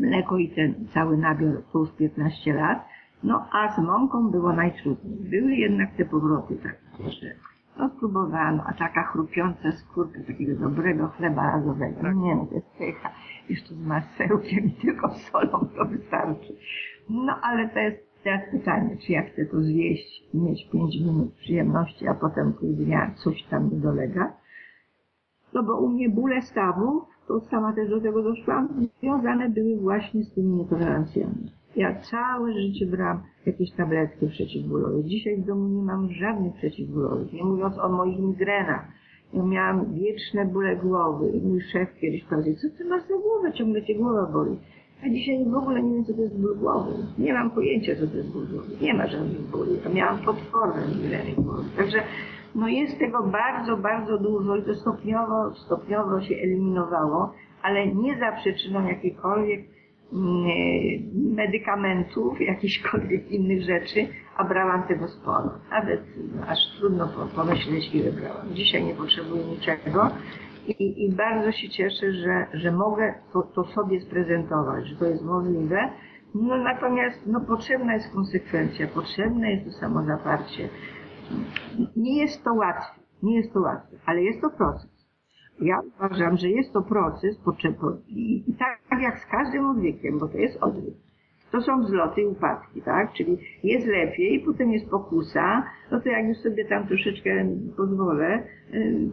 Mleko 0.00 0.36
i 0.38 0.48
ten 0.48 0.74
cały 0.94 1.16
nabiór 1.16 1.62
już 1.74 1.92
15 1.92 2.54
lat. 2.54 2.88
No 3.22 3.48
a 3.52 3.72
z 3.72 3.78
mąką 3.78 4.30
było 4.30 4.52
najtrudniej. 4.52 5.30
Były 5.30 5.52
jednak 5.52 5.94
te 5.96 6.04
powroty 6.04 6.56
takie, 6.56 7.10
że 7.10 7.26
no 7.78 7.90
spróbowano, 7.96 8.64
a 8.66 8.72
taka 8.72 9.02
chrupiąca 9.02 9.72
skórka 9.72 10.18
takiego 10.26 10.60
dobrego 10.60 11.08
chleba 11.08 11.50
razowego. 11.50 12.00
Tak. 12.02 12.16
Nie 12.16 12.34
no, 12.34 12.46
to 12.46 12.54
jest 12.54 12.70
pycha. 12.78 13.10
Jeszcze 13.48 13.74
z 13.74 13.86
masełkiem 13.86 14.64
i 14.64 14.70
tylko 14.70 15.08
solą 15.08 15.68
to 15.76 15.84
wystarczy. 15.84 16.52
No 17.10 17.32
ale 17.42 17.68
to 17.68 17.78
jest 17.78 18.12
teraz 18.24 18.50
pytanie, 18.50 18.96
czy 19.06 19.12
ja 19.12 19.22
chcę 19.22 19.46
to 19.46 19.60
zjeść 19.60 20.28
mieć 20.34 20.68
5 20.72 21.00
minut 21.00 21.32
przyjemności, 21.32 22.08
a 22.08 22.14
potem 22.14 22.52
pół 22.52 22.72
dnia 22.72 23.14
coś 23.24 23.42
tam 23.42 23.74
mi 23.74 23.80
dolega. 23.80 24.36
No 25.54 25.62
bo 25.62 25.80
u 25.80 25.88
mnie 25.88 26.08
bóle 26.08 26.42
stawów, 26.42 27.02
to 27.28 27.40
sama 27.40 27.72
też 27.72 27.90
do 27.90 28.00
tego 28.00 28.22
doszłam, 28.22 28.68
związane 29.00 29.48
były 29.48 29.76
właśnie 29.76 30.24
z 30.24 30.34
tymi 30.34 30.56
nietolerancjami. 30.56 31.52
Ja 31.76 32.00
całe 32.00 32.52
życie 32.52 32.86
brałam 32.86 33.22
jakieś 33.46 33.72
tabletki 33.72 34.26
przeciwbólowe. 34.26 35.04
Dzisiaj 35.04 35.36
w 35.36 35.46
domu 35.46 35.68
nie 35.68 35.82
mam 35.82 36.12
żadnych 36.12 36.54
przeciwbólowych, 36.54 37.32
nie 37.32 37.44
mówiąc 37.44 37.78
o 37.78 37.88
moich 37.88 38.18
migrenach. 38.18 38.88
Ja 39.32 39.42
miałam 39.42 39.94
wieczne 39.94 40.44
bóle 40.44 40.76
głowy 40.76 41.30
i 41.30 41.40
mój 41.40 41.60
szef 41.60 41.88
kiedyś 42.00 42.24
powiedział, 42.24 42.54
co 42.54 42.78
ty 42.78 42.84
masz 42.84 43.02
za 43.02 43.14
głowę, 43.14 43.52
ciągle 43.52 43.82
cię 43.82 43.94
głowa 43.94 44.26
boli. 44.32 44.58
A 45.04 45.08
dzisiaj 45.08 45.44
w 45.44 45.54
ogóle 45.54 45.82
nie 45.82 45.94
wiem, 45.94 46.04
co 46.04 46.14
to 46.14 46.20
jest 46.22 46.40
ból 46.40 46.56
głowy. 46.58 46.92
Nie 47.18 47.32
mam 47.32 47.50
pojęcia, 47.50 47.92
co 47.96 48.06
to 48.06 48.16
jest 48.16 48.32
ból 48.32 48.46
głowy. 48.46 48.68
Nie 48.80 48.94
ma 48.94 49.06
żadnych 49.06 49.40
bóli. 49.40 49.70
A 49.86 49.88
miałam 49.88 50.18
potworne 50.18 50.82
migreny 50.96 51.32
głowy. 51.36 51.64
Także 51.76 52.02
no 52.54 52.68
jest 52.68 52.98
tego 52.98 53.22
bardzo, 53.22 53.76
bardzo 53.76 54.18
dużo 54.18 54.56
i 54.56 54.62
to 54.62 54.74
stopniowo, 54.74 55.54
stopniowo 55.54 56.20
się 56.20 56.34
eliminowało, 56.34 57.32
ale 57.62 57.86
nie 57.86 58.18
za 58.18 58.32
przyczyną 58.32 58.86
jakichkolwiek 58.88 59.60
mm, 60.12 60.44
medykamentów, 61.34 62.40
jakichkolwiek 62.40 63.30
innych 63.30 63.62
rzeczy, 63.62 64.06
a 64.36 64.44
brałam 64.44 64.82
tego 64.82 65.08
sporo. 65.08 65.50
Nawet 65.70 66.00
aż 66.48 66.58
trudno 66.78 67.08
po- 67.08 67.42
pomyśleć, 67.42 67.94
ile 67.94 68.12
brałam. 68.12 68.54
Dzisiaj 68.54 68.84
nie 68.84 68.94
potrzebuję 68.94 69.44
niczego 69.44 70.10
i, 70.66 71.04
i 71.04 71.12
bardzo 71.12 71.52
się 71.52 71.68
cieszę, 71.68 72.12
że, 72.12 72.46
że 72.52 72.72
mogę 72.72 73.14
to, 73.32 73.42
to 73.42 73.64
sobie 73.64 74.00
sprezentować, 74.00 74.86
że 74.86 74.96
to 74.96 75.04
jest 75.04 75.24
możliwe. 75.24 75.90
No 76.34 76.56
natomiast 76.56 77.26
no, 77.26 77.40
potrzebna 77.40 77.94
jest 77.94 78.12
konsekwencja, 78.14 78.88
potrzebne 78.88 79.52
jest 79.52 79.64
to 79.64 79.72
samozaparcie. 79.72 80.68
Nie 81.96 82.20
jest 82.20 82.44
to 82.44 82.54
łatwe, 82.54 83.00
nie 83.22 83.36
jest 83.36 83.52
to 83.52 83.60
łatwe, 83.60 83.96
ale 84.06 84.22
jest 84.22 84.40
to 84.40 84.50
proces. 84.50 84.92
Ja 85.60 85.80
uważam, 85.96 86.36
że 86.36 86.48
jest 86.48 86.72
to 86.72 86.82
proces 86.82 87.40
i 88.08 88.54
tak 88.58 89.02
jak 89.02 89.18
z 89.18 89.26
każdym 89.26 89.66
odwykiem, 89.66 90.18
bo 90.18 90.28
to 90.28 90.38
jest 90.38 90.62
odwyk. 90.62 90.94
To 91.52 91.60
są 91.60 91.82
wzloty 91.82 92.20
i 92.20 92.26
upadki, 92.26 92.82
tak? 92.82 93.12
Czyli 93.12 93.38
jest 93.64 93.86
lepiej, 93.86 94.42
potem 94.46 94.72
jest 94.72 94.90
pokusa, 94.90 95.62
no 95.90 96.00
to 96.00 96.08
jak 96.08 96.28
już 96.28 96.38
sobie 96.38 96.64
tam 96.64 96.86
troszeczkę 96.86 97.46
pozwolę, 97.76 98.42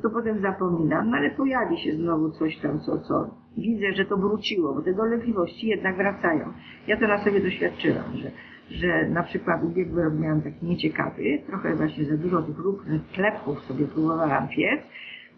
to 0.02 0.10
potem 0.10 0.42
zapominam, 0.42 1.10
no 1.10 1.18
ale 1.18 1.30
pojawi 1.30 1.78
się 1.78 1.92
znowu 1.92 2.30
coś 2.30 2.58
tam, 2.58 2.80
co, 2.80 3.00
co 3.00 3.30
widzę, 3.58 3.94
że 3.94 4.06
to 4.06 4.18
wróciło, 4.18 4.74
bo 4.74 4.82
te 4.82 4.94
dolegliwości 4.94 5.68
jednak 5.68 5.98
wracają. 5.98 6.54
Ja 6.88 6.98
to 6.98 7.08
na 7.08 7.18
sobie 7.18 7.40
doświadczyłam, 7.40 8.16
że, 8.16 8.32
że 8.72 9.10
na 9.10 9.24
przykład 9.24 9.64
ubiegły 9.64 10.04
rok 10.04 10.14
miałam 10.20 10.42
taki 10.42 10.66
nieciekawy, 10.66 11.24
trochę 11.48 11.76
właśnie 11.76 12.06
za 12.06 12.18
dużo 12.18 12.42
tych 12.42 12.58
różnych 12.58 13.08
klepków 13.08 13.60
sobie 13.60 13.86
próbowałam 13.86 14.48
piec, 14.48 14.80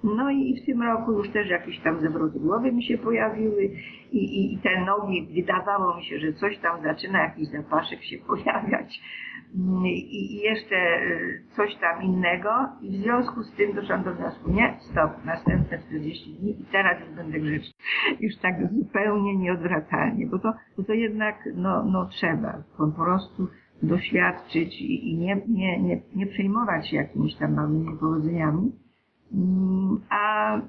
no 0.04 0.30
i 0.30 0.62
w 0.62 0.66
tym 0.66 0.82
roku 0.82 1.12
już 1.12 1.30
też 1.30 1.50
jakieś 1.50 1.80
tam 1.80 2.02
zawroty 2.02 2.40
głowy 2.40 2.72
mi 2.72 2.84
się 2.84 2.98
pojawiły 2.98 3.64
i, 4.12 4.18
i, 4.18 4.54
i 4.54 4.58
te 4.58 4.86
nogi, 4.86 5.28
wydawało 5.36 5.98
mi 5.98 6.06
się, 6.06 6.20
że 6.20 6.34
coś 6.34 6.58
tam 6.58 6.84
zaczyna, 6.84 7.20
jakiś 7.20 7.48
zapaszek 7.48 8.04
się 8.04 8.18
pojawiać. 8.28 9.02
Mm, 9.56 9.86
i, 9.86 10.36
i 10.36 10.36
jeszcze 10.36 10.76
y, 10.76 11.44
coś 11.56 11.76
tam 11.76 12.04
innego. 12.04 12.50
I 12.82 12.90
w 12.90 13.02
związku 13.02 13.44
z 13.44 13.56
tym 13.56 13.74
doszłam 13.74 14.04
do 14.04 14.16
wniosku, 14.16 14.52
nie, 14.52 14.78
stop, 14.92 15.26
następne 15.26 15.80
40 15.80 16.34
dni 16.34 16.62
i 16.62 16.66
teraz 16.72 17.00
już 17.00 17.16
będę 17.16 17.40
grzeczny. 17.40 17.74
Już 18.20 18.38
tak 18.38 18.56
zupełnie 18.74 19.38
nieodwracalnie, 19.38 20.28
bo 20.28 20.40
to, 20.40 20.54
bo 20.78 20.84
to 20.84 20.94
jednak 20.94 21.50
no, 21.56 21.86
no 21.86 22.06
trzeba 22.06 22.64
po, 22.78 22.88
prostu 22.88 23.48
doświadczyć 23.84 24.82
i, 24.82 25.10
i 25.10 25.18
nie, 25.18 25.42
nie, 25.48 25.82
nie, 25.82 26.02
nie 26.16 26.28
przejmować 26.28 26.90
się 26.90 26.98
jakimiś 26.98 27.36
tam 27.36 27.54
małymi 27.54 27.90
niepowodzeniami, 27.90 28.72
Mm, 28.72 28.81
A, 30.10 30.62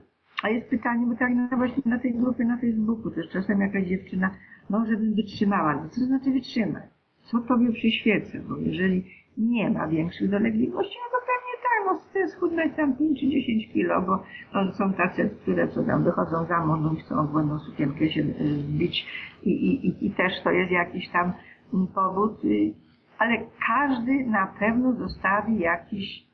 a 0.42 0.48
jest 0.48 0.70
pytanie, 0.70 1.06
bo 1.06 1.16
tak 1.16 1.32
no 1.34 1.56
właśnie 1.56 1.82
na 1.86 1.98
tej 1.98 2.14
grupie 2.14 2.44
na 2.44 2.56
Facebooku 2.56 3.10
też 3.10 3.28
czasem 3.28 3.60
jakaś 3.60 3.84
dziewczyna, 3.84 4.30
no 4.70 4.86
żebym 4.86 5.14
wytrzymała. 5.14 5.74
No, 5.74 5.88
co 5.88 6.00
to 6.00 6.06
znaczy 6.06 6.30
wytrzymać? 6.30 6.84
Co 7.22 7.38
tobie 7.38 7.72
przyświeca? 7.72 8.38
Bo 8.48 8.56
jeżeli 8.56 9.04
nie 9.38 9.70
ma 9.70 9.88
większych 9.88 10.30
dolegliwości, 10.30 10.96
no 10.98 11.18
to 11.18 11.26
pewnie 11.26 11.62
tak, 11.62 11.86
no 11.86 11.98
chcę 11.98 12.28
schudnąć 12.28 12.76
tam 12.76 12.96
5 12.96 13.20
czy 13.20 13.28
10 13.28 13.72
kilo, 13.72 14.02
bo 14.02 14.22
no, 14.54 14.72
są 14.72 14.92
tacy, 14.92 15.30
które 15.42 15.68
co 15.68 15.82
tam 15.82 16.04
wychodzą 16.04 16.44
za 16.44 16.66
mąż, 16.66 16.80
no 16.82 16.94
chcą 17.00 17.26
błędną 17.26 17.58
sukienkę 17.58 18.08
się 18.08 18.20
y, 18.20 18.54
zbić 18.54 19.06
i, 19.42 19.50
i, 19.50 19.86
i, 19.86 20.06
i 20.06 20.10
też 20.10 20.32
to 20.44 20.50
jest 20.50 20.72
jakiś 20.72 21.08
tam 21.08 21.32
mm, 21.74 21.86
powód, 21.86 22.44
y, 22.44 22.74
ale 23.18 23.38
każdy 23.66 24.24
na 24.26 24.46
pewno 24.46 24.92
zostawi 24.92 25.58
jakiś 25.58 26.26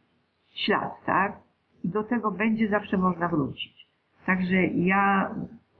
ślad, 0.55 0.93
tak? 1.07 1.48
I 1.85 1.89
do 1.89 2.05
tego 2.05 2.31
będzie 2.31 2.69
zawsze 2.69 2.97
można 2.97 3.29
wrócić. 3.29 3.89
Także 4.27 4.67
ja 4.67 5.35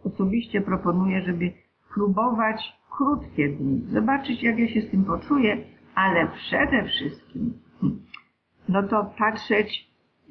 osobiście 0.05 0.61
proponuję, 0.61 1.23
żeby 1.23 1.53
próbować 1.95 2.79
krótkie 2.91 3.49
dni, 3.49 3.81
zobaczyć 3.89 4.43
jak 4.43 4.59
ja 4.59 4.69
się 4.69 4.81
z 4.81 4.91
tym 4.91 5.05
poczuję, 5.05 5.57
ale 5.95 6.29
przede 6.29 6.85
wszystkim 6.85 7.53
no 8.69 8.83
to 8.83 9.13
patrzeć, 9.19 9.89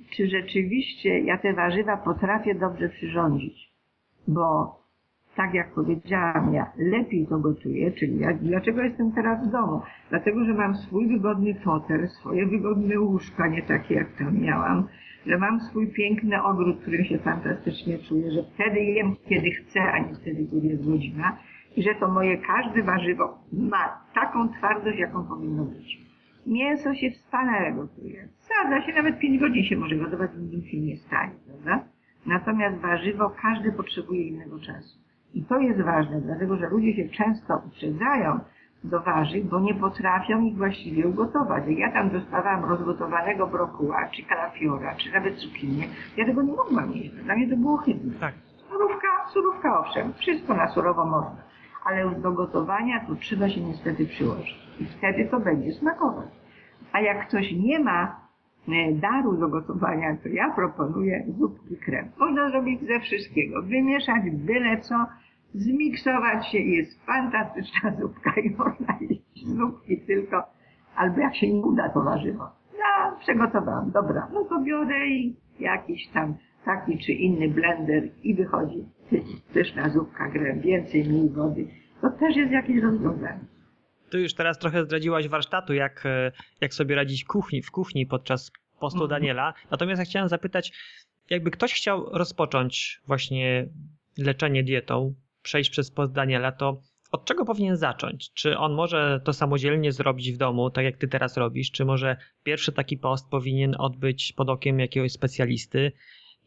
czy 0.09 0.27
rzeczywiście 0.27 1.19
ja 1.19 1.37
te 1.37 1.53
warzywa 1.53 1.97
potrafię 1.97 2.55
dobrze 2.55 2.89
przyrządzić. 2.89 3.71
Bo 4.27 4.77
tak 5.35 5.53
jak 5.53 5.73
powiedziałam, 5.73 6.53
ja 6.53 6.71
lepiej 6.77 7.27
to 7.27 7.39
gotuję, 7.39 7.91
czyli 7.91 8.19
ja, 8.19 8.33
dlaczego 8.33 8.81
jestem 8.81 9.11
teraz 9.11 9.47
w 9.47 9.51
domu? 9.51 9.81
Dlatego, 10.09 10.45
że 10.45 10.53
mam 10.53 10.75
swój 10.75 11.07
wygodny 11.07 11.53
fotel, 11.53 12.07
swoje 12.07 12.45
wygodne 12.45 12.99
łóżka, 12.99 13.47
nie 13.47 13.61
takie 13.61 13.95
jak 13.95 14.17
tam 14.17 14.39
miałam, 14.39 14.87
że 15.27 15.37
mam 15.37 15.59
swój 15.61 15.87
piękny 15.87 16.43
ogród, 16.43 16.77
w 16.77 16.81
którym 16.81 17.05
się 17.05 17.17
fantastycznie 17.17 17.99
czuję, 17.99 18.31
że 18.31 18.43
wtedy 18.43 18.79
jem, 18.79 19.15
kiedy 19.29 19.51
chcę, 19.51 19.81
a 19.81 19.99
nie 19.99 20.15
wtedy, 20.15 20.47
kiedy 20.51 20.67
jest 20.67 20.85
godzina 20.89 21.37
i 21.75 21.83
że 21.83 21.95
to 21.95 22.07
moje 22.07 22.37
każde 22.37 22.83
warzywo 22.83 23.39
ma 23.53 24.01
taką 24.13 24.49
twardość, 24.49 24.99
jaką 24.99 25.27
powinno 25.27 25.63
być. 25.63 25.99
Mięso 26.45 26.93
się 26.93 27.11
wspaniale 27.11 27.71
gotuje. 27.71 28.27
Sadza 28.39 28.81
się, 28.81 28.93
nawet 28.93 29.19
5 29.19 29.39
godzin 29.39 29.63
się 29.63 29.77
może 29.77 29.95
gotować, 29.95 30.31
nic 30.51 30.65
się 30.65 30.79
nie 30.79 30.97
stanie, 30.97 31.33
prawda? 31.47 31.87
Natomiast 32.25 32.77
warzywo 32.77 33.29
każdy 33.41 33.71
potrzebuje 33.71 34.27
innego 34.27 34.59
czasu. 34.59 34.99
I 35.33 35.43
to 35.43 35.59
jest 35.59 35.81
ważne, 35.81 36.21
dlatego 36.21 36.57
że 36.57 36.69
ludzie 36.69 36.93
się 36.93 37.09
często 37.09 37.61
uprzedzają 37.67 38.39
do 38.83 38.99
warzyw, 38.99 39.45
bo 39.45 39.59
nie 39.59 39.75
potrafią 39.75 40.41
ich 40.41 40.57
właściwie 40.57 41.07
ugotować. 41.07 41.63
Jak 41.67 41.77
ja 41.77 41.91
tam 41.91 42.09
dostawałam 42.09 42.65
rozgotowanego 42.65 43.47
brokuła, 43.47 44.09
czy 44.11 44.23
kalafiora, 44.23 44.95
czy 44.95 45.11
nawet 45.11 45.35
cukinię, 45.35 45.87
ja 46.17 46.25
tego 46.25 46.41
nie 46.41 46.53
mogłam 46.53 46.91
jeść. 46.91 47.09
Dla 47.09 47.35
mnie 47.35 47.49
to 47.49 47.57
było 47.57 47.77
chybne. 47.77 48.13
Tak. 48.19 48.33
Surówka, 48.69 49.07
surówka 49.33 49.79
owszem, 49.79 50.13
wszystko 50.13 50.53
na 50.53 50.67
surowo 50.67 51.05
można, 51.05 51.41
ale 51.85 52.11
do 52.11 52.31
gotowania 52.31 53.05
to 53.07 53.15
trzeba 53.15 53.49
się 53.49 53.61
niestety 53.61 54.05
przyłożyć. 54.05 54.67
I 54.79 54.85
wtedy 54.85 55.25
to 55.31 55.39
będzie 55.39 55.71
smakować. 55.71 56.29
A 56.91 56.99
jak 56.99 57.27
ktoś 57.27 57.51
nie 57.51 57.79
ma 57.79 58.19
e, 58.67 58.93
daru 58.93 59.37
do 59.37 59.47
gotowania, 59.47 60.17
to 60.23 60.29
ja 60.29 60.51
proponuję 60.55 61.25
zupki 61.37 61.77
krem. 61.77 62.09
Można 62.19 62.49
zrobić 62.49 62.81
ze 62.81 62.99
wszystkiego. 62.99 63.61
Wymieszać 63.61 64.23
byle 64.31 64.77
co, 64.77 64.95
zmiksować 65.53 66.51
się 66.51 66.57
i 66.57 66.71
jest 66.71 67.05
fantastyczna 67.05 67.95
zupka 68.01 68.33
i 68.43 68.49
można 68.49 68.97
jeść 69.01 69.47
zupki 69.57 69.97
tylko, 70.01 70.43
albo 70.95 71.19
jak 71.19 71.35
się 71.35 71.53
nie 71.53 71.61
uda 71.61 71.89
to 71.89 72.01
warzywo. 72.03 72.43
Ja 72.79 73.15
przygotowałam, 73.19 73.91
dobra, 73.91 74.27
no 74.33 74.43
to 74.43 74.61
biorę 74.63 75.07
i 75.07 75.35
jakiś 75.59 76.07
tam 76.07 76.35
taki 76.65 76.97
czy 76.97 77.11
inny 77.11 77.49
blender 77.49 78.09
i 78.23 78.35
wychodzi 78.35 78.85
pyszna 79.53 79.89
zupka, 79.89 80.29
grę, 80.29 80.55
więcej, 80.55 81.03
mniej 81.03 81.29
wody. 81.29 81.67
To 82.01 82.09
też 82.09 82.35
jest 82.35 82.51
jakieś 82.51 82.81
rozwiązanie. 82.83 83.39
Tu 84.11 84.19
już 84.19 84.33
teraz 84.33 84.59
trochę 84.59 84.83
zdradziłaś 84.85 85.27
warsztatu, 85.27 85.73
jak, 85.73 86.03
e, 86.05 86.31
jak 86.61 86.73
sobie 86.73 86.95
radzić 86.95 87.25
kuchni, 87.25 87.61
w 87.61 87.71
kuchni 87.71 88.05
podczas 88.05 88.51
postu 88.79 89.03
Mhm. 89.03 89.09
Daniela. 89.21 89.53
Natomiast 89.71 89.99
ja 89.99 90.05
chciałem 90.05 90.29
zapytać, 90.29 90.71
jakby 91.29 91.51
ktoś 91.51 91.73
chciał 91.73 92.05
rozpocząć 92.11 93.01
właśnie 93.07 93.67
leczenie 94.17 94.63
dietą, 94.63 95.13
przejść 95.47 95.69
przez 95.69 95.91
post 95.91 96.13
Daniela, 96.13 96.51
to 96.51 96.81
od 97.11 97.25
czego 97.25 97.45
powinien 97.45 97.77
zacząć? 97.77 98.33
Czy 98.33 98.57
on 98.57 98.73
może 98.73 99.21
to 99.25 99.33
samodzielnie 99.33 99.91
zrobić 99.91 100.31
w 100.31 100.37
domu, 100.37 100.69
tak 100.69 100.85
jak 100.85 100.97
ty 100.97 101.07
teraz 101.07 101.37
robisz? 101.37 101.71
Czy 101.71 101.85
może 101.85 102.17
pierwszy 102.43 102.71
taki 102.71 102.97
post 102.97 103.29
powinien 103.29 103.75
odbyć 103.77 104.33
pod 104.33 104.49
okiem 104.49 104.79
jakiegoś 104.79 105.11
specjalisty? 105.11 105.91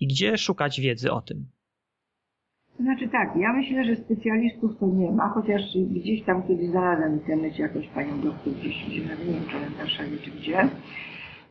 I 0.01 0.07
gdzie 0.07 0.39
szukać 0.39 0.81
wiedzy 0.81 1.13
o 1.13 1.21
tym? 1.21 1.47
Znaczy 2.81 3.09
tak, 3.09 3.37
ja 3.37 3.53
myślę, 3.53 3.85
że 3.85 3.97
specjalistów 3.97 4.79
to 4.81 4.87
nie 4.87 5.11
ma, 5.11 5.29
chociaż 5.29 5.63
gdzieś 5.91 6.23
tam 6.23 6.43
kiedyś 6.49 6.69
znalazłam 6.71 7.11
w 7.11 7.21
internecie 7.21 7.63
jakąś 7.63 7.89
panią 7.89 8.21
doktor, 8.21 8.53
gdzieś 8.53 8.89
nie 8.89 9.01
wiem, 9.01 9.17
w 9.75 9.79
Warszawie, 9.79 10.19
czy 10.25 10.31
gdzie. 10.31 10.69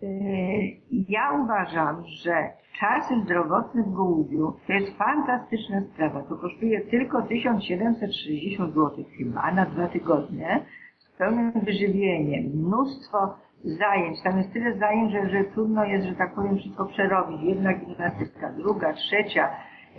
Yy, 0.02 0.78
Ja 1.10 1.32
uważam, 1.44 2.04
że 2.24 2.50
czasy 2.80 3.14
zdrowotne 3.24 3.84
w 3.84 3.94
Gołubiu 3.94 4.54
to 4.68 4.74
jest 4.74 4.98
fantastyczna 4.98 5.82
sprawa. 5.82 6.22
To 6.24 6.36
kosztuje 6.36 6.82
tylko 6.82 7.22
1760 7.22 8.74
zł 8.74 9.06
chyba 9.18 9.52
na 9.52 9.66
dwa 9.66 9.88
tygodnie 9.88 10.66
z 10.98 11.10
pełnym 11.18 11.52
wyżywieniem, 11.52 12.44
mnóstwo 12.46 13.36
zajęć. 13.64 14.22
Tam 14.24 14.38
jest 14.38 14.54
tyle 14.54 14.78
zajęć, 14.78 15.12
że, 15.12 15.30
że 15.30 15.44
trudno 15.44 15.86
jest, 15.86 16.08
że 16.08 16.16
tak 16.16 16.36
powiem, 16.36 16.58
wszystko 16.58 16.86
przerobić. 16.86 17.42
Jedna 17.42 17.74
gimnastyka, 17.74 18.52
druga, 18.58 18.94
trzecia, 18.94 19.50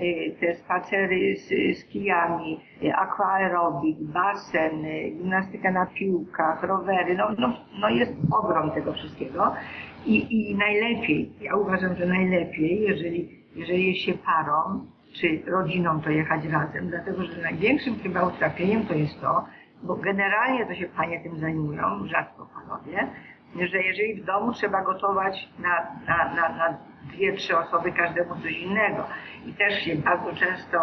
y, 0.00 0.36
te 0.40 0.54
spacery 0.54 1.36
z, 1.36 1.78
z 1.78 1.84
kijami, 1.84 2.60
y, 2.84 2.94
aquaerobik, 2.94 3.98
basen, 4.02 4.82
gimnastyka 5.18 5.70
na 5.70 5.86
piłkach, 5.86 6.62
rowery. 6.62 7.14
No, 7.16 7.28
no, 7.38 7.52
no 7.80 7.88
jest 7.88 8.12
ogrom 8.32 8.70
tego 8.70 8.92
wszystkiego. 8.92 9.52
I, 10.06 10.50
I 10.50 10.54
najlepiej, 10.54 11.32
ja 11.40 11.56
uważam, 11.56 11.96
że 11.96 12.06
najlepiej, 12.06 12.80
jeżeli, 12.82 13.28
jeżeli 13.54 13.88
jest 13.88 14.00
się 14.00 14.14
parą, 14.14 14.86
czy 15.12 15.42
rodziną, 15.46 16.00
to 16.00 16.10
jechać 16.10 16.44
razem, 16.44 16.88
dlatego 16.88 17.24
że 17.24 17.42
największym 17.42 17.98
chyba 17.98 18.22
utrapieniem 18.26 18.86
to 18.86 18.94
jest 18.94 19.20
to, 19.20 19.44
bo 19.82 19.96
generalnie 19.96 20.66
to 20.66 20.74
się 20.74 20.86
panie 20.86 21.20
tym 21.20 21.38
zajmują, 21.38 22.06
rzadko 22.06 22.48
panowie, 22.54 23.08
że 23.70 23.82
jeżeli 23.82 24.22
w 24.22 24.24
domu 24.24 24.52
trzeba 24.52 24.82
gotować 24.84 25.48
na, 25.58 25.86
na, 26.06 26.34
na, 26.34 26.48
na 26.48 26.78
dwie, 27.12 27.32
trzy 27.32 27.58
osoby 27.58 27.92
każdemu 27.92 28.34
coś 28.42 28.58
innego 28.58 29.04
i 29.46 29.52
też 29.52 29.82
się 29.82 29.96
bardzo 29.96 30.32
często 30.32 30.78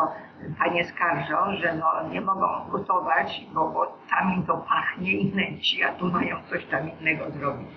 panie 0.59 0.85
skarżą, 0.85 1.35
że 1.61 1.75
no 1.75 2.09
nie 2.09 2.21
mogą 2.21 2.47
gotować, 2.71 3.45
bo, 3.53 3.69
bo 3.69 3.97
tam 4.09 4.33
im 4.33 4.43
to 4.43 4.57
pachnie 4.57 5.11
i 5.11 5.35
nęci, 5.35 5.83
a 5.83 5.91
tu 5.91 6.07
mają 6.07 6.35
coś 6.49 6.65
tam 6.65 6.89
innego 6.99 7.31
zrobić. 7.31 7.67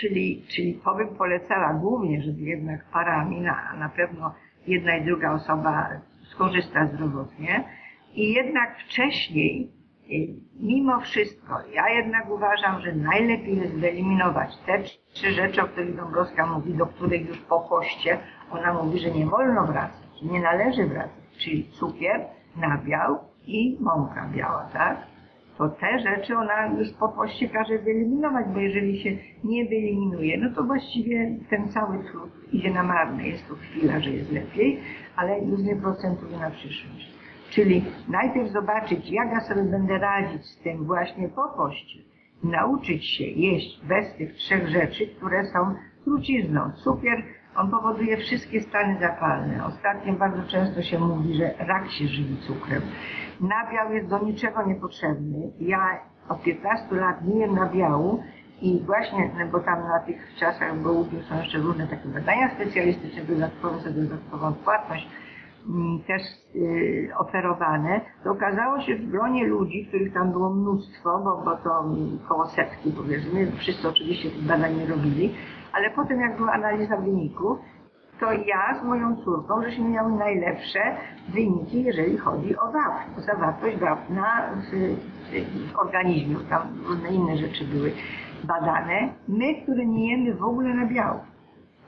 Czyli, 0.00 0.42
czyli 0.48 0.80
to 0.84 0.94
bym 0.94 1.08
polecała 1.08 1.74
głównie, 1.74 2.22
żeby 2.22 2.40
jednak 2.40 2.84
parami 2.84 3.40
na, 3.40 3.74
na 3.78 3.88
pewno 3.88 4.34
jedna 4.66 4.96
i 4.96 5.04
druga 5.04 5.32
osoba 5.32 5.88
skorzysta 6.22 6.86
zdrowotnie. 6.86 7.64
I 8.14 8.32
jednak 8.32 8.78
wcześniej 8.78 9.78
Y, 10.10 10.28
Mimo 10.60 11.00
wszystko, 11.00 11.54
ja 11.72 11.88
jednak 11.88 12.30
uważam, 12.30 12.80
że 12.80 12.92
najlepiej 12.92 13.56
jest 13.56 13.74
wyeliminować 13.74 14.56
te 14.66 14.82
trzy 15.12 15.32
rzeczy, 15.32 15.62
o 15.62 15.66
których 15.66 15.96
Dąbrowska 15.96 16.46
mówi, 16.46 16.74
do 16.74 16.86
których 16.86 17.28
już 17.28 17.38
po 17.38 17.60
poście 17.60 18.18
ona 18.50 18.72
mówi, 18.72 18.98
że 18.98 19.10
nie 19.10 19.26
wolno 19.26 19.66
wracać, 19.66 20.22
nie 20.22 20.40
należy 20.40 20.86
wracać, 20.86 21.38
czyli 21.38 21.64
cukier, 21.64 22.20
nabiał 22.56 23.18
i 23.46 23.76
mąka 23.80 24.28
biała, 24.34 24.68
tak? 24.72 25.06
To 25.58 25.68
te 25.68 26.00
rzeczy 26.00 26.36
ona 26.36 26.66
już 26.66 26.92
po 26.92 27.08
poście 27.08 27.48
każe 27.48 27.78
wyeliminować, 27.78 28.46
bo 28.54 28.60
jeżeli 28.60 29.02
się 29.02 29.10
nie 29.44 29.64
wyeliminuje, 29.64 30.38
no 30.38 30.50
to 30.54 30.64
właściwie 30.64 31.36
ten 31.50 31.68
cały 31.68 32.04
trud 32.04 32.30
idzie 32.52 32.70
na 32.70 32.82
marne. 32.82 33.28
Jest 33.28 33.48
to 33.48 33.54
chwila, 33.54 34.00
że 34.00 34.10
jest 34.10 34.32
lepiej, 34.32 34.80
ale 35.16 35.40
już 35.40 35.60
nie 35.60 35.76
procentuje 35.76 36.36
na 36.36 36.50
przyszłość. 36.50 37.18
Czyli 37.50 37.84
najpierw 38.08 38.50
zobaczyć, 38.50 39.10
jak 39.10 39.32
ja 39.32 39.40
sobie 39.40 39.62
będę 39.62 39.98
radzić 39.98 40.44
z 40.44 40.58
tym 40.58 40.84
właśnie 40.84 41.28
po 41.28 41.48
poście. 41.48 41.98
Nauczyć 42.44 43.04
się 43.04 43.24
jeść 43.24 43.86
bez 43.86 44.14
tych 44.14 44.34
trzech 44.34 44.68
rzeczy, 44.68 45.06
które 45.06 45.44
są 45.44 45.74
trucizną. 46.04 46.70
Cukier, 46.84 47.22
on 47.58 47.70
powoduje 47.70 48.16
wszystkie 48.16 48.62
stany 48.62 48.98
zapalne. 49.00 49.66
Ostatnio 49.66 50.12
bardzo 50.12 50.42
często 50.42 50.82
się 50.82 50.98
mówi, 50.98 51.34
że 51.34 51.54
rak 51.58 51.90
się 51.90 52.08
żywi 52.08 52.36
cukrem. 52.46 52.82
Nabiał 53.40 53.92
jest 53.92 54.08
do 54.08 54.18
niczego 54.18 54.66
niepotrzebny. 54.66 55.52
Ja 55.60 56.00
od 56.28 56.42
15 56.42 56.94
lat 56.94 57.24
nie 57.24 57.40
jem 57.40 57.54
nabiału 57.54 58.22
i 58.62 58.82
właśnie, 58.86 59.30
no 59.38 59.46
bo 59.52 59.60
tam 59.60 59.88
na 59.88 59.98
tych 59.98 60.34
czasach 60.38 60.82
bo 60.82 61.04
są 61.28 61.38
jeszcze 61.38 61.58
różne 61.58 61.86
takie 61.86 62.08
badania 62.08 62.50
specjalistyczne, 62.54 63.22
dodatkowe 63.22 63.80
za 63.80 63.90
dodatkową 63.90 64.54
płatność 64.54 65.08
też 66.06 66.22
y, 66.56 67.10
oferowane, 67.18 68.00
to 68.24 68.30
okazało 68.30 68.80
się 68.80 68.96
w 68.96 69.10
gronie 69.10 69.46
ludzi, 69.46 69.86
których 69.88 70.14
tam 70.14 70.32
było 70.32 70.50
mnóstwo, 70.50 71.18
bo, 71.24 71.42
bo 71.44 71.56
to 71.56 71.80
mm, 71.84 72.18
koło 72.28 72.46
setki 72.46 72.92
powiedzmy, 72.96 73.52
wszyscy 73.56 73.88
oczywiście 73.88 74.30
tych 74.30 74.46
badań 74.46 74.76
nie 74.76 74.86
robili, 74.86 75.34
ale 75.72 75.90
potem 75.90 76.20
jak 76.20 76.36
była 76.36 76.52
analiza 76.52 76.96
wyników, 76.96 77.58
to 78.20 78.32
ja 78.32 78.80
z 78.80 78.84
moją 78.84 79.16
córką, 79.16 79.62
żeśmy 79.62 79.88
miały 79.88 80.12
najlepsze 80.12 80.80
wyniki, 81.28 81.82
jeżeli 81.84 82.18
chodzi 82.18 82.56
o 82.56 82.72
wapń, 82.72 83.20
zawartość 83.20 83.76
wapna 83.76 84.50
w, 84.56 84.70
w, 84.70 85.72
w 85.72 85.78
organizmie, 85.78 86.36
tam 86.50 86.62
różne 86.88 87.08
inne 87.08 87.36
rzeczy 87.36 87.64
były 87.64 87.92
badane. 88.44 89.08
My, 89.28 89.62
które 89.62 89.86
nie 89.86 90.10
jemy 90.10 90.34
w 90.34 90.42
ogóle 90.42 90.74
nabiału, 90.74 91.20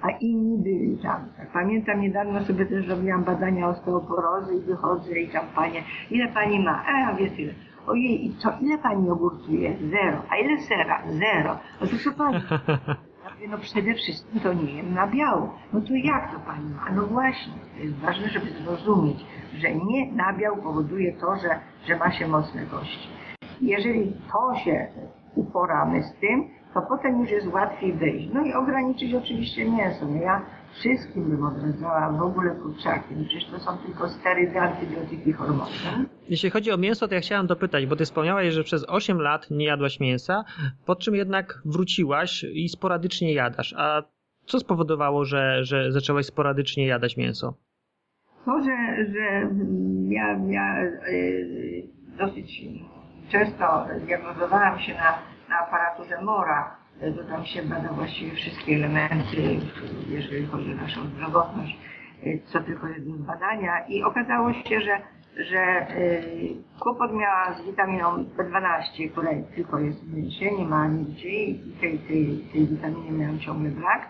a 0.02 0.10
inni 0.10 0.58
byli 0.58 0.98
tam. 0.98 1.28
Pamiętam, 1.52 2.00
niedawno 2.00 2.44
sobie 2.44 2.66
też 2.66 2.88
robiłam 2.88 3.24
badania 3.24 3.68
osteoporozy 3.68 4.54
i 4.54 4.60
wychodzę 4.60 5.20
i 5.20 5.28
tam 5.28 5.46
panie, 5.54 5.82
ile 6.10 6.28
pani 6.28 6.64
ma? 6.64 6.82
E, 6.82 7.06
a 7.06 7.14
wie 7.14 7.30
tyle. 7.30 7.52
Ojej, 7.86 8.26
i 8.26 8.34
co, 8.36 8.52
ile 8.60 8.78
pani 8.78 9.06
jogurtu 9.06 9.52
je? 9.52 9.76
Zero. 9.90 10.22
A 10.30 10.36
ile 10.36 10.58
sera? 10.60 11.02
Zero. 11.10 11.58
No 11.80 11.86
to 11.86 11.96
co 12.04 12.12
pani? 12.12 12.40
Ja 13.24 13.34
mówię, 13.34 13.48
no 13.48 13.58
przede 13.58 13.94
wszystkim 13.94 14.40
to 14.40 14.52
nie 14.52 14.72
jem 14.74 14.94
nabiału. 14.94 15.48
No 15.72 15.80
to 15.80 15.94
jak 15.94 16.32
to 16.32 16.40
pani 16.40 16.70
ma? 16.74 16.90
No 16.96 17.06
właśnie, 17.06 17.52
to 17.76 17.82
jest 17.84 17.96
ważne, 17.96 18.28
żeby 18.28 18.46
zrozumieć, 18.50 19.24
że 19.58 19.74
nie 19.74 20.12
nabiał 20.12 20.56
powoduje 20.56 21.12
to, 21.12 21.36
że, 21.36 21.60
że 21.86 21.96
ma 21.96 22.12
się 22.12 22.28
mocne 22.28 22.66
kości. 22.66 23.08
Jeżeli 23.60 24.12
to 24.32 24.54
się 24.54 24.86
uporamy 25.34 26.02
z 26.02 26.12
tym, 26.20 26.48
to 26.74 26.82
potem 26.82 27.20
już 27.20 27.30
jest 27.30 27.46
łatwiej 27.46 27.92
wyjść. 27.92 28.28
No 28.34 28.44
i 28.44 28.52
ograniczyć 28.52 29.14
oczywiście 29.14 29.70
mięso. 29.70 30.06
No 30.06 30.22
ja 30.22 30.42
wszystkim 30.72 31.30
bym 31.30 31.44
odradzała 31.44 32.12
w 32.12 32.22
ogóle 32.22 32.50
kurczaki. 32.50 33.14
No 33.16 33.24
przecież 33.24 33.50
to 33.50 33.58
są 33.58 33.78
tylko 33.78 34.08
sterydy, 34.08 34.60
antybiotyki, 34.60 35.32
hormony. 35.32 35.70
Jeśli 36.28 36.50
chodzi 36.50 36.72
o 36.72 36.76
mięso, 36.76 37.08
to 37.08 37.14
ja 37.14 37.20
chciałem 37.20 37.46
dopytać, 37.46 37.86
bo 37.86 37.96
ty 37.96 38.04
wspomniałaś, 38.04 38.54
że 38.54 38.64
przez 38.64 38.84
8 38.88 39.20
lat 39.20 39.50
nie 39.50 39.64
jadłaś 39.64 40.00
mięsa, 40.00 40.44
po 40.86 40.96
czym 40.96 41.14
jednak 41.14 41.62
wróciłaś 41.64 42.44
i 42.52 42.68
sporadycznie 42.68 43.34
jadasz. 43.34 43.74
A 43.78 44.02
co 44.46 44.60
spowodowało, 44.60 45.24
że, 45.24 45.64
że 45.64 45.92
zaczęłaś 45.92 46.26
sporadycznie 46.26 46.86
jadać 46.86 47.16
mięso? 47.16 47.54
To, 48.44 48.60
że, 48.60 48.96
że 49.12 49.50
ja, 50.08 50.38
ja 50.48 50.82
yy, 51.12 51.82
dosyć 52.18 52.64
często 53.28 53.86
diagnozowałam 54.06 54.80
się 54.80 54.94
na, 54.94 55.29
na 55.50 55.58
aparaturze 55.58 56.22
Mora, 56.22 56.76
to 57.16 57.24
tam 57.24 57.44
się 57.44 57.62
bada 57.62 57.88
właściwie 57.88 58.32
wszystkie 58.36 58.74
elementy, 58.74 59.42
jeżeli 60.08 60.46
chodzi 60.46 60.72
o 60.72 60.76
naszą 60.76 61.00
zdrowotność, 61.04 61.78
co 62.44 62.60
tylko 62.60 62.86
z 62.86 63.22
badania 63.26 63.86
i 63.88 64.02
okazało 64.02 64.52
się, 64.52 64.80
że, 64.80 64.98
że 65.36 65.86
yy, 65.98 66.80
kłopot 66.80 67.12
miała 67.12 67.52
z 67.52 67.66
witaminą 67.66 68.24
B12, 68.24 69.10
która 69.10 69.30
tylko 69.54 69.78
jest 69.78 70.04
w 70.04 70.14
mięsie, 70.16 70.50
nie 70.58 70.64
ma 70.64 70.86
nigdzie 70.86 71.28
i 71.28 71.72
tej, 71.80 71.98
tej, 71.98 72.44
tej 72.52 72.66
witaminy 72.66 73.18
miałam 73.18 73.38
ciągle 73.38 73.70
brak. 73.70 74.08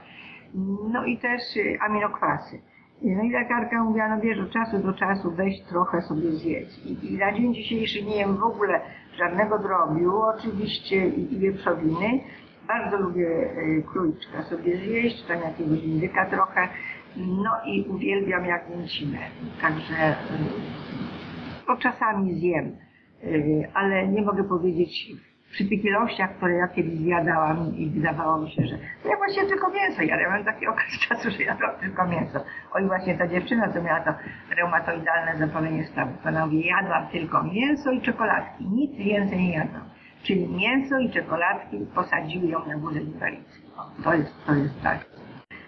No 0.93 1.05
i 1.05 1.19
też 1.19 1.41
aminokwasy. 1.81 2.61
No 3.03 3.23
i 3.23 3.31
lekarka 3.31 3.85
mówiła, 3.85 4.09
no 4.09 4.21
wiesz, 4.21 4.39
od 4.39 4.51
czasu 4.51 4.79
do 4.79 4.93
czasu 4.93 5.31
weź 5.31 5.63
trochę 5.63 6.03
sobie 6.03 6.33
zjedz. 6.33 6.87
I, 6.87 7.15
I 7.15 7.19
na 7.19 7.33
dzień 7.33 7.55
dzisiejszy 7.55 8.05
nie 8.05 8.17
jem 8.17 8.37
w 8.37 8.43
ogóle 8.43 8.81
żadnego 9.21 9.59
drobiu, 9.59 10.21
oczywiście 10.21 11.09
i, 11.09 11.39
wieprzowiny. 11.39 12.21
Bardzo 12.69 12.97
lubię 12.97 13.27
y, 13.27 13.85
króliczka 13.93 14.43
sobie 14.43 14.77
zjeść, 14.77 15.27
tam 15.27 15.41
jakiegoś 15.41 15.85
indyka 15.85 16.27
trochę. 16.27 16.69
No 17.17 17.51
i 17.67 17.83
uwielbiam 17.89 18.45
jagnięcinę. 18.45 19.19
Także 19.61 20.11
y, 20.11 21.67
to 21.67 21.77
czasami 21.77 22.35
zjem, 22.35 22.77
y, 23.25 23.69
ale 23.75 24.09
nie 24.09 24.23
mogę 24.23 24.45
powiedzieć 24.45 25.13
przy 25.53 25.65
tych 25.65 25.85
ilościach, 25.85 26.37
które 26.37 26.55
ja 26.55 26.69
kiedyś 26.69 26.99
zjadałam 26.99 27.77
i 27.77 27.91
wydawało 27.91 28.39
mi 28.39 28.51
się, 28.51 28.67
że 28.67 28.79
no 29.05 29.11
ja 29.11 29.17
właśnie 29.17 29.47
tylko 29.47 29.71
mięso 29.71 30.03
jadam. 30.03 30.21
Ja 30.21 30.31
mam 30.31 30.45
taki 30.45 30.67
okres 30.67 30.99
czasu, 31.09 31.31
że 31.31 31.43
jadłam 31.43 31.71
tylko 31.81 32.07
mięso. 32.07 32.45
Oj 32.73 32.87
właśnie 32.87 33.19
ta 33.19 33.29
dziewczyna, 33.29 33.73
co 33.73 33.83
miała 33.83 34.01
to 34.01 34.11
reumatoidalne 34.57 35.39
zapalenie 35.39 35.85
ona 36.27 36.47
mówi, 36.47 36.67
jadłam 36.67 37.09
tylko 37.09 37.43
mięso 37.43 37.91
i 37.91 38.01
czekoladki, 38.01 38.65
nic 38.65 38.97
więcej 38.97 39.39
nie 39.39 39.53
jadłam. 39.53 39.85
Czyli 40.23 40.49
mięso 40.49 40.99
i 40.99 41.11
czekoladki 41.11 41.87
posadziły 41.95 42.47
ją 42.47 42.67
na 42.67 42.77
górze 42.77 43.01
inwalidzki. 43.01 43.63
To 44.05 44.15
jest, 44.15 44.47
to 44.47 44.55
jest 44.55 44.83
tak. 44.83 45.07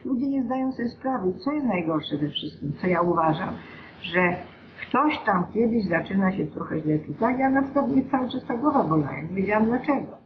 Ludzie 0.05 0.27
nie 0.27 0.43
zdają 0.43 0.73
sobie 0.73 0.89
sprawy, 0.89 1.33
co 1.45 1.53
jest 1.53 1.67
najgorsze 1.67 2.17
we 2.19 2.29
wszystkim, 2.29 2.73
co 2.81 2.87
ja 2.87 3.01
uważam, 3.01 3.57
że 4.03 4.37
ktoś 4.93 5.19
tam 5.27 5.45
kiedyś 5.55 5.85
zaczyna 5.85 6.33
się 6.33 6.47
trochę 6.47 6.81
źle 6.81 6.99
czuć. 6.99 7.17
Ja 7.39 7.51
na 7.51 7.63
przykład 7.63 7.89
mnie 7.89 8.03
cały 8.11 8.31
czas 8.31 8.45
ta 8.47 8.57
głowa 8.57 8.85
bolała, 8.85 9.21
nie 9.21 9.35
wiedziałam 9.35 9.65
dlaczego. 9.65 10.17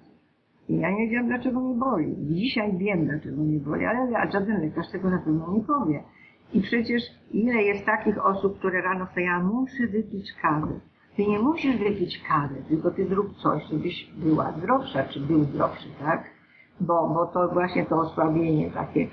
I 0.69 0.79
ja 0.79 0.91
nie 0.91 1.07
wiedziałam 1.07 1.29
dlaczego 1.29 1.61
mnie 1.61 1.75
boli. 1.75 2.17
Dzisiaj 2.19 2.79
wiem 2.79 3.07
dlaczego 3.07 3.43
mnie 3.43 3.59
boli, 3.59 3.85
ale 3.85 4.31
żaden 4.33 4.61
lekarz 4.61 4.91
tego 4.93 5.11
na 5.11 5.19
pewno 5.19 5.53
nie 5.53 5.65
powie. 5.65 6.03
I 6.53 6.61
przecież 6.61 7.03
ile 7.31 7.63
jest 7.63 7.87
takich 7.87 8.27
osób, 8.27 8.59
które 8.59 8.83
rano 8.83 9.07
ja 9.17 9.41
muszę 9.41 9.87
wypić 9.87 10.33
kawę. 10.43 10.81
Ty 11.17 11.27
nie 11.27 11.39
musisz 11.39 11.77
wypić 11.77 12.23
kawy, 12.29 12.55
tylko 12.69 12.91
ty 12.91 13.07
zrób 13.07 13.37
coś, 13.37 13.63
żebyś 13.73 14.11
była 14.17 14.53
zdrowsza, 14.53 15.05
czy 15.05 15.21
był 15.21 15.45
zdrowszy, 15.45 15.89
tak? 16.01 16.25
Bo, 16.81 17.09
bo 17.09 17.27
to 17.27 17.49
właśnie 17.49 17.87
to 17.87 17.97
osłabienie 17.97 18.71
takie 18.71 19.07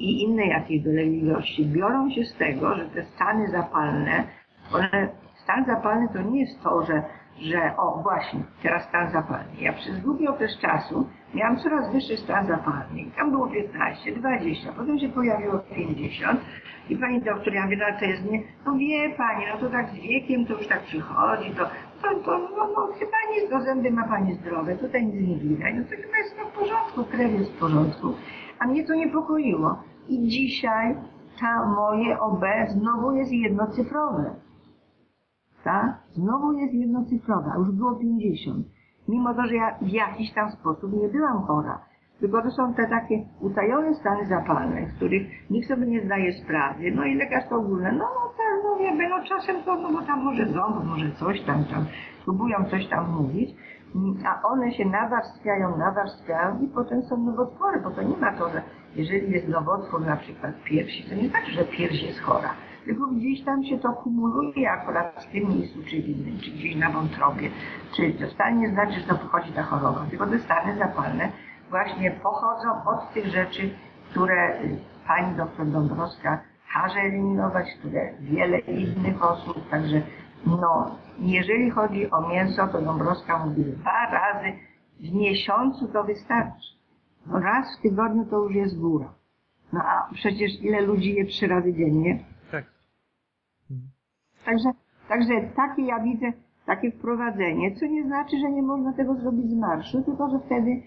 i 0.00 0.22
inne 0.22 0.46
jakieś 0.46 0.82
dolegliwości 0.82 1.66
biorą 1.66 2.10
się 2.10 2.24
z 2.24 2.34
tego, 2.34 2.76
że 2.76 2.84
te 2.84 3.04
stany 3.04 3.50
zapalne 3.50 4.39
one, 4.72 5.08
stan 5.42 5.64
zapalny 5.64 6.08
to 6.12 6.22
nie 6.22 6.40
jest 6.40 6.62
to, 6.62 6.86
że, 6.86 7.02
że 7.40 7.76
o 7.76 8.02
właśnie, 8.02 8.40
teraz 8.62 8.84
stan 8.88 9.10
zapalny. 9.10 9.52
Ja 9.60 9.72
przez 9.72 10.00
długi 10.00 10.28
okres 10.28 10.58
czasu 10.58 11.08
miałam 11.34 11.56
coraz 11.56 11.92
wyższy 11.92 12.16
stan 12.16 12.46
zapalny. 12.46 13.00
I 13.00 13.10
tam 13.10 13.30
było 13.30 13.48
15, 13.48 14.12
20, 14.12 14.72
potem 14.72 14.98
się 14.98 15.08
pojawiło 15.08 15.58
50 15.58 16.40
i 16.88 16.96
pani 16.96 17.22
doktor, 17.22 17.54
ja 17.54 17.64
mówię, 17.64 17.76
no 17.76 17.98
to 17.98 18.04
jest 18.04 18.30
nie, 18.30 18.42
no 18.66 18.74
wie 18.74 19.10
pani, 19.10 19.44
no 19.52 19.58
to 19.60 19.70
tak 19.70 19.90
z 19.90 19.94
wiekiem 19.94 20.46
to 20.46 20.52
już 20.52 20.68
tak 20.68 20.82
przychodzi, 20.82 21.50
to, 21.50 21.64
to, 22.02 22.14
to 22.24 22.38
no, 22.38 22.68
no 22.76 22.86
chyba 22.98 23.16
nic, 23.34 23.50
do 23.50 23.60
zęby 23.60 23.90
ma 23.90 24.08
pani 24.08 24.34
zdrowe, 24.34 24.76
tutaj 24.76 25.06
nic 25.06 25.28
nie 25.28 25.36
widać, 25.36 25.74
no 25.76 25.82
to 25.84 26.02
chyba 26.02 26.18
jest 26.18 26.36
no 26.38 26.44
w 26.44 26.52
porządku, 26.52 27.04
krew 27.04 27.32
jest 27.32 27.52
w 27.52 27.58
porządku. 27.58 28.14
A 28.58 28.66
mnie 28.66 28.86
to 28.86 28.94
niepokoiło. 28.94 29.82
I 30.08 30.28
dzisiaj 30.28 30.96
ta 31.40 31.66
moje 31.66 32.20
OB 32.20 32.44
znowu 32.68 33.12
jest 33.12 33.32
jednocyfrowe 33.32 34.34
ta 35.64 35.98
znowu 36.12 36.52
jest 36.52 36.74
jednocyfrowa, 36.74 37.54
już 37.58 37.70
było 37.70 37.94
50. 37.94 38.66
Mimo 39.08 39.34
to, 39.34 39.46
że 39.46 39.54
ja 39.54 39.78
w 39.82 39.88
jakiś 39.88 40.32
tam 40.32 40.50
sposób 40.50 40.92
nie 40.92 41.08
byłam 41.08 41.42
chora. 41.42 41.78
Tylko 42.20 42.42
to 42.42 42.50
są 42.50 42.74
te 42.74 42.86
takie 42.86 43.24
utajone 43.40 43.94
stany 43.94 44.26
zapalne, 44.26 44.86
z 44.86 44.96
których 44.96 45.50
nikt 45.50 45.68
sobie 45.68 45.86
nie 45.86 46.04
zdaje 46.04 46.32
sprawy. 46.32 46.90
No 46.94 47.04
i 47.04 47.14
lekarz 47.14 47.48
to 47.48 47.56
ogólne, 47.56 47.92
no, 47.92 47.98
no 47.98 48.32
tak, 48.36 48.64
no 48.64 48.76
wiemy, 48.76 49.08
no 49.08 49.24
czasem 49.24 49.62
to, 49.62 49.74
no 49.76 49.92
bo 49.92 50.02
tam 50.02 50.24
może 50.24 50.46
ząb, 50.46 50.84
może 50.84 51.12
coś 51.12 51.42
tam, 51.42 51.64
tam, 51.64 51.86
próbują 52.24 52.64
coś 52.70 52.88
tam 52.88 53.10
mówić, 53.10 53.50
a 54.26 54.48
one 54.48 54.72
się 54.72 54.84
nawarstwiają, 54.84 55.76
nawarstwiają 55.76 56.60
i 56.60 56.68
potem 56.68 57.02
są 57.02 57.16
nowotwory, 57.16 57.80
bo 57.80 57.90
to 57.90 58.02
nie 58.02 58.16
ma 58.16 58.32
to, 58.32 58.48
że 58.48 58.62
jeżeli 58.96 59.32
jest 59.32 59.48
nowotwór 59.48 60.00
na 60.06 60.16
przykład 60.16 60.52
piersi, 60.64 61.10
to 61.10 61.14
nie 61.14 61.28
znaczy, 61.28 61.52
że 61.52 61.64
pierś 61.64 62.02
jest 62.02 62.20
chora 62.20 62.50
tylko 62.84 63.06
gdzieś 63.06 63.44
tam 63.44 63.64
się 63.64 63.78
to 63.78 63.92
kumuluje 63.92 64.70
akurat 64.70 65.24
w 65.24 65.32
tym 65.32 65.48
miejscu 65.48 65.78
czy 65.82 66.02
w 66.02 66.08
innym, 66.08 66.38
czy 66.38 66.50
gdzieś 66.50 66.76
na 66.76 66.90
wątrobie, 66.90 67.50
czy 67.96 68.12
to 68.12 68.26
wcale 68.34 68.52
nie 68.52 68.68
znaczy, 68.68 69.00
że 69.00 69.06
to 69.06 69.14
pochodzi 69.14 69.52
ta 69.52 69.62
choroba, 69.62 70.06
tylko 70.10 70.26
te 70.26 70.38
stany 70.38 70.78
zapalne 70.78 71.32
właśnie 71.70 72.10
pochodzą 72.10 72.84
od 72.86 73.12
tych 73.14 73.26
rzeczy, 73.26 73.70
które 74.10 74.60
y, 74.60 74.78
pani 75.06 75.36
doktor 75.36 75.66
Dąbrowska 75.66 76.40
każe 76.74 77.00
eliminować, 77.00 77.66
które 77.78 78.12
wiele 78.20 78.58
innych 78.58 79.24
osób, 79.24 79.68
także 79.70 80.02
No, 80.46 80.96
jeżeli 81.18 81.70
chodzi 81.70 82.10
o 82.10 82.28
mięso, 82.28 82.68
to 82.68 82.82
Dąbrowska 82.82 83.46
mówi 83.46 83.64
dwa 83.64 84.10
razy 84.10 84.52
w 85.00 85.14
miesiącu 85.14 85.88
to 85.88 86.04
wystarczy. 86.04 86.68
No, 87.26 87.40
raz 87.40 87.78
w 87.78 87.82
tygodniu 87.82 88.24
to 88.24 88.36
już 88.42 88.54
jest 88.54 88.80
góra. 88.80 89.14
No 89.72 89.80
a 89.84 90.08
przecież 90.14 90.62
ile 90.62 90.80
ludzi 90.80 91.14
je 91.14 91.24
trzy 91.24 91.46
razy 91.46 91.72
dziennie? 91.72 92.24
Tak. 94.44 94.54
Także, 94.54 94.70
także 95.08 95.34
takie 95.56 95.82
ja 95.82 96.00
widzę, 96.00 96.32
takie 96.66 96.90
wprowadzenie, 96.90 97.76
co 97.76 97.86
nie 97.86 98.04
znaczy, 98.04 98.36
że 98.40 98.50
nie 98.50 98.62
można 98.62 98.92
tego 98.92 99.14
zrobić 99.14 99.50
z 99.50 99.54
marszu, 99.54 100.02
tylko 100.02 100.30
że 100.30 100.38
wtedy 100.46 100.82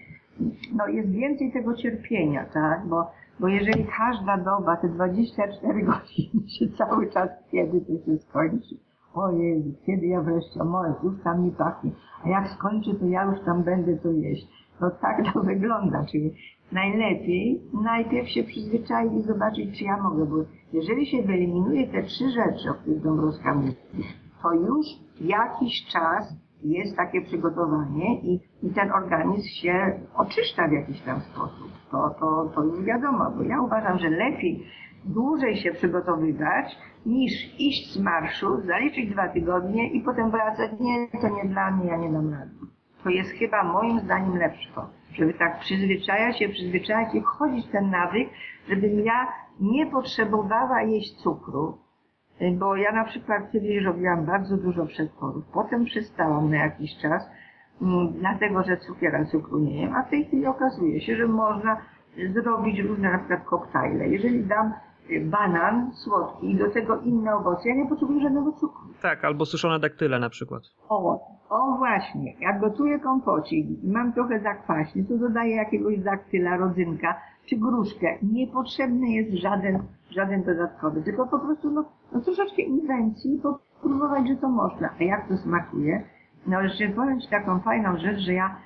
no, 0.74 0.86
jest 0.86 1.10
więcej 1.10 1.52
tego 1.52 1.74
cierpienia, 1.74 2.44
tak? 2.44 2.86
Bo, 2.86 3.10
bo 3.40 3.48
jeżeli 3.48 3.86
każda 3.98 4.36
doba, 4.36 4.76
te 4.76 4.88
24 4.88 5.82
godziny 5.92 6.48
się 6.48 6.68
cały 6.78 7.10
czas, 7.10 7.30
kiedy 7.50 7.80
to 7.80 7.92
się 7.92 8.18
skończy? 8.18 8.74
O 9.14 9.30
Jezu, 9.30 9.70
kiedy 9.86 10.06
ja 10.06 10.20
wreszcie, 10.20 10.60
o 10.60 10.64
moje, 10.64 10.94
już 11.02 11.22
tam 11.24 11.42
mi 11.44 11.50
pachnie, 11.50 11.90
a 12.24 12.28
jak 12.28 12.48
skończy, 12.48 12.94
to 12.94 13.06
ja 13.06 13.24
już 13.24 13.44
tam 13.44 13.62
będę 13.62 13.96
to 13.96 14.10
jeść. 14.10 14.46
No 14.80 14.90
tak 14.90 15.32
to 15.32 15.40
wygląda, 15.52 16.04
czyli 16.04 16.34
najlepiej 16.72 17.62
najpierw 17.82 18.28
się 18.28 18.44
przyzwyczaić 18.44 19.12
i 19.12 19.22
zobaczyć, 19.22 19.78
czy 19.78 19.84
ja 19.84 20.02
mogę, 20.02 20.26
bo 20.26 20.36
jeżeli 20.72 21.06
się 21.06 21.22
wyeliminuje 21.22 21.86
te 21.86 22.02
trzy 22.02 22.24
rzeczy, 22.30 22.70
o 22.70 22.74
których 22.74 23.02
Dąbrowska 23.02 23.54
mówi, 23.54 23.76
to 24.42 24.52
już 24.52 24.86
jakiś 25.20 25.86
czas 25.92 26.44
jest 26.62 26.96
takie 26.96 27.22
przygotowanie 27.22 28.20
i, 28.20 28.40
i 28.62 28.70
ten 28.70 28.92
organizm 28.92 29.48
się 29.48 30.00
oczyszcza 30.14 30.68
w 30.68 30.72
jakiś 30.72 31.00
tam 31.00 31.20
sposób. 31.20 31.68
To, 31.90 32.10
to, 32.20 32.50
to 32.54 32.64
już 32.64 32.84
wiadomo, 32.84 33.30
bo 33.36 33.42
ja 33.42 33.60
uważam, 33.60 33.98
że 33.98 34.10
lepiej 34.10 34.66
dłużej 35.04 35.56
się 35.56 35.72
przygotowywać, 35.72 36.76
niż 37.06 37.32
iść 37.58 37.94
z 37.94 38.00
marszu, 38.00 38.60
zaliczyć 38.66 39.10
dwa 39.10 39.28
tygodnie 39.28 39.90
i 39.90 40.00
potem 40.00 40.30
wracać, 40.30 40.70
nie, 40.80 41.08
to 41.20 41.28
nie 41.28 41.48
dla 41.48 41.70
mnie, 41.70 41.86
ja 41.86 41.96
nie 41.96 42.12
dam 42.12 42.32
rady. 42.32 42.50
To 43.04 43.10
jest 43.10 43.30
chyba 43.30 43.64
moim 43.64 44.00
zdaniem 44.00 44.36
lepsze, 44.36 44.70
żeby 45.14 45.34
tak 45.34 45.58
przyzwyczajać 45.58 46.38
się, 46.38 46.48
przyzwyczajać 46.48 47.14
i 47.14 47.20
wchodzić 47.20 47.66
w 47.66 47.72
ten 47.72 47.90
nawyk, 47.90 48.28
żebym 48.68 49.00
ja 49.00 49.28
nie 49.60 49.86
potrzebowała 49.86 50.82
jeść 50.82 51.22
cukru, 51.22 51.78
bo 52.58 52.76
ja 52.76 52.92
na 52.92 53.04
przykład 53.04 53.52
kiedyś 53.52 53.84
robiłam 53.84 54.26
bardzo 54.26 54.56
dużo 54.56 54.86
przetworów, 54.86 55.44
potem 55.52 55.84
przestałam 55.84 56.50
na 56.50 56.56
jakiś 56.56 56.90
czas, 57.02 57.30
mm, 57.82 58.12
dlatego 58.12 58.62
że 58.62 58.76
cukiera 58.76 59.24
cukru 59.24 59.58
nie 59.58 59.80
jem, 59.80 59.94
a 59.94 60.02
w 60.02 60.10
tej 60.10 60.24
chwili 60.24 60.46
okazuje 60.46 61.00
się, 61.00 61.16
że 61.16 61.26
można 61.26 61.76
zrobić 62.32 62.80
różne 62.80 63.12
na 63.12 63.18
przykład 63.18 63.44
koktajle. 63.44 64.08
Jeżeli 64.08 64.44
dam 64.44 64.66
y, 64.66 64.72
banan 65.24 65.92
słodki 65.94 66.50
i 66.50 66.56
do 66.56 66.70
tego 66.70 67.00
inne 67.00 67.34
owoce, 67.34 67.68
ja 67.68 67.74
nie 67.74 67.88
potrzebuję 67.88 68.20
żadnego 68.20 68.52
cukru. 68.52 68.88
Tak, 69.02 69.24
albo 69.24 69.46
suszone 69.46 69.80
daktyle 69.80 70.18
na 70.18 70.30
przykład. 70.30 70.62
O, 70.88 71.20
o 71.48 71.76
właśnie, 71.78 72.34
jak 72.40 72.60
gotuję 72.60 72.98
kompocik 72.98 73.84
i 73.84 73.90
mam 73.90 74.12
trochę 74.12 74.40
zakwaśnie, 74.40 75.04
to 75.04 75.18
dodaję 75.18 75.56
jakiegoś 75.56 75.98
daktyla, 75.98 76.56
rodzynka 76.56 77.20
czy 77.46 77.56
gruszkę. 77.56 78.18
Niepotrzebny 78.22 79.10
jest 79.10 79.30
żaden, 79.32 79.82
żaden 80.10 80.42
dodatkowy, 80.42 81.02
tylko 81.02 81.26
po 81.26 81.38
prostu 81.38 81.70
no, 81.70 81.84
no 82.12 82.20
troszeczkę 82.20 82.62
inwencji, 82.62 83.40
bo 83.42 83.58
próbować, 83.82 84.28
że 84.28 84.36
to 84.36 84.48
można. 84.48 84.90
A 85.00 85.04
jak 85.04 85.28
to 85.28 85.36
smakuje? 85.36 86.04
No 86.46 86.60
jeszcze 86.60 86.88
powiem 86.88 87.20
Ci 87.20 87.28
taką 87.28 87.60
fajną 87.60 87.98
rzecz, 87.98 88.18
że 88.18 88.32
ja 88.32 88.56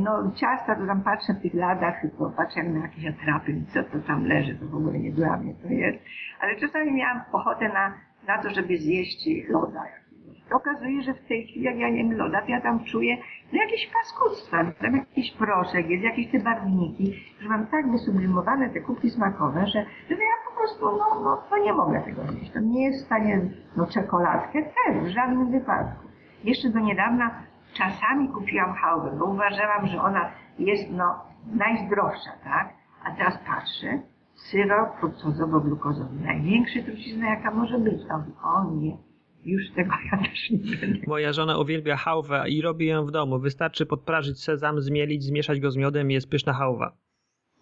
no 0.00 0.32
ciasta 0.34 0.74
to 0.74 0.86
tam 0.86 1.02
patrzę 1.02 1.34
w 1.34 1.42
tych 1.42 1.54
ladach, 1.54 1.94
to 2.18 2.30
patrzę 2.36 2.60
jak 2.60 2.68
na 2.68 2.80
jakieś 2.80 3.06
atrapy, 3.06 3.62
co 3.68 3.82
to 3.82 3.98
tam 4.06 4.24
leży, 4.26 4.54
to 4.54 4.66
w 4.66 4.74
ogóle 4.74 4.98
nie 4.98 5.12
dla 5.12 5.36
mnie 5.36 5.54
to 5.62 5.68
jest. 5.68 5.98
Ale 6.40 6.56
czasami 6.56 6.92
miałam 6.92 7.20
ochotę 7.32 7.68
na, 7.68 7.94
na 8.26 8.42
to, 8.42 8.50
żeby 8.50 8.78
zjeść 8.78 9.28
loda 9.48 9.80
jakiegoś. 9.84 10.48
To 10.50 10.56
okazuje, 10.56 11.02
że 11.02 11.14
w 11.14 11.26
tej 11.28 11.46
chwili 11.46 11.62
jak 11.62 11.76
ja 11.76 11.88
jem 11.88 12.12
loda, 12.12 12.42
to 12.42 12.48
ja 12.48 12.60
tam 12.60 12.84
czuję 12.84 13.16
no 13.52 13.58
jakieś 13.58 13.90
paskudztwa, 13.92 14.64
tam 14.64 14.96
jakiś 14.96 15.32
proszek, 15.32 15.90
jest 15.90 16.04
jakieś 16.04 16.30
te 16.30 16.38
barwniki, 16.40 17.14
że 17.40 17.48
mam 17.48 17.66
tak 17.66 17.90
wysublimowane 17.90 18.70
te 18.70 18.80
kubki 18.80 19.10
smakowe, 19.10 19.66
że, 19.66 19.84
że 20.08 20.14
ja 20.14 20.50
po 20.50 20.56
prostu, 20.56 20.84
no, 20.84 21.20
no 21.24 21.42
to 21.50 21.58
nie 21.58 21.72
mogę 21.72 22.00
tego 22.00 22.22
zjeść. 22.22 22.52
To 22.52 22.60
nie 22.60 22.84
jest 22.84 23.02
w 23.02 23.06
stanie, 23.06 23.40
no 23.76 23.86
czekoladkę 23.86 24.62
też, 24.62 25.04
w 25.04 25.08
żadnym 25.08 25.50
wypadku. 25.50 26.08
Jeszcze 26.44 26.68
do 26.68 26.80
niedawna 26.80 27.30
czasami 27.74 28.28
kupiłam 28.28 28.74
chałwę, 28.74 29.16
bo 29.18 29.24
uważałam, 29.24 29.86
że 29.86 30.02
ona 30.02 30.30
jest 30.58 30.90
no 30.90 31.24
najzdrowsza, 31.46 32.30
tak? 32.44 32.74
A 33.04 33.10
teraz 33.10 33.38
patrzę, 33.46 34.02
syrop 34.34 34.88
fruktozowo-glukozowy, 35.00 36.20
największa 36.20 36.82
trucizna 36.82 37.28
jaka 37.28 37.50
może 37.50 37.78
być. 37.78 37.92
Mówię, 37.92 38.32
o 38.44 38.74
nie, 38.74 38.96
już 39.44 39.70
tego 39.70 39.92
ja 40.12 40.18
też 40.18 40.50
nie 40.50 40.76
będę. 40.76 40.98
Moja 41.06 41.32
żona 41.32 41.58
uwielbia 41.58 41.96
chałwę 41.96 42.44
i 42.48 42.62
robi 42.62 42.86
ją 42.86 43.06
w 43.06 43.10
domu. 43.10 43.38
Wystarczy 43.38 43.86
podprażyć 43.86 44.42
sezam, 44.42 44.80
zmielić, 44.80 45.22
zmieszać 45.22 45.60
go 45.60 45.70
z 45.70 45.76
miodem 45.76 46.10
i 46.10 46.14
jest 46.14 46.30
pyszna 46.30 46.52
chałwa. 46.52 46.92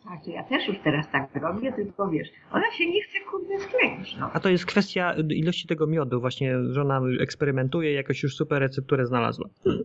Tak, 0.09 0.24
to 0.24 0.30
ja 0.30 0.44
też 0.44 0.68
już 0.68 0.78
teraz 0.78 1.11
tak 1.11 1.36
robię, 1.42 1.72
tylko 1.72 2.09
wiesz, 2.09 2.28
ona 2.53 2.70
się 2.72 2.86
nie 2.86 3.03
chce 3.03 3.18
kurde 3.30 3.59
skleić, 3.59 4.16
no. 4.20 4.30
A 4.32 4.40
to 4.40 4.48
jest 4.48 4.66
kwestia 4.66 5.14
ilości 5.28 5.68
tego 5.68 5.86
miodu. 5.86 6.20
Właśnie 6.20 6.64
żona 6.64 7.00
eksperymentuje, 7.20 7.92
jakoś 7.92 8.22
już 8.22 8.36
super 8.36 8.61
recepturę 8.61 9.07
znalazła. 9.07 9.48
Hmm. 9.64 9.84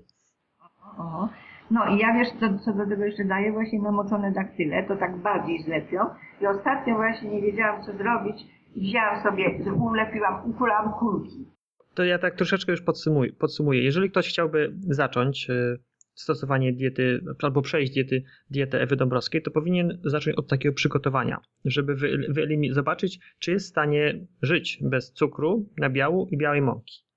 O, 0.97 1.29
no 1.71 1.95
i 1.95 1.99
ja 1.99 2.13
wiesz, 2.13 2.27
co, 2.39 2.59
co 2.65 2.73
do 2.73 2.87
tego 2.89 3.05
jeszcze 3.05 3.25
daję, 3.25 3.51
właśnie 3.51 3.81
namoczone 3.81 4.31
daktyle, 4.31 4.83
to 4.87 4.95
tak 4.95 5.17
bardziej 5.17 5.63
zlepią. 5.63 5.99
I 6.41 6.47
ostatnio 6.47 6.95
właśnie 6.95 7.29
nie 7.29 7.41
wiedziałam, 7.41 7.83
co 7.83 7.93
zrobić 7.97 8.37
i 8.75 8.81
wzięłam 8.81 9.23
sobie, 9.23 9.59
ulepiłam, 9.79 10.49
ukulałam 10.49 10.93
kulki. 10.93 11.45
To 11.93 12.03
ja 12.03 12.19
tak 12.19 12.35
troszeczkę 12.35 12.71
już 12.71 12.81
podsumuję. 12.81 13.33
podsumuję. 13.33 13.83
Jeżeli 13.83 14.09
ktoś 14.09 14.29
chciałby 14.29 14.73
zacząć 14.81 15.49
y, 15.49 15.79
stosowanie 16.21 16.73
diety, 16.73 17.21
albo 17.41 17.61
przejść 17.61 17.93
diety, 17.93 18.23
dietę 18.49 18.81
Ewy 18.81 18.95
Dąbrowskiej, 18.95 19.41
to 19.41 19.51
powinien 19.51 19.99
zacząć 20.03 20.37
od 20.37 20.47
takiego 20.47 20.75
przygotowania, 20.75 21.41
żeby 21.65 21.95
zobaczyć, 22.71 23.19
czy 23.39 23.51
jest 23.51 23.65
w 23.65 23.69
stanie 23.69 24.27
żyć 24.41 24.79
bez 24.81 25.11
cukru, 25.11 25.69
nabiału 25.77 26.27
i 26.31 26.37
białej 26.37 26.61
mąki. 26.61 27.07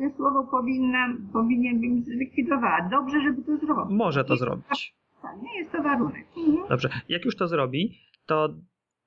Ja 0.00 0.10
słowo 0.16 0.48
powinnam, 0.50 1.28
powinien 1.32 1.80
bym 1.80 2.04
zlikwidowała. 2.04 2.88
Dobrze, 2.90 3.20
żeby 3.20 3.42
to 3.42 3.66
zrobić. 3.66 3.96
Może 3.96 4.24
to 4.24 4.36
zrobić. 4.36 4.94
Tak, 5.22 5.42
nie 5.42 5.58
jest 5.58 5.72
to 5.72 5.82
warunek. 5.82 6.26
Mhm. 6.36 6.68
Dobrze. 6.68 6.88
Jak 7.08 7.24
już 7.24 7.36
to 7.36 7.48
zrobi, 7.48 7.98
to 8.26 8.54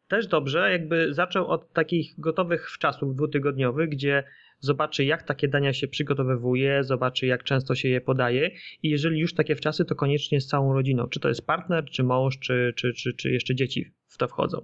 też 0.08 0.28
dobrze, 0.28 0.72
jakby 0.72 1.14
zaczął 1.14 1.48
od 1.48 1.74
takich 1.74 2.20
gotowych 2.20 2.72
wczasów 2.72 3.16
dwutygodniowych, 3.16 3.90
gdzie 3.90 4.24
zobaczy, 4.60 5.06
jak 5.06 5.24
takie 5.24 5.48
dania 5.48 5.74
się 5.74 5.88
przygotowywuje, 5.88 6.84
zobaczy, 6.84 7.26
jak 7.26 7.44
często 7.44 7.76
się 7.76 7.90
je 7.90 8.02
podaje 8.02 8.52
i 8.84 8.90
jeżeli 8.90 9.20
już 9.20 9.34
takie 9.34 9.56
wczasy, 9.56 9.86
to 9.86 9.96
koniecznie 9.96 10.42
z 10.42 10.48
całą 10.48 10.74
rodziną. 10.74 11.08
Czy 11.08 11.20
to 11.20 11.28
jest 11.28 11.48
partner, 11.48 11.86
czy 11.86 12.04
mąż, 12.04 12.40
czy, 12.40 12.74
czy, 12.76 12.94
czy, 12.94 13.14
czy 13.14 13.32
jeszcze 13.32 13.56
dzieci 13.56 13.86
w 14.08 14.18
to 14.18 14.28
wchodzą. 14.28 14.58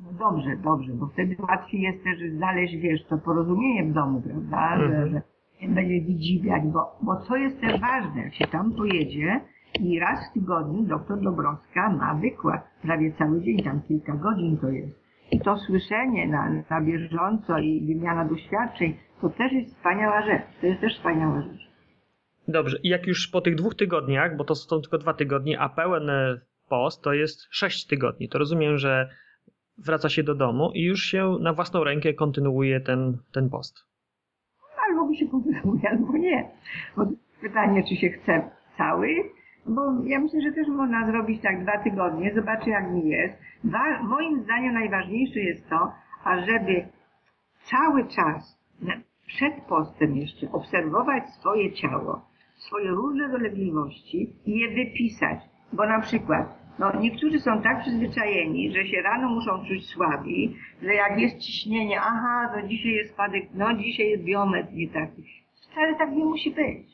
No 0.00 0.12
dobrze, 0.12 0.56
dobrze, 0.64 0.92
bo 0.92 1.06
wtedy 1.06 1.36
łatwiej 1.38 1.80
jest 1.80 2.04
też 2.04 2.18
znaleźć, 2.36 2.76
wiesz, 2.76 3.00
to 3.08 3.18
porozumienie 3.18 3.90
w 3.90 3.94
domu, 3.94 4.22
prawda, 4.22 4.76
że, 4.78 4.84
Mhm. 4.84 5.10
że 5.10 5.22
nie 5.62 5.68
będzie 5.68 6.00
widziwiać, 6.00 6.62
bo, 6.72 6.98
bo 7.02 7.16
co 7.20 7.36
jest 7.36 7.60
też 7.60 7.80
ważne, 7.80 8.22
jak 8.22 8.34
się 8.34 8.46
tam 8.46 8.74
pojedzie 8.74 9.40
i 9.80 9.98
raz 9.98 10.30
w 10.30 10.34
tygodniu 10.34 10.82
doktor 10.82 11.20
Dobrowska 11.20 11.88
ma 11.90 12.14
wykład, 12.14 12.62
prawie 12.82 13.12
cały 13.12 13.42
dzień, 13.42 13.62
tam 13.62 13.82
kilka 13.82 14.12
godzin 14.12 14.58
to 14.58 14.68
jest. 14.68 15.01
I 15.32 15.40
to 15.40 15.58
słyszenie 15.58 16.28
na, 16.28 16.62
na 16.70 16.80
bieżąco 16.80 17.58
i 17.58 17.86
wymiana 17.86 18.24
doświadczeń, 18.24 18.96
to 19.20 19.28
też 19.28 19.52
jest 19.52 19.74
wspaniała 19.76 20.22
rzecz, 20.22 20.42
to 20.60 20.66
jest 20.66 20.80
też 20.80 20.96
wspaniała 20.96 21.42
rzecz. 21.42 21.68
Dobrze, 22.48 22.78
i 22.82 22.88
jak 22.88 23.06
już 23.06 23.28
po 23.28 23.40
tych 23.40 23.54
dwóch 23.54 23.74
tygodniach, 23.74 24.36
bo 24.36 24.44
to 24.44 24.54
są 24.54 24.80
tylko 24.80 24.98
dwa 24.98 25.14
tygodnie, 25.14 25.60
a 25.60 25.68
pełen 25.68 26.10
e, 26.10 26.40
post 26.68 27.02
to 27.02 27.12
jest 27.12 27.46
sześć 27.50 27.86
tygodni, 27.86 28.28
to 28.28 28.38
rozumiem, 28.38 28.78
że 28.78 29.08
wraca 29.78 30.08
się 30.08 30.22
do 30.22 30.34
domu 30.34 30.70
i 30.74 30.84
już 30.84 31.02
się 31.02 31.36
na 31.40 31.52
własną 31.52 31.84
rękę 31.84 32.14
kontynuuje 32.14 32.80
ten, 32.80 33.18
ten 33.32 33.50
post. 33.50 33.86
albo 34.88 35.06
mi 35.06 35.16
się 35.16 35.28
kontynuuje, 35.28 35.90
albo 35.90 36.18
nie. 36.18 36.50
Bo 36.96 37.06
pytanie, 37.40 37.84
czy 37.88 37.96
się 37.96 38.08
chce 38.08 38.50
cały, 38.78 39.16
bo 39.66 39.82
ja 40.04 40.20
myślę, 40.20 40.40
że 40.40 40.52
też 40.52 40.68
można 40.68 41.06
zrobić 41.06 41.42
tak 41.42 41.62
dwa 41.62 41.78
tygodnie, 41.78 42.34
zobaczy 42.34 42.70
jak 42.70 42.90
mi 42.90 43.08
jest. 43.08 43.38
Wa- 43.64 44.02
moim 44.02 44.42
zdaniem 44.42 44.74
najważniejsze 44.74 45.40
jest 45.40 45.68
to, 45.68 45.92
ażeby 46.24 46.86
cały 47.64 48.04
czas 48.08 48.58
przed 49.26 49.54
postem 49.68 50.16
jeszcze 50.16 50.52
obserwować 50.52 51.28
swoje 51.30 51.72
ciało, 51.72 52.20
swoje 52.56 52.88
różne 52.90 53.28
dolegliwości 53.28 54.32
i 54.46 54.58
je 54.58 54.68
wypisać. 54.68 55.38
Bo 55.72 55.86
na 55.86 56.00
przykład 56.00 56.62
no, 56.78 57.00
niektórzy 57.00 57.40
są 57.40 57.62
tak 57.62 57.80
przyzwyczajeni, 57.80 58.72
że 58.72 58.86
się 58.86 59.02
rano 59.02 59.28
muszą 59.28 59.64
czuć 59.68 59.86
słabi, 59.86 60.56
że 60.82 60.94
jak 60.94 61.20
jest 61.20 61.38
ciśnienie, 61.38 62.00
aha, 62.00 62.50
to 62.54 62.66
dzisiaj 62.68 62.92
jest 62.92 63.12
spadek, 63.12 63.44
no 63.54 63.74
dzisiaj 63.74 64.10
jest 64.10 64.24
biometr 64.24 64.72
nie 64.72 64.88
taki. 64.88 65.22
Wcale 65.70 65.94
tak 65.94 66.10
nie 66.12 66.24
musi 66.24 66.50
być. 66.50 66.91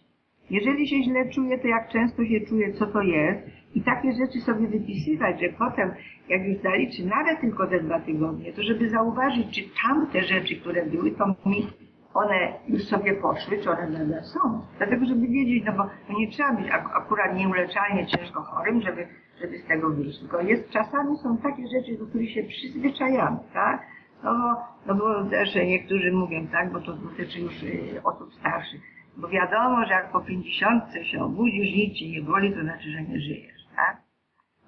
Jeżeli 0.51 0.89
się 0.89 1.03
źle 1.03 1.29
czuje, 1.29 1.59
to 1.59 1.69
jak 1.69 1.89
często 1.89 2.25
się 2.25 2.41
czuje, 2.41 2.73
co 2.73 2.87
to 2.87 3.03
jest 3.03 3.41
i 3.75 3.83
takie 3.83 4.13
rzeczy 4.13 4.41
sobie 4.41 4.67
wypisywać, 4.69 5.41
że 5.41 5.49
potem, 5.59 5.91
jak 6.29 6.45
już 6.47 6.59
zaliczy 6.63 7.07
nawet 7.07 7.41
tylko 7.41 7.67
te 7.67 7.81
dwa 7.81 8.01
tygodnie, 8.01 8.53
to 8.53 8.63
żeby 8.63 8.89
zauważyć, 8.91 9.47
czy 9.55 9.61
tamte 9.83 10.21
rzeczy, 10.23 10.57
które 10.57 10.87
były, 10.87 11.11
to 11.11 11.27
mi 11.47 11.67
one 12.15 12.53
już 12.69 12.83
sobie 12.85 13.15
poszły, 13.15 13.59
czy 13.63 13.71
one 13.71 13.91
nadal 13.91 14.23
są. 14.25 14.61
Dlatego, 14.79 15.07
żeby 15.07 15.27
wiedzieć, 15.29 15.65
no 15.67 15.73
bo 15.73 16.15
nie 16.19 16.29
trzeba 16.31 16.53
być 16.53 16.67
ak- 16.71 16.97
akurat 16.97 17.37
nieuleczalnie 17.37 18.07
ciężko 18.07 18.43
chorym, 18.43 18.81
żeby, 18.81 19.07
żeby 19.41 19.59
z 19.59 19.67
tego 19.67 19.91
wyjść. 19.91 20.21
Tylko 20.21 20.41
jest, 20.41 20.71
czasami 20.71 21.17
są 21.17 21.37
takie 21.39 21.63
rzeczy, 21.69 21.99
do 21.99 22.07
których 22.07 22.31
się 22.31 22.43
przyzwyczajamy, 22.43 23.39
tak? 23.55 23.83
No 24.25 24.35
bo, 24.35 24.63
no 24.87 24.95
bo 24.95 25.31
też 25.31 25.55
niektórzy 25.55 26.13
mówią, 26.13 26.47
tak, 26.53 26.73
bo 26.73 26.81
to 26.81 26.93
dotyczy 26.93 27.41
już 27.41 27.63
y, 27.63 28.03
osób 28.05 28.35
starszych. 28.35 28.81
Bo 29.19 29.29
wiadomo, 29.29 29.85
że 29.85 29.93
jak 29.93 30.13
po 30.13 30.21
50 30.21 30.85
się 31.13 31.25
obudzisz, 31.25 31.77
nic 31.77 31.99
cię 31.99 32.11
nie 32.11 32.23
boli, 32.23 32.55
to 32.55 32.61
znaczy, 32.63 32.91
że 32.91 33.03
nie 33.03 33.21
żyjesz, 33.21 33.63
tak? 33.77 34.03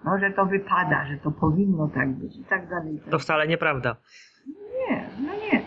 No, 0.05 0.19
że 0.19 0.31
to 0.31 0.47
wypada, 0.47 1.07
że 1.11 1.17
to 1.17 1.31
powinno 1.31 1.91
tak 1.95 2.13
być 2.13 2.37
i 2.37 2.45
tak 2.45 2.71
dalej. 2.71 2.99
tak 3.01 3.11
To 3.11 3.19
wcale 3.19 3.49
nieprawda. 3.49 3.97
Nie, 4.89 5.09
no 5.27 5.33
nie. 5.33 5.63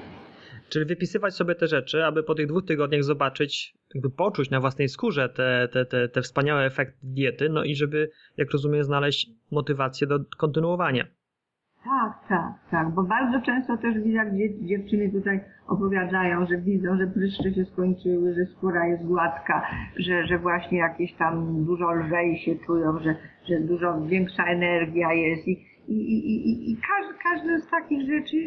Czyli 0.69 0.85
wypisywać 0.85 1.35
sobie 1.35 1.55
te 1.55 1.67
rzeczy, 1.67 2.05
aby 2.05 2.23
po 2.23 2.35
tych 2.35 2.47
dwóch 2.47 2.65
tygodniach 2.65 3.03
zobaczyć, 3.03 3.75
jakby 3.95 4.09
poczuć 4.09 4.49
na 4.49 4.59
własnej 4.59 4.89
skórze 4.89 5.29
te, 5.29 5.67
te, 5.71 5.85
te, 5.85 6.09
te 6.09 6.21
wspaniałe 6.21 6.65
efekty 6.65 6.97
diety, 7.03 7.49
no 7.49 7.63
i 7.63 7.75
żeby, 7.75 8.09
jak 8.37 8.51
rozumiem, 8.51 8.83
znaleźć 8.83 9.29
motywację 9.51 10.07
do 10.07 10.19
kontynuowania. 10.37 11.07
Tak, 11.83 12.13
tak, 12.29 12.53
tak, 12.71 12.89
bo 12.89 13.03
bardzo 13.03 13.41
często 13.41 13.77
też 13.77 13.95
widzę, 13.95 14.09
jak 14.17 14.35
dzie- 14.37 14.65
dziewczyny 14.65 15.11
tutaj 15.11 15.39
opowiadają, 15.67 16.45
że 16.45 16.57
widzą, 16.57 16.97
że 16.97 17.07
pryszcze 17.07 17.53
się 17.53 17.65
skończyły, 17.65 18.33
że 18.33 18.45
skóra 18.45 18.87
jest 18.87 19.05
gładka, 19.07 19.67
że, 19.97 20.25
że 20.27 20.37
właśnie 20.39 20.77
jakieś 20.77 21.13
tam 21.13 21.65
dużo 21.65 21.91
lżej 21.93 22.37
się 22.37 22.55
czują, 22.55 22.99
że, 22.99 23.15
że 23.45 23.59
dużo 23.59 24.01
większa 24.01 24.43
energia 24.45 25.13
jest 25.13 25.47
i, 25.47 25.51
i, 25.87 25.93
i, 25.93 26.49
i, 26.49 26.71
i 26.71 26.77
każdy, 26.77 27.13
każdy 27.23 27.59
z 27.59 27.69
takich 27.69 28.01
rzeczy 28.07 28.37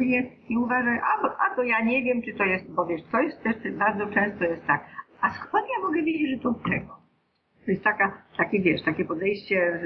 nie, 0.00 0.22
nie 0.50 0.58
uważa, 0.60 0.90
a, 0.90 1.26
a 1.52 1.56
to 1.56 1.62
ja 1.62 1.84
nie 1.84 2.02
wiem, 2.04 2.22
czy 2.22 2.34
to 2.34 2.44
jest, 2.44 2.74
bo 2.74 2.86
wiesz, 2.86 3.02
to 3.12 3.20
jest 3.20 3.42
też 3.42 3.56
bardzo 3.78 4.06
często 4.06 4.44
jest 4.44 4.66
tak, 4.66 4.84
a 5.20 5.30
skąd 5.30 5.64
ja 5.78 5.86
mogę 5.88 6.02
wiedzieć, 6.02 6.30
że 6.36 6.42
to 6.42 6.48
od 6.48 6.62
czego? 6.62 7.01
To 7.64 7.70
jest 7.70 7.84
taka, 7.84 8.22
takie, 8.36 8.60
wiesz, 8.60 8.82
takie 8.82 9.04
podejście 9.04 9.80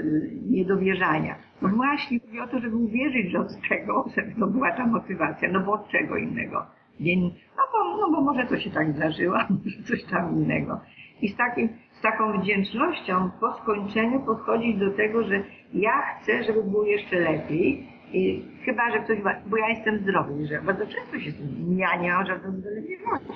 niedowierzania. 0.50 1.36
No 1.62 1.68
właśnie, 1.68 2.20
chodzi 2.20 2.40
o 2.40 2.46
to, 2.46 2.58
żeby 2.58 2.76
uwierzyć, 2.76 3.30
że 3.30 3.38
od 3.38 3.60
czego, 3.68 4.04
żeby 4.16 4.40
to 4.40 4.46
była 4.46 4.72
ta 4.72 4.86
motywacja, 4.86 5.48
no 5.52 5.60
bo 5.60 5.72
od 5.72 5.88
czego 5.88 6.16
innego. 6.16 6.66
Nie, 7.00 7.16
no, 7.16 7.62
bo, 7.72 7.96
no 8.00 8.10
bo 8.10 8.20
może 8.20 8.46
to 8.46 8.56
się 8.58 8.70
tak 8.70 8.92
zdarzyło, 8.92 9.36
może 9.64 9.82
coś 9.82 10.04
tam 10.04 10.36
innego. 10.36 10.80
I 11.22 11.28
z, 11.28 11.36
takim, 11.36 11.68
z 11.92 12.02
taką 12.02 12.40
wdzięcznością 12.40 13.30
po 13.40 13.52
skończeniu 13.52 14.20
podchodzić 14.20 14.76
do 14.78 14.90
tego, 14.90 15.22
że 15.24 15.42
ja 15.74 16.02
chcę, 16.02 16.42
żeby 16.42 16.62
było 16.62 16.84
jeszcze 16.84 17.16
lepiej, 17.16 17.96
i 18.12 18.44
chyba, 18.64 18.90
że 18.90 18.98
ktoś, 18.98 19.18
bo 19.46 19.56
ja 19.56 19.68
jestem 19.68 19.98
zdrowy, 19.98 20.46
że 20.46 20.62
bardzo 20.62 20.86
często 20.86 21.20
się 21.20 21.30
ja 21.76 21.96
nie 21.96 22.12
mam 22.12 22.26
żadnej 22.26 22.62
dolegliwości. 22.62 23.32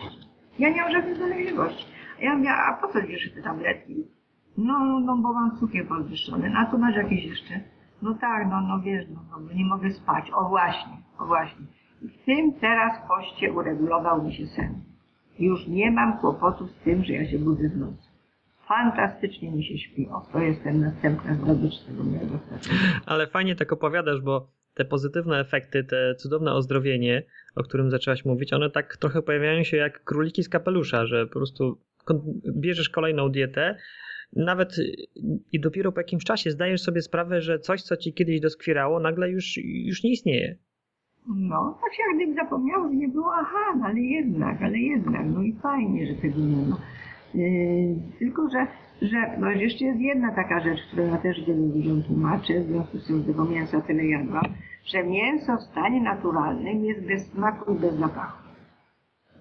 Ja 0.58 0.70
nie 0.70 0.82
mam 0.82 0.92
żadnej 0.92 1.18
dolegliwości. 1.18 1.86
Ja 2.20 2.36
mówię, 2.36 2.50
a 2.50 2.72
po 2.72 2.88
co 2.88 3.02
bierzesz 3.02 3.34
te 3.34 3.42
tabletki? 3.42 4.06
No, 4.60 5.00
no, 5.00 5.16
bo 5.16 5.32
mam 5.32 5.56
cukier 5.56 5.88
podwyższony. 5.88 6.52
A 6.56 6.66
tu 6.66 6.78
masz 6.78 6.96
jakieś 6.96 7.24
jeszcze? 7.24 7.60
No 8.02 8.14
tak, 8.14 8.46
no, 8.50 8.60
no 8.60 8.80
wiesz, 8.80 9.06
no, 9.14 9.20
no 9.30 9.52
nie 9.54 9.64
mogę 9.64 9.90
spać. 9.90 10.30
O 10.34 10.48
właśnie, 10.48 10.96
o 11.18 11.26
właśnie. 11.26 11.66
I 12.02 12.08
w 12.08 12.24
tym 12.24 12.52
teraz 12.60 12.92
poście 13.08 13.52
uregulował 13.52 14.22
mi 14.22 14.34
się 14.34 14.46
sen. 14.46 14.74
Już 15.38 15.66
nie 15.66 15.90
mam 15.90 16.18
kłopotów 16.18 16.70
z 16.70 16.84
tym, 16.84 17.04
że 17.04 17.12
ja 17.12 17.30
się 17.30 17.38
budzę 17.38 17.68
w 17.68 17.76
nocy. 17.76 18.08
Fantastycznie 18.68 19.50
mi 19.50 19.64
się 19.64 19.78
śpi. 19.78 20.08
O, 20.08 20.20
to 20.32 20.38
jest 20.38 20.62
ten 20.62 20.80
następna 20.80 21.34
zdobycz 21.34 21.84
tego 21.86 22.04
mojego. 22.04 22.38
Ale 23.06 23.26
fajnie 23.26 23.56
tak 23.56 23.72
opowiadasz, 23.72 24.20
bo 24.20 24.46
te 24.74 24.84
pozytywne 24.84 25.40
efekty, 25.40 25.84
te 25.84 26.14
cudowne 26.14 26.52
ozdrowienie, 26.52 27.22
o 27.56 27.62
którym 27.62 27.90
zaczęłaś 27.90 28.24
mówić, 28.24 28.52
one 28.52 28.70
tak 28.70 28.96
trochę 28.96 29.22
pojawiają 29.22 29.62
się 29.62 29.76
jak 29.76 30.04
króliki 30.04 30.42
z 30.42 30.48
kapelusza, 30.48 31.06
że 31.06 31.26
po 31.26 31.32
prostu 31.32 31.78
bierzesz 32.60 32.88
kolejną 32.88 33.28
dietę, 33.28 33.76
nawet 34.36 34.76
i 35.52 35.60
dopiero 35.60 35.92
po 35.92 36.00
jakimś 36.00 36.24
czasie 36.24 36.50
zdajesz 36.50 36.82
sobie 36.82 37.02
sprawę, 37.02 37.40
że 37.40 37.58
coś, 37.58 37.82
co 37.82 37.96
ci 37.96 38.14
kiedyś 38.14 38.40
doskwierało, 38.40 39.00
nagle 39.00 39.30
już, 39.30 39.58
już 39.64 40.02
nie 40.02 40.10
istnieje. 40.10 40.56
No, 41.28 41.78
tak 41.82 41.94
się 41.94 42.02
jak 42.08 42.16
gdyby 42.16 42.34
zapomniało, 42.34 42.88
że 42.88 42.94
nie 42.94 43.08
było, 43.08 43.32
aha, 43.34 43.74
no 43.78 43.86
ale 43.86 44.00
jednak, 44.00 44.62
ale 44.62 44.78
jednak, 44.78 45.26
no 45.26 45.42
i 45.42 45.52
fajnie, 45.52 46.06
że 46.06 46.14
tego 46.14 46.38
nie 46.40 46.66
ma. 46.66 46.80
Yy, 47.34 47.96
tylko, 48.18 48.50
że, 48.50 48.66
że 49.02 49.16
no 49.38 49.50
jeszcze 49.50 49.84
jest 49.84 50.00
jedna 50.00 50.34
taka 50.34 50.60
rzecz, 50.60 50.80
którą 50.86 51.06
ja 51.06 51.18
też 51.18 51.44
wielu 51.46 51.66
ludziom 51.66 52.02
tłumaczę, 52.02 52.60
w 52.60 52.66
związku 52.66 52.98
z 52.98 53.06
tym 53.06 53.18
że 53.18 53.24
tego 53.24 53.44
mięsa 53.44 53.80
tyle 53.80 54.06
jadłam, 54.06 54.44
że 54.86 55.04
mięso 55.04 55.56
w 55.56 55.62
stanie 55.62 56.00
naturalnym 56.02 56.84
jest 56.84 57.06
bez 57.06 57.26
smaku 57.26 57.74
i 57.74 57.78
bez 57.78 57.94
zapachu. 57.94 58.48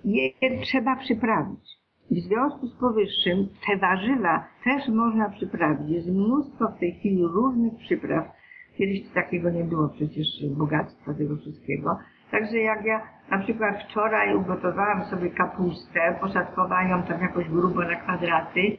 Je 0.05 0.31
trzeba 0.61 0.95
przyprawić. 0.95 1.78
W 2.11 2.19
związku 2.19 2.67
z 2.67 2.79
powyższym 2.79 3.47
te 3.67 3.77
warzywa 3.77 4.47
też 4.63 4.87
można 4.87 5.29
przyprawić. 5.29 5.89
Jest 5.89 6.07
mnóstwo 6.07 6.67
w 6.67 6.79
tej 6.79 6.93
chwili 6.93 7.23
różnych 7.23 7.73
przypraw. 7.79 8.25
Kiedyś 8.77 9.09
takiego 9.13 9.49
nie 9.49 9.63
było 9.63 9.89
przecież 9.89 10.27
bogactwa 10.57 11.13
tego 11.13 11.35
wszystkiego. 11.37 11.97
Także 12.31 12.57
jak 12.57 12.85
ja 12.85 13.01
na 13.31 13.39
przykład 13.39 13.83
wczoraj 13.83 14.35
ugotowałam 14.35 15.05
sobie 15.05 15.29
kapustę, 15.29 16.15
poszatkowałam 16.21 16.89
ją 16.89 17.03
tam 17.03 17.21
jakoś 17.21 17.49
grubo 17.49 17.81
na 17.81 17.95
kwadraty, 17.95 18.77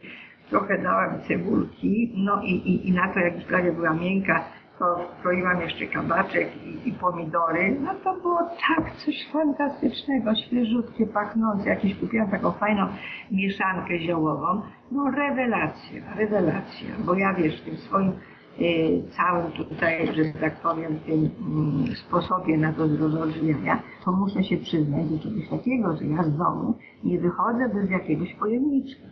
trochę 0.51 0.79
dałam 0.79 1.21
cebulki, 1.29 2.13
no 2.17 2.43
i, 2.43 2.53
i, 2.53 2.89
i 2.89 2.93
na 2.93 3.09
to 3.09 3.21
jak 3.21 3.35
już 3.35 3.45
prawie 3.45 3.73
była 3.73 3.95
miękka, 3.95 4.45
to 4.81 4.97
kroiłam 5.23 5.61
jeszcze 5.61 5.87
kabaczek 5.87 6.49
i, 6.65 6.89
i 6.89 6.93
pomidory. 6.93 7.77
No 7.81 7.95
to 8.05 8.15
było 8.21 8.39
tak 8.39 8.97
coś 8.97 9.29
fantastycznego, 9.33 10.35
świeżutkie, 10.35 11.07
pachnące. 11.07 11.69
Jakieś 11.69 11.95
kupiłam 11.95 12.31
taką 12.31 12.53
fajną 12.53 12.87
mieszankę 13.31 13.99
ziołową. 13.99 14.63
No 14.93 15.11
rewelacja, 15.11 16.15
rewelacja. 16.17 16.89
Bo 17.07 17.15
ja 17.15 17.35
wiesz, 17.35 17.61
w 17.61 17.65
tym 17.65 17.77
swoim 17.77 18.13
y, 18.61 19.03
całym 19.17 19.53
tutaj, 19.53 20.15
że 20.15 20.25
tak 20.41 20.61
powiem, 20.61 20.99
tym 21.07 21.31
mm, 21.41 21.97
sposobie 21.97 22.59
na 22.59 22.73
to 22.73 22.89
zrozumienia, 22.89 23.83
to 24.05 24.13
muszę 24.13 24.45
się 24.45 24.57
przyznać 24.57 25.09
do 25.09 25.19
czegoś 25.19 25.49
takiego, 25.49 25.97
że 25.97 26.05
ja 26.05 26.23
z 26.23 26.37
domu 26.37 26.75
nie 27.05 27.19
wychodzę 27.19 27.69
bez 27.69 27.91
jakiegoś 27.91 28.35
pojemniczka 28.35 29.07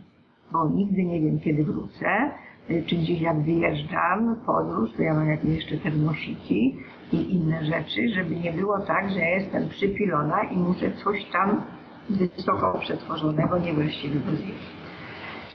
bo 0.51 0.69
nigdy 0.69 1.03
nie 1.03 1.21
wiem, 1.21 1.39
kiedy 1.39 1.63
wrócę, 1.63 2.07
y, 2.07 2.48
czy 2.87 2.95
gdzieś 2.95 3.21
jak 3.21 3.41
wyjeżdżam 3.41 4.35
podróż, 4.45 4.89
to 4.97 5.03
ja 5.03 5.13
mam 5.13 5.29
jakieś 5.29 5.55
jeszcze 5.55 5.77
termosiki 5.77 6.77
i 7.13 7.33
inne 7.35 7.65
rzeczy, 7.65 8.09
żeby 8.15 8.35
nie 8.35 8.51
było 8.53 8.79
tak, 8.79 9.09
że 9.09 9.19
ja 9.19 9.29
jestem 9.29 9.69
przypilona 9.69 10.43
i 10.43 10.57
muszę 10.57 10.91
coś 10.91 11.25
tam 11.25 11.61
wysoko 12.09 12.79
przetworzonego 12.79 13.57
niewłaściwego 13.57 14.31
zjeść. 14.31 14.79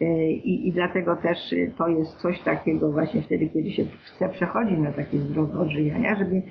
Y, 0.03 0.05
I, 0.33 0.69
I 0.69 0.73
dlatego 0.73 1.17
też 1.17 1.53
y, 1.53 1.73
to 1.79 1.89
jest 1.89 2.17
coś 2.17 2.41
takiego 2.41 2.93
właśnie 2.93 3.23
wtedy, 3.23 3.49
kiedy 3.49 3.71
się 3.71 3.85
chce 3.85 4.29
przechodzić 4.29 4.79
na 4.79 4.93
takie 4.93 5.19
zdrowe 5.19 5.59
odżywiania, 5.59 6.17
żeby 6.17 6.43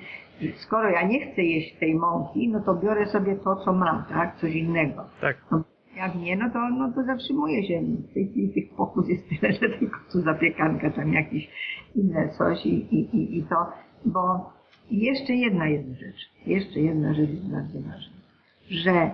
skoro 0.56 0.90
ja 0.90 1.06
nie 1.06 1.32
chcę 1.32 1.42
jeść 1.42 1.78
tej 1.78 1.94
mąki, 1.94 2.48
no 2.48 2.60
to 2.60 2.74
biorę 2.74 3.06
sobie 3.06 3.36
to, 3.36 3.56
co 3.56 3.72
mam, 3.72 4.04
tak? 4.08 4.36
Coś 4.36 4.54
innego. 4.54 5.04
Tak. 5.20 5.36
No, 5.50 5.62
jak 5.96 6.14
nie, 6.14 6.36
no 6.36 6.50
to, 6.50 6.70
no 6.70 6.92
to 6.92 7.04
zatrzymuje 7.04 7.62
się. 7.68 7.80
W 8.10 8.14
tej 8.14 8.28
chwili 8.28 8.52
tych 8.52 8.76
pokus 8.76 9.08
jest 9.08 9.28
tyle, 9.28 9.52
że 9.52 9.78
tylko 9.78 9.98
tu 10.12 10.20
zapiekanka, 10.20 10.90
tam 10.90 11.12
jakieś 11.12 11.48
inne 11.94 12.28
coś 12.28 12.66
i, 12.66 12.94
i, 12.94 13.16
i, 13.16 13.38
i 13.38 13.42
to, 13.42 13.56
bo 14.04 14.52
jeszcze 14.90 15.32
jedna 15.32 15.68
jest 15.68 15.88
rzecz, 15.88 16.30
jeszcze 16.46 16.80
jedna 16.80 17.14
rzecz 17.14 17.30
jest 17.30 17.50
bardzo 17.52 17.80
ważna, 17.80 18.16
że 18.70 19.10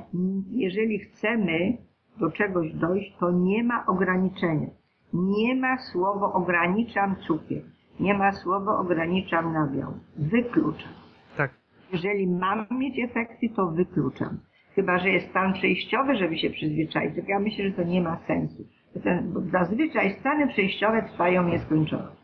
jeżeli 0.50 0.98
chcemy 0.98 1.76
do 2.20 2.30
czegoś 2.30 2.72
dojść, 2.72 3.16
to 3.20 3.30
nie 3.30 3.64
ma 3.64 3.86
ograniczenia. 3.86 4.66
Nie 5.12 5.54
ma 5.54 5.78
słowo 5.92 6.32
ograniczam 6.32 7.16
cukier, 7.16 7.62
nie 8.00 8.14
ma 8.14 8.32
słowo 8.32 8.78
ograniczam 8.78 9.52
nabiał. 9.52 9.92
Wykluczam. 10.16 10.92
Tak. 11.36 11.50
Jeżeli 11.92 12.26
mam 12.26 12.66
mieć 12.70 12.98
efekty, 12.98 13.48
to 13.56 13.66
wykluczam. 13.66 14.38
Chyba, 14.74 14.98
że 14.98 15.08
jest 15.10 15.28
stan 15.30 15.52
przejściowy, 15.52 16.16
żeby 16.16 16.38
się 16.38 16.50
przyzwyczaić. 16.50 17.14
Ja 17.28 17.38
myślę, 17.38 17.64
że 17.64 17.72
to 17.72 17.82
nie 17.82 18.00
ma 18.00 18.18
sensu. 18.26 18.62
Ten- 19.04 19.32
Bo 19.32 19.40
zazwyczaj 19.40 20.10
stany 20.20 20.48
przejściowe 20.48 21.02
trwają 21.02 21.48
nieskończoność. 21.48 22.20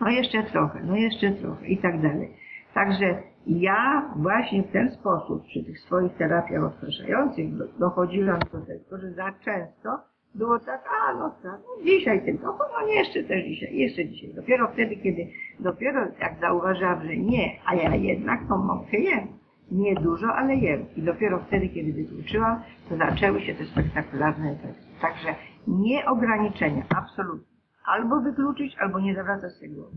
No 0.00 0.08
jeszcze 0.10 0.42
trochę, 0.42 0.80
no 0.84 0.96
jeszcze 0.96 1.30
trochę 1.32 1.66
i 1.66 1.78
tak 1.78 2.00
dalej. 2.02 2.28
Także 2.74 3.22
ja 3.46 4.10
właśnie 4.16 4.62
w 4.62 4.72
ten 4.72 4.90
sposób 4.90 5.44
przy 5.44 5.64
tych 5.64 5.78
swoich 5.80 6.12
terapiach 6.14 6.64
odpraszających 6.64 7.56
do- 7.56 7.68
dochodziłam 7.78 8.38
do 8.52 8.60
tego, 8.60 8.98
że 8.98 9.12
za 9.12 9.32
często 9.44 9.90
było 10.34 10.58
tak, 10.58 10.84
a 11.08 11.14
no 11.14 11.30
tak, 11.42 11.60
no 11.78 11.84
dzisiaj 11.84 12.24
tylko, 12.24 12.58
no 12.80 12.86
jeszcze 12.86 13.24
też 13.24 13.44
dzisiaj, 13.44 13.76
jeszcze 13.76 14.04
dzisiaj. 14.08 14.34
Dopiero 14.34 14.68
wtedy, 14.72 14.96
kiedy, 14.96 15.26
dopiero 15.60 16.00
jak 16.20 16.34
zauważyłam, 16.40 17.02
że 17.06 17.16
nie, 17.16 17.50
a 17.66 17.74
ja 17.74 17.94
jednak 17.96 18.40
tą 18.48 18.56
mąkę 18.56 18.98
jem. 18.98 19.26
Nie 19.74 19.94
dużo, 19.94 20.26
ale 20.34 20.54
jem. 20.54 20.86
I 20.96 21.02
dopiero 21.02 21.44
wtedy, 21.46 21.68
kiedy 21.68 21.92
wykluczyłam, 21.92 22.62
to 22.88 22.96
zaczęły 22.96 23.40
się 23.40 23.54
te 23.54 23.64
spektakularne 23.64 24.50
efekty. 24.52 24.84
Także 25.00 25.34
nie 25.66 26.06
ograniczenia, 26.06 26.82
absolutnie. 26.96 27.54
Albo 27.86 28.20
wykluczyć, 28.20 28.76
albo 28.80 29.00
nie 29.00 29.14
zawracać 29.14 29.52
tego 29.60 29.74
głowy. 29.74 29.96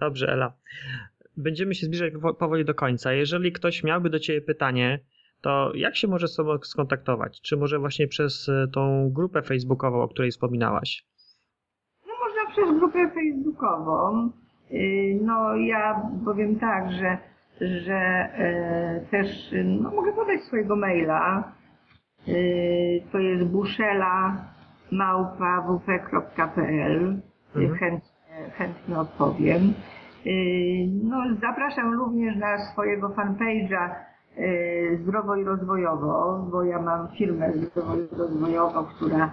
Dobrze, 0.00 0.28
Ela. 0.32 0.52
Będziemy 1.36 1.74
się 1.74 1.86
zbliżać 1.86 2.12
powo- 2.14 2.34
powoli 2.34 2.64
do 2.64 2.74
końca. 2.74 3.12
Jeżeli 3.12 3.52
ktoś 3.52 3.84
miałby 3.84 4.10
do 4.10 4.18
Ciebie 4.18 4.40
pytanie, 4.40 4.98
to 5.40 5.72
jak 5.74 5.96
się 5.96 6.08
może 6.08 6.28
z 6.28 6.34
sobą 6.34 6.58
skontaktować? 6.62 7.40
Czy 7.40 7.56
może 7.56 7.78
właśnie 7.78 8.08
przez 8.08 8.48
e, 8.48 8.68
tą 8.74 9.10
grupę 9.12 9.42
facebookową, 9.42 10.02
o 10.02 10.08
której 10.08 10.30
wspominałaś? 10.30 11.06
No 12.06 12.12
można 12.24 12.50
przez 12.52 12.78
grupę 12.78 13.10
facebookową. 13.14 14.30
Y, 14.72 15.18
no 15.22 15.56
ja 15.56 16.02
powiem 16.24 16.58
tak, 16.58 16.92
że, 16.92 17.18
że 17.60 17.94
e, 17.94 19.00
też 19.10 19.54
no, 19.64 19.90
mogę 19.90 20.12
podać 20.12 20.40
swojego 20.40 20.76
maila. 20.76 21.52
Y, 22.28 23.02
to 23.12 23.18
jest 23.18 23.44
buszela 23.44 24.36
małpa.wp.pl. 25.86 27.20
Mhm. 27.56 27.74
Chętnie, 27.78 28.50
chętnie 28.56 28.98
odpowiem. 28.98 29.62
Y, 30.26 30.30
No, 31.04 31.16
zapraszam 31.40 31.94
również 31.94 32.36
na 32.36 32.58
swojego 32.72 33.08
fanpage'a 33.08 33.90
Zdrowo 35.02 35.36
i 35.36 35.44
Rozwojowo, 35.44 36.46
bo 36.52 36.64
ja 36.64 36.82
mam 36.82 37.08
firmę 37.18 37.52
Zdrowo 37.52 37.96
i 37.96 38.08
Rozwojowo, 38.18 38.84
która 38.84 39.30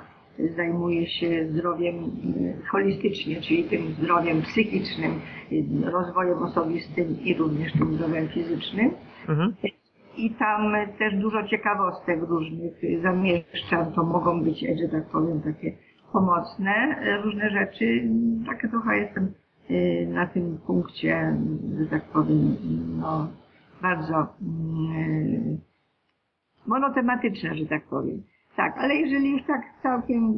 zajmuje 0.55 1.07
się 1.07 1.47
zdrowiem 1.51 1.95
y, 1.95 2.65
holistycznie, 2.71 3.41
czyli 3.41 3.63
tym 3.63 3.93
zdrowiem 3.93 4.41
psychicznym, 4.41 5.11
y, 5.51 5.91
rozwojem 5.91 6.38
osobistym 6.38 7.19
i 7.23 7.34
również 7.34 7.73
tym 7.73 7.93
zdrowiem 7.93 8.27
fizycznym. 8.27 8.91
Mhm. 9.29 9.53
I 10.17 10.31
tam 10.31 10.73
też 10.99 11.15
dużo 11.15 11.47
ciekawostek 11.47 12.19
różnych 12.21 12.73
zamieszczam. 13.01 13.93
To 13.95 14.03
mogą 14.03 14.43
być, 14.43 14.59
że 14.59 14.89
tak 14.91 15.05
powiem, 15.05 15.41
takie 15.41 15.73
pomocne 16.11 16.95
różne 17.23 17.49
rzeczy. 17.49 18.09
Takie 18.47 18.67
trochę 18.67 18.97
jestem 18.97 19.34
na 20.07 20.27
tym 20.27 20.57
punkcie, 20.67 21.38
że 21.79 21.86
tak 21.86 22.03
powiem, 22.03 22.55
no, 23.01 23.27
bardzo 23.81 24.27
mm, 24.41 25.57
monotematyczne, 26.67 27.55
że 27.55 27.65
tak 27.65 27.84
powiem. 27.84 28.23
Tak, 28.56 28.74
ale 28.78 28.95
jeżeli 28.95 29.32
już 29.32 29.43
tak 29.43 29.62
całkiem, 29.84 30.34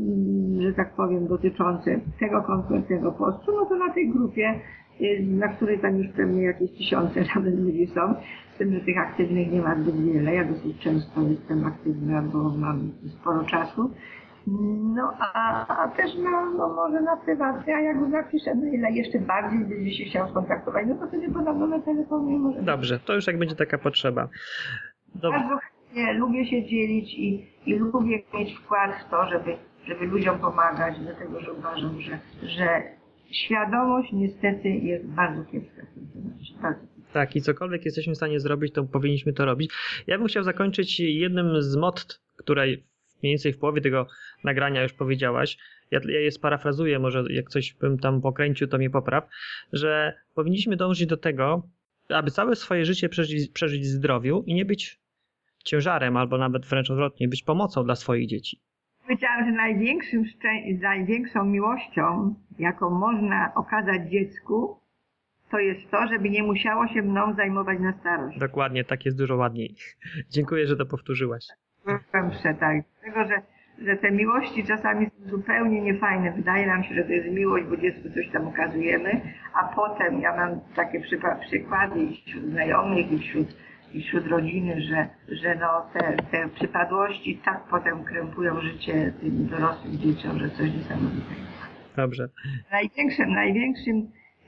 że 0.62 0.74
tak 0.74 0.96
powiem, 0.96 1.28
dotyczące 1.28 2.00
tego 2.20 2.42
konkretnego 2.42 3.12
postu, 3.12 3.52
no 3.52 3.66
to 3.66 3.76
na 3.76 3.94
tej 3.94 4.10
grupie, 4.10 4.60
y, 5.02 5.24
na 5.24 5.48
której 5.48 5.80
tam 5.80 5.98
już 5.98 6.08
pewnie 6.08 6.44
jakieś 6.44 6.72
tysiące 6.72 7.20
nawet 7.36 7.60
ludzi 7.60 7.88
są, 7.88 8.16
z 8.56 8.58
tym, 8.58 8.74
że 8.74 8.80
tych 8.80 8.98
aktywnych 8.98 9.52
nie 9.52 9.62
ma 9.62 9.76
zbyt 9.76 10.14
wiele. 10.14 10.36
Ja 10.36 10.46
dosyć 10.46 10.80
często 10.80 11.22
jestem 11.22 11.66
aktywna, 11.66 12.22
bo 12.22 12.58
mam 12.58 12.92
sporo 13.08 13.44
czasu. 13.44 13.92
No 14.96 15.14
a, 15.20 15.68
a 15.84 15.88
też 15.88 16.16
na, 16.16 16.46
no 16.58 16.74
może 16.74 17.02
na 17.02 17.18
prywatnie, 17.18 17.76
a 17.76 17.80
jak 17.80 17.98
napiszę 17.98 18.56
maila 18.56 18.90
jeszcze 18.90 19.20
bardziej 19.20 19.60
będzie 19.60 19.92
się 19.92 20.06
chciał 20.06 20.30
skontaktować, 20.30 20.86
no 20.88 20.96
to 20.96 21.08
wtedy 21.08 21.32
podam 21.32 21.60
numer 21.60 21.82
telefonu 21.82 22.30
i 22.30 22.38
może. 22.38 22.62
Dobrze, 22.62 23.00
to 23.00 23.14
już 23.14 23.28
jak 23.28 23.38
będzie 23.38 23.56
taka 23.56 23.78
potrzeba. 23.78 24.28
Dobrze. 25.16 25.40
Bardzo 25.40 25.75
chętnie 25.96 26.14
lubię 26.14 26.46
się 26.46 26.66
dzielić 26.66 27.14
i, 27.14 27.46
i 27.66 27.76
lubię 27.76 28.24
mieć 28.34 28.54
wkład 28.54 28.92
w 29.06 29.10
to, 29.10 29.30
żeby, 29.30 29.58
żeby 29.88 30.06
ludziom 30.06 30.40
pomagać, 30.40 30.96
dlatego 31.00 31.42
że 31.42 31.54
uważam, 31.54 32.02
że, 32.02 32.20
że 32.44 32.84
świadomość 33.32 34.12
niestety 34.14 34.70
jest 34.70 35.06
bardzo 35.06 35.46
kiepska 35.46 35.82
w 35.82 35.94
tym 35.94 36.08
temacie. 36.14 36.54
Bardzo. 36.62 36.86
Tak, 37.14 37.36
i 37.36 37.42
cokolwiek 37.42 37.86
jesteśmy 37.86 38.14
w 38.14 38.18
stanie 38.18 38.40
zrobić, 38.40 38.74
to 38.74 38.84
powinniśmy 38.84 39.34
to 39.34 39.46
robić. 39.46 39.72
Ja 40.08 40.18
bym 40.18 40.28
chciał 40.28 40.44
zakończyć 40.44 41.00
jednym 41.00 41.62
z 41.62 41.76
motto, 41.76 42.16
które 42.38 42.66
mniej 42.66 42.82
więcej 43.24 43.54
w 43.54 43.58
połowie 43.58 43.82
tego 43.82 44.08
nagrania 44.44 44.84
już 44.84 44.94
powiedziałaś. 44.94 45.58
Ja, 45.92 46.00
ja 46.08 46.20
je 46.20 46.32
sparafrazuję, 46.32 47.00
może 47.00 47.24
jak 47.30 47.50
coś 47.50 47.74
bym 47.74 48.00
tam 48.00 48.22
pokręcił, 48.22 48.68
to 48.68 48.78
mnie 48.78 48.90
popraw, 48.90 49.30
że 49.74 50.14
powinniśmy 50.34 50.76
dążyć 50.76 51.08
do 51.08 51.18
tego, 51.18 51.68
aby 52.10 52.32
całe 52.32 52.56
swoje 52.56 52.86
życie 52.86 53.10
przeżyć, 53.10 53.50
przeżyć 53.52 53.82
w 53.82 53.86
zdrowiu 53.86 54.44
i 54.48 54.54
nie 54.54 54.66
być 54.66 55.05
ciężarem, 55.66 56.18
albo 56.18 56.38
nawet 56.38 56.66
wręcz 56.66 56.92
odwrotnie, 56.92 57.28
być 57.28 57.44
pomocą 57.44 57.84
dla 57.84 57.96
swoich 57.96 58.28
dzieci. 58.28 58.60
Powiedziałam, 59.04 59.46
że 59.46 59.52
największym 59.52 60.24
największą 60.82 61.46
miłością, 61.46 62.36
jaką 62.60 62.90
można 62.90 63.52
okazać 63.56 64.12
dziecku, 64.12 64.80
to 65.52 65.60
jest 65.60 65.92
to, 65.92 66.08
żeby 66.08 66.30
nie 66.30 66.44
musiało 66.44 66.88
się 66.88 67.02
mną 67.02 67.34
zajmować 67.34 67.80
na 67.80 67.94
starość. 68.00 68.40
Dokładnie, 68.40 68.84
tak 68.84 69.06
jest 69.06 69.18
dużo 69.18 69.36
ładniej. 69.36 69.76
Dziękuję, 70.36 70.68
że 70.68 70.76
to 70.76 70.86
powtórzyłaś. 70.86 71.46
Głębsze, 72.12 72.54
tak. 72.60 72.78
Dlatego, 73.04 73.28
że, 73.28 73.42
że 73.86 73.98
te 73.98 74.12
miłości 74.12 74.64
czasami 74.64 75.06
są 75.06 75.30
zupełnie 75.30 75.82
niefajne. 75.82 76.32
Wydaje 76.32 76.68
nam 76.68 76.84
się, 76.84 76.96
że 76.96 77.04
to 77.04 77.12
jest 77.12 77.30
miłość, 77.30 77.66
bo 77.66 77.78
dziecku 77.78 78.10
coś 78.16 78.30
tam 78.30 78.48
okazujemy, 78.48 79.22
a 79.54 79.76
potem 79.76 80.22
ja 80.22 80.36
mam 80.36 80.60
takie 80.76 81.02
przykłady 81.50 82.00
i 82.00 82.22
wśród 82.28 82.44
znajomych, 82.44 83.12
i 83.12 83.20
wśród, 83.20 83.48
i 83.96 84.04
wśród 84.04 84.28
rodziny, 84.28 84.82
że, 84.82 85.08
że 85.36 85.56
no 85.56 85.86
te, 85.94 86.18
te 86.32 86.50
przypadłości 86.50 87.42
tak 87.46 87.68
potem 87.70 88.04
krępują 88.04 88.62
życie 88.62 89.14
tym 89.22 89.48
dorosłym 89.48 89.98
dzieciom, 89.98 90.40
że 90.40 90.50
coś 90.50 90.74
niesamowitego. 90.74 91.42
Dobrze. 91.96 92.30
Największym, 92.72 93.30
największym 93.30 93.98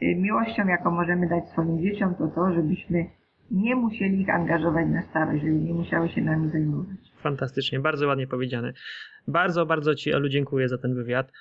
y, 0.01 0.15
miłością, 0.15 0.67
jaką 0.67 0.91
możemy 0.91 1.29
dać 1.29 1.49
swoim 1.49 1.81
dzieciom, 1.81 2.15
to 2.15 2.27
to, 2.27 2.53
żebyśmy 2.53 3.05
nie 3.51 3.75
musieli 3.75 4.21
ich 4.21 4.29
angażować 4.29 4.87
na 4.87 5.01
starość, 5.01 5.41
żeby 5.41 5.53
nie 5.55 5.73
musiały 5.73 6.09
się 6.09 6.21
nami 6.21 6.49
zajmować. 6.49 6.97
Fantastycznie, 7.17 7.79
bardzo 7.79 8.07
ładnie 8.07 8.27
powiedziane. 8.27 8.73
Bardzo, 9.27 9.65
bardzo 9.65 9.95
Ci, 9.95 10.13
Elu, 10.13 10.29
dziękuję 10.29 10.69
za 10.69 10.77
ten 10.77 10.95
wywiad. 10.95 11.31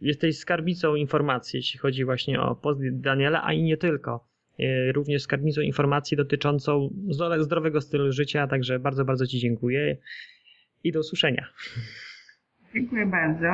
Jesteś 0.00 0.38
skarbnicą 0.38 0.94
informacji, 0.94 1.56
jeśli 1.56 1.80
chodzi 1.80 2.04
właśnie 2.04 2.40
o 2.40 2.54
post 2.54 2.80
Daniela, 2.92 3.44
a 3.44 3.52
i 3.52 3.62
nie 3.62 3.76
tylko. 3.76 4.29
E, 4.60 4.92
Również 4.92 5.22
skarbnicą 5.22 5.60
informacji 5.60 6.16
dotyczącą 6.16 6.88
zdro- 7.08 7.42
zdrowego 7.42 7.80
stylu 7.80 8.12
życia, 8.12 8.46
także 8.46 8.78
bardzo, 8.78 9.04
bardzo 9.04 9.26
Ci 9.26 9.38
dziękuję 9.38 9.96
i 10.84 10.92
do 10.92 11.00
usłyszenia. 11.00 11.46
Dziękuję 12.74 13.06
bardzo. 13.06 13.46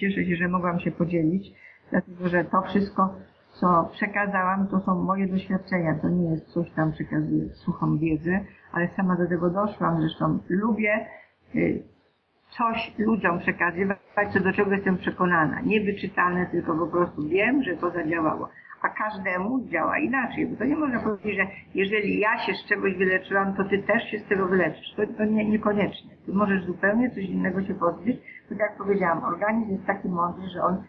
Cieszę- 0.00 0.24
się, 0.24 0.36
że 0.36 0.48
mogłam 0.48 0.80
się 0.80 0.90
podzielić, 0.90 1.52
dlatego 1.90 2.28
że 2.28 2.44
to 2.44 2.62
wszystko, 2.62 3.14
co 3.60 3.90
przekazałam, 3.92 4.68
to 4.68 4.80
są 4.80 4.94
moje 5.02 5.28
doświadczenia. 5.28 5.98
To 6.02 6.08
nie 6.08 6.30
jest 6.30 6.46
coś 6.46 6.70
tam 6.76 6.92
przekazuję 6.92 7.48
suchą 7.54 7.98
wiedzę, 7.98 8.44
ale 8.72 8.88
sama 8.96 9.16
do 9.16 9.28
tego 9.28 9.50
doszłam. 9.50 10.00
Zresztą 10.00 10.38
lubię 10.48 11.06
y, 11.54 11.82
coś 12.58 12.92
ludziom 12.98 13.38
przekazywać, 13.38 13.98
co 14.32 14.40
do 14.40 14.52
czego 14.52 14.72
jestem 14.72 14.98
przekonana. 14.98 15.60
Nie 15.60 15.80
wyczytane, 15.80 16.46
tylko 16.46 16.78
po 16.78 16.86
prostu 16.86 17.28
wiem, 17.28 17.62
że 17.62 17.76
to 17.76 17.90
zadziałało. 17.90 18.48
A 18.82 18.88
każdemu 18.88 19.68
działa 19.68 19.98
inaczej, 19.98 20.46
bo 20.46 20.56
to 20.56 20.64
nie 20.64 20.76
można 20.76 21.00
powiedzieć, 21.00 21.36
że 21.36 21.46
jeżeli 21.74 22.18
ja 22.18 22.46
się 22.46 22.52
z 22.54 22.68
czegoś 22.68 22.96
wyleczyłam, 22.96 23.56
to 23.56 23.64
ty 23.64 23.82
też 23.82 24.10
się 24.10 24.18
z 24.18 24.28
tego 24.28 24.46
wyleczysz. 24.48 24.94
To, 24.96 25.02
to 25.06 25.24
nie, 25.24 25.50
niekoniecznie. 25.50 26.10
Ty 26.26 26.32
możesz 26.32 26.64
zupełnie 26.64 27.10
coś 27.10 27.24
innego 27.24 27.62
się 27.62 27.74
pozbyć. 27.74 28.16
Tak 28.48 28.58
jak 28.58 28.78
powiedziałam, 28.78 29.24
organizm 29.24 29.70
jest 29.70 29.86
taki 29.86 30.08
mądry, 30.08 30.48
że 30.54 30.62
on 30.62 30.84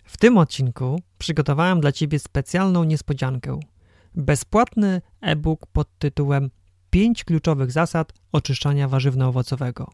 W 0.04 0.16
tym 0.16 0.38
odcinku 0.38 1.00
przygotowałem 1.18 1.80
dla 1.80 1.92
Ciebie 1.92 2.18
specjalną 2.18 2.84
niespodziankę. 2.84 3.60
Bezpłatny 4.14 5.00
e-book 5.20 5.66
pod 5.66 5.98
tytułem 5.98 6.50
5 6.90 7.24
kluczowych 7.24 7.72
zasad 7.72 8.12
oczyszczania 8.32 8.88
warzywno-owocowego. 8.88 9.86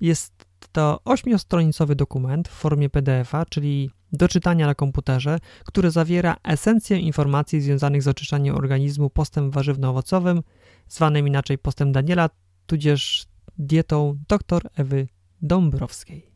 Jest 0.00 0.32
to 0.72 1.00
ośmiostronicowy 1.04 1.96
dokument 1.96 2.48
w 2.48 2.52
formie 2.52 2.90
PDF-a, 2.90 3.46
czyli 3.46 3.90
do 4.12 4.28
czytania 4.28 4.66
na 4.66 4.74
komputerze, 4.74 5.38
który 5.64 5.90
zawiera 5.90 6.36
esencję 6.42 6.98
informacji 6.98 7.60
związanych 7.60 8.02
z 8.02 8.08
oczyszczaniem 8.08 8.56
organizmu 8.56 9.10
postem 9.10 9.50
warzywno-owocowym, 9.50 10.42
zwanym 10.88 11.28
inaczej 11.28 11.58
postem 11.58 11.92
Daniela, 11.92 12.30
tudzież 12.66 13.26
dietą 13.58 14.18
dr 14.28 14.62
Ewy 14.76 15.08
Dąbrowskiej. 15.42 16.32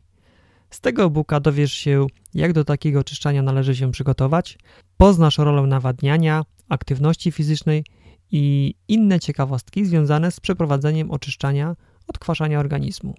Z 0.71 0.81
tego 0.81 1.05
e-booka 1.05 1.41
dowiesz 1.41 1.73
się, 1.73 2.07
jak 2.35 2.53
do 2.53 2.65
takiego 2.65 3.01
oczyszczania 3.01 3.43
należy 3.43 3.77
się 3.77 3.93
przygotować, 3.93 4.59
poznasz 4.97 5.39
rolę 5.39 5.63
nawadniania, 5.63 6.45
aktywności 6.69 7.33
fizycznej 7.33 7.85
i 8.31 8.75
inne 8.89 9.21
ciekawostki 9.21 9.85
związane 9.85 10.31
z 10.31 10.41
przeprowadzeniem 10.41 11.11
oczyszczania, 11.11 11.77
odkwaszania 12.07 12.61
organizmu. 12.61 13.15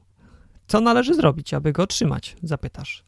Co 0.68 0.82
należy 0.82 1.14
zrobić, 1.14 1.53
aby 1.53 1.74
go 1.74 1.84
otrzymać? 1.84 2.36
Zapytasz. 2.43 3.07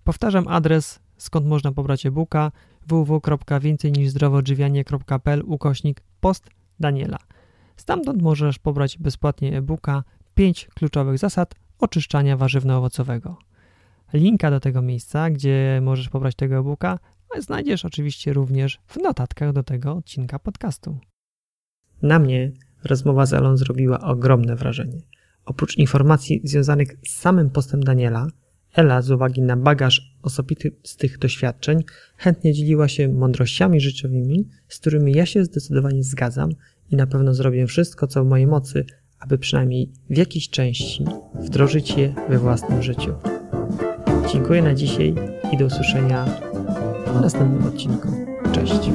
Powtarzam 0.04 0.48
adres, 0.48 1.00
skąd 1.16 1.46
można 1.46 1.72
pobrać 1.72 2.06
e-booka 2.06 2.52
www.więcej-niż-zdrowoodżywianie.pl 2.86 5.42
ukośnik 5.46 6.02
post 6.20 6.50
Daniela. 6.80 7.18
Stamtąd 7.76 8.22
możesz 8.22 8.58
pobrać 8.58 8.98
bezpłatnie 8.98 9.58
e-booka 9.58 10.04
5 10.34 10.68
kluczowych 10.74 11.18
zasad 11.18 11.54
oczyszczania 11.78 12.36
warzywno-owocowego. 12.36 13.36
Linka 14.12 14.50
do 14.50 14.60
tego 14.60 14.82
miejsca, 14.82 15.30
gdzie 15.30 15.80
możesz 15.82 16.08
pobrać 16.08 16.34
tego 16.34 16.56
e-booka, 16.56 16.98
znajdziesz 17.38 17.84
oczywiście 17.84 18.32
również 18.32 18.80
w 18.86 18.96
notatkach 18.96 19.52
do 19.52 19.62
tego 19.62 19.92
odcinka 19.92 20.38
podcastu. 20.38 20.98
Na 22.02 22.18
mnie 22.18 22.52
rozmowa 22.84 23.26
z 23.26 23.32
Elą 23.32 23.56
zrobiła 23.56 24.00
ogromne 24.00 24.56
wrażenie. 24.56 25.00
Oprócz 25.44 25.76
informacji 25.76 26.40
związanych 26.44 26.96
z 27.06 27.14
samym 27.14 27.50
postem 27.50 27.80
Daniela, 27.80 28.26
Ela 28.74 29.02
z 29.02 29.10
uwagi 29.10 29.42
na 29.42 29.56
bagaż 29.56 30.16
osobistych 30.22 31.18
doświadczeń 31.18 31.84
chętnie 32.16 32.52
dzieliła 32.52 32.88
się 32.88 33.08
mądrościami 33.08 33.80
życiowymi, 33.80 34.48
z 34.68 34.78
którymi 34.78 35.12
ja 35.12 35.26
się 35.26 35.44
zdecydowanie 35.44 36.04
zgadzam 36.04 36.50
i 36.90 36.96
na 36.96 37.06
pewno 37.06 37.34
zrobię 37.34 37.66
wszystko, 37.66 38.06
co 38.06 38.24
w 38.24 38.28
mojej 38.28 38.46
mocy, 38.46 38.84
aby 39.18 39.38
przynajmniej 39.38 39.92
w 40.10 40.16
jakiejś 40.16 40.50
części 40.50 41.04
wdrożyć 41.34 41.90
je 41.90 42.14
we 42.28 42.38
własnym 42.38 42.82
życiu. 42.82 43.14
Dziękuję 44.32 44.62
na 44.62 44.74
dzisiaj 44.74 45.14
i 45.52 45.56
do 45.56 45.66
usłyszenia 45.66 46.24
w 47.06 47.20
następnym 47.20 47.66
odcinku. 47.66 48.08
Cześć. 48.52 48.90